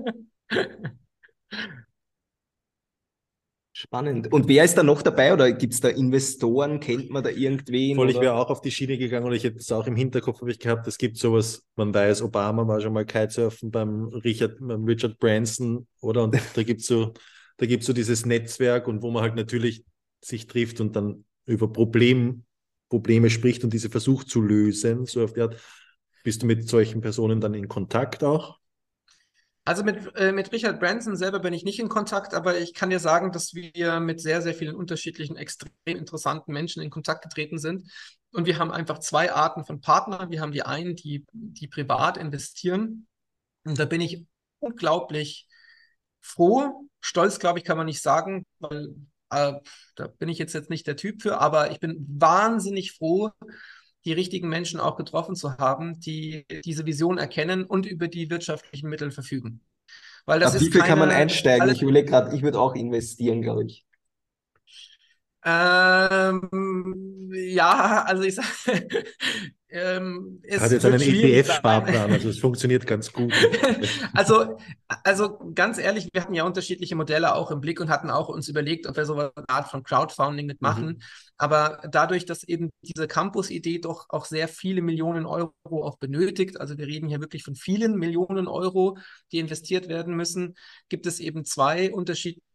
Spannend. 3.72 4.30
Und 4.30 4.46
wer 4.46 4.64
ist 4.64 4.74
da 4.74 4.82
noch 4.82 5.00
dabei 5.00 5.32
oder 5.32 5.50
gibt 5.52 5.72
es 5.72 5.80
da 5.80 5.88
Investoren? 5.88 6.80
Kennt 6.80 7.08
man 7.08 7.24
da 7.24 7.30
irgendwen? 7.30 7.96
Voll, 7.96 8.10
ich 8.10 8.20
wäre 8.20 8.34
auch 8.34 8.50
auf 8.50 8.60
die 8.60 8.70
Schiene 8.70 8.98
gegangen 8.98 9.24
und 9.24 9.32
ich 9.32 9.42
hätte 9.42 9.56
es 9.56 9.72
auch 9.72 9.86
im 9.86 9.96
Hinterkopf 9.96 10.42
ich 10.46 10.58
gehabt, 10.58 10.86
es 10.86 10.98
gibt 10.98 11.16
sowas, 11.16 11.66
man 11.76 11.94
weiß, 11.94 12.20
Obama 12.20 12.68
war 12.68 12.82
schon 12.82 12.92
mal 12.92 13.06
Kitesurfen 13.06 13.70
beim 13.70 14.08
Richard, 14.08 14.58
beim 14.60 14.84
Richard 14.84 15.18
Branson, 15.18 15.86
oder? 16.02 16.24
Und 16.24 16.38
da 16.54 16.62
gibt 16.62 16.82
es 16.82 16.88
so, 16.88 17.14
da 17.56 17.64
gibt's 17.64 17.86
so 17.86 17.94
dieses 17.94 18.26
Netzwerk 18.26 18.86
und 18.86 19.00
wo 19.00 19.10
man 19.10 19.22
halt 19.22 19.36
natürlich 19.36 19.82
sich 20.22 20.46
trifft 20.46 20.82
und 20.82 20.94
dann 20.94 21.24
über 21.50 21.72
Problem, 21.72 22.44
Probleme 22.88 23.30
spricht 23.30 23.64
und 23.64 23.72
diese 23.72 23.90
versucht 23.90 24.28
zu 24.28 24.40
lösen. 24.40 25.06
So 25.06 25.22
auf 25.22 25.32
die 25.32 25.42
Art. 25.42 25.60
Bist 26.22 26.42
du 26.42 26.46
mit 26.46 26.68
solchen 26.68 27.00
Personen 27.00 27.40
dann 27.40 27.54
in 27.54 27.68
Kontakt 27.68 28.22
auch? 28.22 28.58
Also 29.64 29.84
mit, 29.84 30.14
äh, 30.16 30.32
mit 30.32 30.52
Richard 30.52 30.80
Branson 30.80 31.16
selber 31.16 31.38
bin 31.38 31.52
ich 31.52 31.64
nicht 31.64 31.78
in 31.78 31.88
Kontakt, 31.88 32.34
aber 32.34 32.58
ich 32.58 32.74
kann 32.74 32.90
dir 32.90 32.98
sagen, 32.98 33.30
dass 33.30 33.54
wir 33.54 34.00
mit 34.00 34.20
sehr, 34.20 34.42
sehr 34.42 34.54
vielen 34.54 34.74
unterschiedlichen, 34.74 35.36
extrem 35.36 35.70
interessanten 35.84 36.52
Menschen 36.52 36.82
in 36.82 36.90
Kontakt 36.90 37.22
getreten 37.22 37.58
sind. 37.58 37.90
Und 38.32 38.46
wir 38.46 38.58
haben 38.58 38.70
einfach 38.70 38.98
zwei 38.98 39.32
Arten 39.32 39.64
von 39.64 39.80
Partnern. 39.80 40.30
Wir 40.30 40.40
haben 40.40 40.52
die 40.52 40.62
einen, 40.62 40.96
die, 40.96 41.24
die 41.32 41.68
privat 41.68 42.16
investieren. 42.16 43.06
Und 43.64 43.78
da 43.78 43.84
bin 43.84 44.00
ich 44.00 44.26
unglaublich 44.58 45.46
froh. 46.20 46.88
Stolz, 47.00 47.38
glaube 47.38 47.58
ich, 47.58 47.64
kann 47.64 47.76
man 47.76 47.86
nicht 47.86 48.02
sagen, 48.02 48.44
weil 48.58 48.94
äh, 49.30 49.54
da 49.96 50.06
bin 50.06 50.28
ich 50.28 50.38
jetzt, 50.38 50.54
jetzt 50.54 50.70
nicht 50.70 50.86
der 50.86 50.96
Typ 50.96 51.22
für, 51.22 51.40
aber 51.40 51.70
ich 51.70 51.80
bin 51.80 52.06
wahnsinnig 52.08 52.92
froh, 52.92 53.30
die 54.04 54.12
richtigen 54.12 54.48
Menschen 54.48 54.80
auch 54.80 54.96
getroffen 54.96 55.36
zu 55.36 55.58
haben, 55.58 56.00
die 56.00 56.46
diese 56.64 56.86
Vision 56.86 57.18
erkennen 57.18 57.64
und 57.64 57.86
über 57.86 58.08
die 58.08 58.30
wirtschaftlichen 58.30 58.88
Mittel 58.88 59.10
verfügen. 59.10 59.60
Weil 60.26 60.40
das 60.40 60.50
Ab 60.50 60.56
ist 60.56 60.66
wie 60.66 60.72
viel 60.72 60.80
keine, 60.80 60.90
kann 60.90 60.98
man 60.98 61.10
einsteigen? 61.10 61.68
Ich 61.70 61.82
überlege 61.82 62.08
gerade, 62.08 62.34
ich 62.34 62.42
würde 62.42 62.60
auch 62.60 62.74
investieren, 62.74 63.42
glaube 63.42 63.64
ich. 63.64 63.86
Ähm, 65.44 67.30
ja, 67.32 68.04
also 68.04 68.22
ich 68.22 68.34
sage, 68.34 68.48
ähm, 69.72 70.40
es 70.42 70.60
hat 70.60 70.72
jetzt 70.72 70.84
einen 70.84 71.00
ETF-Sparplan, 71.00 72.12
also 72.12 72.28
es 72.28 72.38
funktioniert 72.38 72.86
ganz 72.86 73.12
gut. 73.12 73.32
also, 74.14 74.58
also 74.88 75.38
ganz 75.54 75.78
ehrlich, 75.78 76.08
wir 76.12 76.22
hatten 76.22 76.34
ja 76.34 76.44
unterschiedliche 76.44 76.96
Modelle 76.96 77.34
auch 77.34 77.50
im 77.50 77.60
Blick 77.60 77.80
und 77.80 77.88
hatten 77.88 78.10
auch 78.10 78.28
uns 78.28 78.48
überlegt, 78.48 78.86
ob 78.86 78.96
wir 78.96 79.04
so 79.04 79.14
eine 79.14 79.32
Art 79.48 79.68
von 79.68 79.82
Crowdfunding 79.82 80.46
mitmachen. 80.46 80.86
Mhm. 80.86 81.00
Aber 81.36 81.80
dadurch, 81.90 82.26
dass 82.26 82.42
eben 82.44 82.70
diese 82.82 83.06
Campus-Idee 83.06 83.78
doch 83.78 84.06
auch 84.08 84.24
sehr 84.24 84.48
viele 84.48 84.82
Millionen 84.82 85.24
Euro 85.24 85.52
auch 85.70 85.98
benötigt, 85.98 86.60
also 86.60 86.76
wir 86.76 86.86
reden 86.86 87.08
hier 87.08 87.20
wirklich 87.20 87.44
von 87.44 87.54
vielen 87.54 87.96
Millionen 87.96 88.48
Euro, 88.48 88.98
die 89.32 89.38
investiert 89.38 89.88
werden 89.88 90.16
müssen, 90.16 90.56
gibt 90.88 91.06
es 91.06 91.20
eben 91.20 91.44
zwei 91.44 91.92
unterschiedliche 91.92 92.49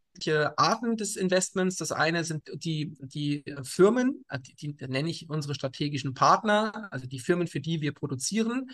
Arten 0.56 0.96
des 0.96 1.16
Investments. 1.16 1.76
Das 1.76 1.92
eine 1.92 2.24
sind 2.24 2.44
die, 2.54 2.96
die 3.00 3.44
Firmen, 3.62 4.24
äh, 4.28 4.38
die, 4.40 4.54
die 4.54 4.86
nenne 4.86 5.10
ich 5.10 5.28
unsere 5.28 5.54
strategischen 5.54 6.14
Partner, 6.14 6.88
also 6.90 7.06
die 7.06 7.20
Firmen, 7.20 7.46
für 7.46 7.60
die 7.60 7.80
wir 7.80 7.92
produzieren. 7.92 8.70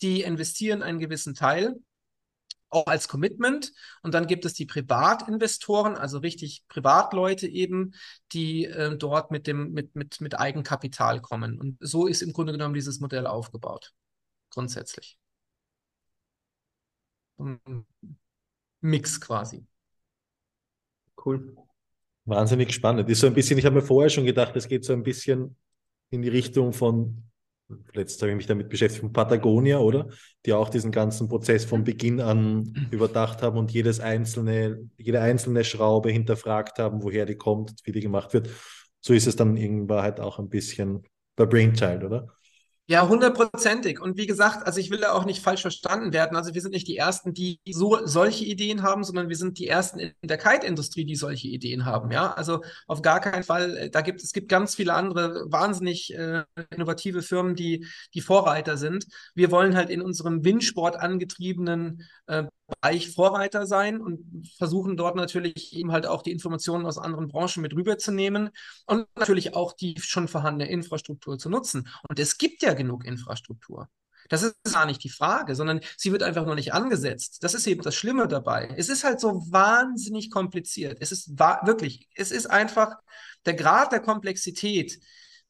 Die 0.00 0.22
investieren 0.22 0.82
einen 0.82 0.98
gewissen 0.98 1.34
Teil 1.34 1.76
auch 2.72 2.86
als 2.86 3.06
Commitment. 3.06 3.72
Und 4.02 4.14
dann 4.14 4.26
gibt 4.26 4.44
es 4.44 4.54
die 4.54 4.66
Privatinvestoren, 4.66 5.94
also 5.96 6.18
richtig 6.18 6.64
Privatleute 6.68 7.46
eben, 7.46 7.94
die 8.32 8.64
äh, 8.64 8.96
dort 8.96 9.30
mit, 9.30 9.46
dem, 9.46 9.72
mit, 9.72 9.94
mit, 9.94 10.20
mit 10.20 10.38
Eigenkapital 10.38 11.20
kommen. 11.20 11.58
Und 11.58 11.76
so 11.80 12.06
ist 12.06 12.22
im 12.22 12.32
Grunde 12.32 12.52
genommen 12.52 12.74
dieses 12.74 13.00
Modell 13.00 13.26
aufgebaut, 13.26 13.92
grundsätzlich. 14.50 15.18
Mix 18.80 19.20
quasi. 19.20 19.66
Cool. 21.24 21.54
Wahnsinnig 22.24 22.72
spannend. 22.72 23.08
Ist 23.08 23.20
so 23.20 23.26
ein 23.26 23.34
bisschen, 23.34 23.58
ich 23.58 23.64
habe 23.64 23.76
mir 23.76 23.82
vorher 23.82 24.10
schon 24.10 24.24
gedacht, 24.24 24.54
es 24.56 24.68
geht 24.68 24.84
so 24.84 24.92
ein 24.92 25.02
bisschen 25.02 25.56
in 26.10 26.22
die 26.22 26.28
Richtung 26.28 26.72
von, 26.72 27.24
letztes 27.94 28.20
habe 28.22 28.30
ich 28.30 28.36
mich 28.36 28.46
damit 28.46 28.68
beschäftigt, 28.68 29.00
von 29.00 29.12
Patagonia, 29.12 29.78
oder? 29.78 30.08
Die 30.46 30.52
auch 30.52 30.68
diesen 30.68 30.92
ganzen 30.92 31.28
Prozess 31.28 31.64
von 31.64 31.84
Beginn 31.84 32.20
an 32.20 32.88
überdacht 32.90 33.42
haben 33.42 33.58
und 33.58 33.72
jedes 33.72 33.98
einzelne, 33.98 34.88
jede 34.96 35.20
einzelne 35.20 35.64
Schraube 35.64 36.10
hinterfragt 36.10 36.78
haben, 36.78 37.02
woher 37.02 37.26
die 37.26 37.36
kommt, 37.36 37.74
wie 37.84 37.92
die 37.92 38.00
gemacht 38.00 38.34
wird. 38.34 38.50
So 39.00 39.14
ist 39.14 39.26
es 39.26 39.36
dann 39.36 39.56
in 39.56 39.88
Wahrheit 39.88 40.20
auch 40.20 40.38
ein 40.38 40.48
bisschen 40.48 41.02
bei 41.34 41.46
Brainchild, 41.46 42.04
oder? 42.04 42.28
Ja, 42.92 43.08
hundertprozentig. 43.08 44.02
Und 44.02 44.18
wie 44.18 44.26
gesagt, 44.26 44.66
also 44.66 44.78
ich 44.78 44.90
will 44.90 44.98
da 44.98 45.12
auch 45.12 45.24
nicht 45.24 45.42
falsch 45.42 45.62
verstanden 45.62 46.12
werden. 46.12 46.36
Also 46.36 46.52
wir 46.52 46.60
sind 46.60 46.72
nicht 46.72 46.86
die 46.86 46.98
Ersten, 46.98 47.32
die 47.32 47.58
so 47.70 48.04
solche 48.04 48.44
Ideen 48.44 48.82
haben, 48.82 49.02
sondern 49.02 49.30
wir 49.30 49.36
sind 49.36 49.58
die 49.58 49.66
Ersten 49.66 49.98
in 49.98 50.12
der 50.22 50.36
Kite-Industrie, 50.36 51.06
die 51.06 51.16
solche 51.16 51.48
Ideen 51.48 51.86
haben. 51.86 52.10
Ja, 52.10 52.34
also 52.34 52.60
auf 52.86 53.00
gar 53.00 53.20
keinen 53.20 53.44
Fall. 53.44 53.78
Äh, 53.78 53.90
da 53.90 54.02
gibt 54.02 54.22
es 54.22 54.34
gibt 54.34 54.50
ganz 54.50 54.74
viele 54.74 54.92
andere 54.92 55.46
wahnsinnig 55.50 56.12
äh, 56.12 56.44
innovative 56.68 57.22
Firmen, 57.22 57.54
die 57.54 57.86
die 58.12 58.20
Vorreiter 58.20 58.76
sind. 58.76 59.06
Wir 59.34 59.50
wollen 59.50 59.74
halt 59.74 59.88
in 59.88 60.02
unserem 60.02 60.44
Windsport 60.44 60.96
angetriebenen 60.96 62.02
äh, 62.26 62.44
Bereich 62.80 63.10
Vorreiter 63.10 63.66
sein 63.66 64.00
und 64.00 64.48
versuchen 64.56 64.96
dort 64.96 65.16
natürlich 65.16 65.74
eben 65.76 65.92
halt 65.92 66.06
auch 66.06 66.22
die 66.22 66.32
Informationen 66.32 66.86
aus 66.86 66.98
anderen 66.98 67.28
Branchen 67.28 67.62
mit 67.62 67.74
rüberzunehmen 67.74 68.50
und 68.86 69.06
natürlich 69.16 69.54
auch 69.54 69.72
die 69.72 69.98
schon 70.00 70.28
vorhandene 70.28 70.70
Infrastruktur 70.70 71.38
zu 71.38 71.48
nutzen. 71.50 71.88
Und 72.08 72.18
es 72.18 72.38
gibt 72.38 72.62
ja 72.62 72.74
genug 72.74 73.04
Infrastruktur. 73.04 73.88
Das 74.28 74.42
ist 74.42 74.56
gar 74.72 74.86
nicht 74.86 75.04
die 75.04 75.10
Frage, 75.10 75.54
sondern 75.54 75.80
sie 75.96 76.12
wird 76.12 76.22
einfach 76.22 76.46
nur 76.46 76.54
nicht 76.54 76.72
angesetzt. 76.72 77.42
Das 77.42 77.54
ist 77.54 77.66
eben 77.66 77.82
das 77.82 77.94
Schlimme 77.94 78.28
dabei. 78.28 78.72
Es 78.76 78.88
ist 78.88 79.04
halt 79.04 79.20
so 79.20 79.44
wahnsinnig 79.50 80.30
kompliziert. 80.30 80.98
Es 81.00 81.12
ist 81.12 81.38
wirklich, 81.38 82.08
es 82.14 82.30
ist 82.30 82.46
einfach 82.46 82.96
der 83.44 83.54
Grad 83.54 83.92
der 83.92 84.00
Komplexität 84.00 84.98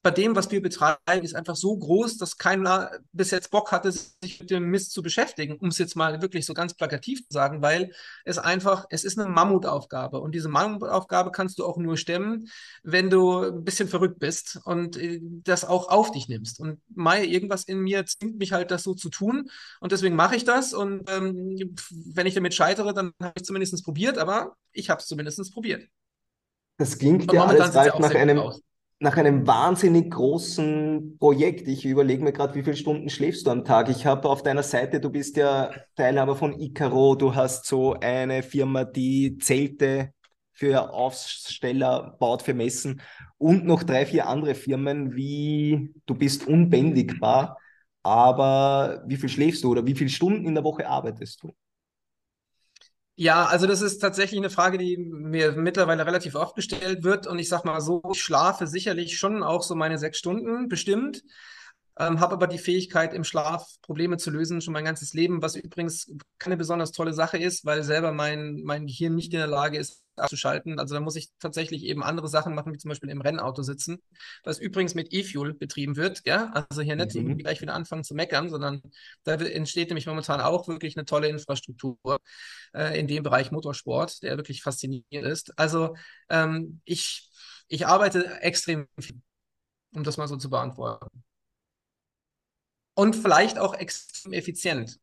bei 0.03 0.11
dem, 0.11 0.35
was 0.35 0.51
wir 0.51 0.61
betreiben, 0.61 1.23
ist 1.23 1.37
einfach 1.37 1.55
so 1.55 1.77
groß, 1.77 2.19
dass 2.19 2.37
keiner 2.37 2.91
bis 3.13 3.31
jetzt 3.31 3.53
Bock 3.53 3.71
hatte, 3.71 3.93
sich 3.93 4.41
mit 4.41 4.51
dem 4.51 4.69
Mist 4.69 4.91
zu 4.93 5.01
beschäftigen, 5.01 5.57
um 5.59 5.69
es 5.69 5.79
jetzt 5.79 5.95
mal 5.95 6.21
wirklich 6.21 6.45
so 6.45 6.55
ganz 6.55 6.75
plakativ 6.75 7.21
zu 7.21 7.33
sagen, 7.33 7.63
weil 7.63 7.93
es 8.25 8.37
einfach, 8.37 8.87
es 8.91 9.05
ist 9.05 9.19
eine 9.19 9.29
Mammutaufgabe. 9.29 10.21
Und 10.21 10.35
diese 10.35 10.49
Mammutaufgabe 10.49 11.31
kannst 11.31 11.61
du 11.61 11.65
auch 11.65 11.77
nur 11.77 11.97
stemmen, 11.97 12.49
wenn 12.83 13.11
du 13.11 13.43
ein 13.43 13.63
bisschen 13.63 13.89
verrückt 13.89 14.19
bist 14.19 14.61
und 14.65 14.97
äh, 14.97 15.21
das 15.23 15.65
auch 15.65 15.89
auf 15.89 16.11
dich 16.11 16.27
nimmst. 16.27 16.59
Und 16.59 16.81
Mai, 16.93 17.25
irgendwas 17.25 17.63
in 17.63 17.79
mir 17.79 18.05
zwingt 18.05 18.39
mich 18.39 18.53
halt, 18.53 18.73
das 18.73 18.83
so 18.83 18.95
zu 18.95 19.09
tun. 19.09 19.51
Und 19.79 19.93
deswegen 19.93 20.17
mache 20.17 20.35
ich 20.35 20.45
das. 20.45 20.75
Und 20.75 21.09
ähm, 21.11 21.77
wenn 21.91 22.27
ich 22.27 22.35
damit 22.35 22.55
scheitere, 22.55 22.93
dann 22.93 23.13
habe 23.23 23.35
ich 23.37 23.45
zumindest 23.45 23.85
probiert, 23.85 24.19
aber 24.19 24.57
ich 24.73 24.91
habe 24.91 25.01
es 25.01 25.07
zumindest 25.07 25.53
probiert. 25.53 25.87
Das 26.79 26.99
klingt 26.99 27.33
ja 27.33 27.45
alles 27.45 27.73
nach 27.73 28.15
einem, 28.15 28.39
aus 28.39 28.61
nach 29.03 29.17
einem 29.17 29.47
wahnsinnig 29.49 30.13
großen 30.13 31.17
Projekt. 31.19 31.67
Ich 31.67 31.85
überlege 31.85 32.23
mir 32.23 32.33
gerade, 32.33 32.55
wie 32.55 32.63
viele 32.63 32.77
Stunden 32.77 33.11
schläfst 33.11 33.47
du 33.47 33.51
am 33.51 33.65
Tag? 33.65 33.89
Ich 33.89 34.07
habe 34.07 34.29
auf 34.29 34.45
deiner 34.45 34.63
Seite, 34.63 35.01
du 35.01 35.11
bist 35.11 35.37
ja 35.37 35.71
Teilhaber 35.97 36.37
von 36.37 36.59
Icaro, 36.59 37.17
du 37.17 37.35
hast 37.35 37.67
so 37.67 37.95
eine 37.95 38.45
Firma, 38.45 38.85
die 38.85 39.39
Zelte 39.39 40.13
für 40.53 40.93
Aufsteller 40.93 42.17
baut 42.21 42.43
für 42.43 42.55
Messen 42.55 43.01
und 43.39 43.65
noch 43.67 43.83
drei, 43.83 44.07
vier 44.07 44.29
andere 44.29 44.55
Firmen, 44.55 45.17
wie 45.17 45.93
du 46.07 46.15
bist 46.15 46.47
unbändigbar. 46.47 47.59
Aber 48.05 49.03
wie 49.07 49.17
viel 49.17 49.29
schläfst 49.29 49.65
du 49.65 49.73
oder 49.73 49.85
wie 49.85 49.95
viele 49.97 50.11
Stunden 50.11 50.47
in 50.47 50.55
der 50.55 50.65
Woche 50.65 50.89
arbeitest 50.89 51.43
du? 51.43 51.53
Ja, 53.23 53.45
also 53.45 53.69
das 53.69 53.83
ist 53.83 53.99
tatsächlich 53.99 54.41
eine 54.41 54.51
Frage, 54.51 54.79
die 54.79 54.97
mir 54.97 55.53
mittlerweile 55.53 56.05
relativ 56.07 56.35
oft 56.35 56.57
gestellt 56.57 57.05
wird. 57.05 57.29
Und 57.29 57.39
ich 57.39 57.49
sage 57.49 57.69
mal 57.69 57.81
so, 57.81 58.03
ich 58.13 58.21
schlafe 58.21 58.67
sicherlich 58.67 59.17
schon 59.17 59.45
auch 59.45 59.63
so 59.63 59.77
meine 59.77 59.97
sechs 59.97 60.19
Stunden 60.19 60.69
bestimmt 60.69 61.23
ähm, 61.99 62.21
habe 62.21 62.35
aber 62.35 62.47
die 62.47 62.59
Fähigkeit, 62.59 63.13
im 63.15 63.25
Schlaf 63.25 63.67
Probleme 63.83 64.17
zu 64.17 64.31
lösen, 64.31 64.61
schon 64.61 64.73
mein 64.73 64.85
ganzes 64.85 65.13
Leben, 65.13 65.43
was 65.43 65.57
übrigens 65.57 66.11
keine 66.39 66.57
besonders 66.57 66.93
tolle 66.93 67.13
Sache 67.13 67.39
ist, 67.39 67.65
weil 67.65 67.83
selber 67.83 68.13
mein, 68.13 68.63
mein 68.65 68.87
Gehirn 68.87 69.15
nicht 69.15 69.33
in 69.33 69.39
der 69.39 69.47
Lage 69.47 69.79
ist, 69.79 70.02
abzuschalten. 70.23 70.79
Also 70.79 70.95
da 70.95 71.01
muss 71.01 71.17
ich 71.17 71.31
tatsächlich 71.39 71.85
eben 71.85 72.03
andere 72.03 72.29
Sachen 72.29 72.55
machen, 72.55 72.73
wie 72.73 72.79
zum 72.79 72.89
Beispiel 72.89 73.11
im 73.11 73.21
Rennauto 73.21 73.63
sitzen, 73.63 74.03
was 74.45 74.59
übrigens 74.59 74.95
mit 74.95 75.13
E-Fuel 75.13 75.55
betrieben 75.55 75.97
wird. 75.97 76.23
Ja? 76.25 76.53
Also 76.69 76.83
hier 76.83 76.97
nicht 76.97 77.15
mhm. 77.15 77.39
gleich 77.39 77.61
wieder 77.61 77.75
anfangen 77.75 78.05
zu 78.05 78.15
meckern, 78.15 78.51
sondern 78.51 78.83
da 79.25 79.35
entsteht 79.35 79.89
nämlich 79.89 80.07
momentan 80.07 80.41
auch 80.41 80.69
wirklich 80.69 80.97
eine 80.97 81.05
tolle 81.05 81.29
Infrastruktur 81.29 81.99
äh, 82.75 82.99
in 82.99 83.07
dem 83.07 83.23
Bereich 83.23 83.51
Motorsport, 83.51 84.23
der 84.23 84.37
wirklich 84.37 84.63
faszinierend 84.63 85.07
ist. 85.11 85.59
Also 85.59 85.97
ähm, 86.29 86.81
ich, 86.85 87.31
ich 87.69 87.87
arbeite 87.87 88.41
extrem 88.41 88.87
viel, 88.99 89.21
um 89.95 90.05
das 90.05 90.17
mal 90.17 90.29
so 90.29 90.37
zu 90.37 90.51
beantworten 90.51 91.23
und 92.95 93.17
vielleicht 93.17 93.59
auch 93.59 93.75
extrem 93.75 94.33
effizient. 94.33 94.99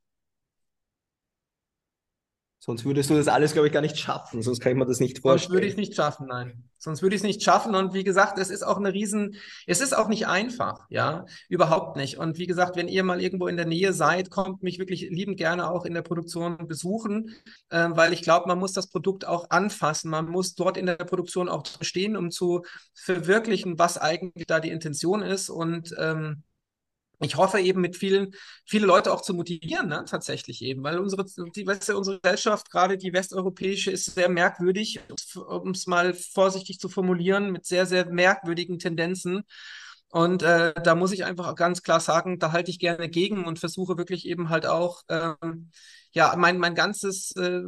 Sonst 2.62 2.84
würdest 2.84 3.10
du 3.10 3.16
das 3.16 3.30
alles, 3.30 3.54
glaube 3.54 3.68
ich, 3.68 3.74
gar 3.74 3.82
nicht 3.82 3.98
schaffen. 3.98 4.42
Sonst 4.42 4.60
kann 4.60 4.74
ich 4.74 4.78
mir 4.78 4.86
das 4.86 5.00
nicht 5.00 5.20
vorstellen. 5.20 5.50
Sonst 5.50 5.54
würde 5.54 5.66
ich 5.68 5.74
es 5.74 5.78
nicht 5.78 5.96
schaffen, 5.96 6.28
nein. 6.28 6.64
Sonst 6.78 7.02
würde 7.02 7.16
ich 7.16 7.22
es 7.22 7.26
nicht 7.26 7.42
schaffen. 7.42 7.74
Und 7.74 7.94
wie 7.94 8.04
gesagt, 8.04 8.38
es 8.38 8.50
ist 8.50 8.64
auch 8.64 8.76
eine 8.76 8.94
Riesen, 8.94 9.36
es 9.66 9.80
ist 9.80 9.96
auch 9.96 10.10
nicht 10.10 10.28
einfach, 10.28 10.86
ja, 10.90 11.26
überhaupt 11.48 11.96
nicht. 11.96 12.18
Und 12.18 12.38
wie 12.38 12.48
gesagt, 12.48 12.76
wenn 12.76 12.90
ihr 12.90 13.04
mal 13.04 13.22
irgendwo 13.22 13.48
in 13.48 13.56
der 13.56 13.66
Nähe 13.66 13.94
seid, 13.94 14.30
kommt 14.30 14.62
mich 14.62 14.78
wirklich 14.78 15.10
liebend 15.10 15.38
gerne 15.38 15.72
auch 15.72 15.86
in 15.86 15.94
der 15.94 16.02
Produktion 16.02 16.68
besuchen, 16.68 17.34
äh, 17.70 17.88
weil 17.92 18.12
ich 18.12 18.24
glaube, 18.24 18.50
man 18.50 18.60
muss 18.60 18.74
das 18.74 18.88
Produkt 18.88 19.26
auch 19.26 19.50
anfassen. 19.52 20.12
Man 20.12 20.28
muss 20.28 20.54
dort 20.56 20.76
in 20.76 20.86
der 20.86 20.96
Produktion 20.96 21.48
auch 21.48 21.66
stehen, 21.80 22.18
um 22.18 22.30
zu 22.30 22.64
verwirklichen, 22.94 23.80
was 23.80 23.98
eigentlich 23.98 24.48
da 24.48 24.60
die 24.60 24.72
Intention 24.72 25.22
ist. 25.22 25.50
Und 25.50 25.96
ähm, 25.98 26.44
ich 27.22 27.36
hoffe 27.36 27.60
eben 27.60 27.82
mit 27.82 27.98
vielen, 27.98 28.32
viele 28.66 28.86
Leute 28.86 29.12
auch 29.12 29.22
zu 29.22 29.34
motivieren, 29.34 29.90
ne, 29.90 30.06
tatsächlich 30.08 30.62
eben, 30.62 30.84
weil 30.84 31.00
unsere, 31.00 31.26
die, 31.56 31.68
weißt 31.68 31.90
du, 31.90 31.98
unsere 31.98 32.20
Gesellschaft, 32.20 32.70
gerade 32.72 32.98
die 32.98 33.14
westeuropäische, 33.14 33.92
ist 33.92 34.06
sehr 34.06 34.30
merkwürdig, 34.30 35.00
um 35.36 35.72
es 35.72 35.86
mal 35.86 36.14
vorsichtig 36.14 36.80
zu 36.80 36.88
formulieren, 36.88 37.52
mit 37.52 37.66
sehr, 37.66 37.86
sehr 37.86 38.06
merkwürdigen 38.06 38.80
Tendenzen. 38.80 39.44
Und 40.12 40.42
äh, 40.42 40.74
da 40.82 40.96
muss 40.96 41.12
ich 41.12 41.24
einfach 41.26 41.54
ganz 41.56 41.84
klar 41.84 42.00
sagen, 42.00 42.40
da 42.40 42.52
halte 42.52 42.72
ich 42.72 42.80
gerne 42.80 43.10
gegen 43.10 43.46
und 43.46 43.60
versuche 43.60 43.98
wirklich 43.98 44.26
eben 44.26 44.50
halt 44.50 44.66
auch, 44.66 45.04
ähm, 45.10 45.70
ja, 46.12 46.36
mein, 46.38 46.58
mein 46.58 46.76
ganzes 46.76 47.32
äh, 47.36 47.62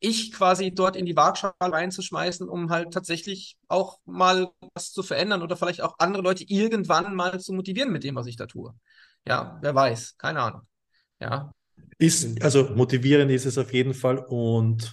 ich 0.00 0.32
quasi 0.32 0.72
dort 0.72 0.96
in 0.96 1.06
die 1.06 1.16
Waagschale 1.16 1.54
reinzuschmeißen, 1.60 2.48
um 2.48 2.70
halt 2.70 2.92
tatsächlich 2.92 3.56
auch 3.68 3.98
mal 4.04 4.50
was 4.74 4.92
zu 4.92 5.02
verändern 5.02 5.42
oder 5.42 5.56
vielleicht 5.56 5.82
auch 5.82 5.96
andere 5.98 6.22
Leute 6.22 6.44
irgendwann 6.46 7.14
mal 7.14 7.40
zu 7.40 7.52
motivieren 7.52 7.92
mit 7.92 8.04
dem, 8.04 8.14
was 8.14 8.26
ich 8.26 8.36
da 8.36 8.46
tue. 8.46 8.74
Ja, 9.26 9.58
wer 9.60 9.74
weiß, 9.74 10.16
keine 10.18 10.40
Ahnung. 10.40 10.62
Ja. 11.20 11.52
Ist, 11.98 12.42
also 12.42 12.70
motivierend 12.74 13.30
ist 13.30 13.46
es 13.46 13.58
auf 13.58 13.72
jeden 13.72 13.94
Fall 13.94 14.18
und 14.18 14.92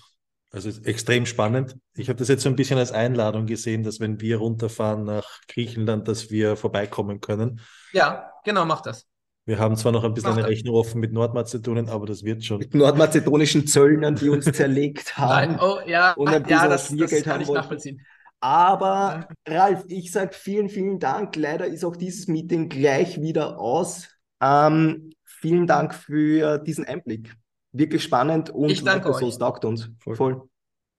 also 0.51 0.69
extrem 0.83 1.25
spannend. 1.25 1.75
Ich 1.95 2.09
habe 2.09 2.17
das 2.17 2.27
jetzt 2.27 2.43
so 2.43 2.49
ein 2.49 2.55
bisschen 2.55 2.79
als 2.79 2.91
Einladung 2.91 3.45
gesehen, 3.45 3.83
dass 3.83 3.99
wenn 3.99 4.19
wir 4.19 4.37
runterfahren 4.37 5.03
nach 5.03 5.41
Griechenland, 5.47 6.07
dass 6.07 6.31
wir 6.31 6.55
vorbeikommen 6.55 7.19
können. 7.19 7.61
Ja, 7.93 8.31
genau, 8.43 8.65
mach 8.65 8.81
das. 8.81 9.08
Wir 9.49 9.57
haben 9.57 9.75
zwar 9.75 9.91
noch 9.91 10.03
ein 10.03 10.13
bisschen 10.13 10.33
eine 10.33 10.47
Rechnung 10.47 10.75
offen 10.75 11.01
mit 11.01 11.11
Nordmazedonien, 11.11 11.89
aber 11.89 12.05
das 12.05 12.23
wird 12.23 12.45
schon. 12.45 12.59
Mit 12.59 12.75
nordmazedonischen 12.75 13.65
Zöllnern, 13.65 14.13
die 14.13 14.29
uns 14.29 14.45
zerlegt 14.45 15.17
haben. 15.17 15.53
Nein, 15.53 15.59
oh, 15.59 15.79
ja, 15.87 16.11
und 16.13 16.27
ein 16.27 16.45
ja, 16.47 16.67
das, 16.67 16.95
das 16.95 17.23
kann 17.23 17.41
ich 17.41 17.49
nachvollziehen. 17.49 17.99
Aber 18.41 19.27
Ralf, 19.47 19.85
ich 19.87 20.11
sage 20.11 20.35
vielen, 20.35 20.69
vielen 20.69 20.99
Dank. 20.99 21.35
Leider 21.35 21.65
ist 21.65 21.83
auch 21.83 21.95
dieses 21.95 22.27
Meeting 22.27 22.69
gleich 22.69 23.21
wieder 23.21 23.57
aus. 23.57 24.09
Ähm, 24.39 25.13
vielen 25.25 25.65
Dank 25.65 25.95
für 25.95 26.59
diesen 26.59 26.85
Einblick. 26.85 27.35
Wirklich 27.71 28.03
spannend 28.03 28.51
und 28.51 28.69
ich 28.69 28.83
danke 28.83 29.11
so, 29.15 29.27
es 29.27 29.39
taugt 29.39 29.65
uns. 29.65 29.89
Voll. 29.97 30.43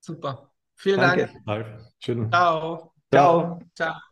Super. 0.00 0.50
Vielen 0.74 0.98
danke. 0.98 1.26
Dank. 1.26 1.46
Ralf. 1.46 1.66
Schön. 2.00 2.28
Ciao. 2.32 2.92
Ciao. 3.12 3.60
Ciao. 3.76 4.09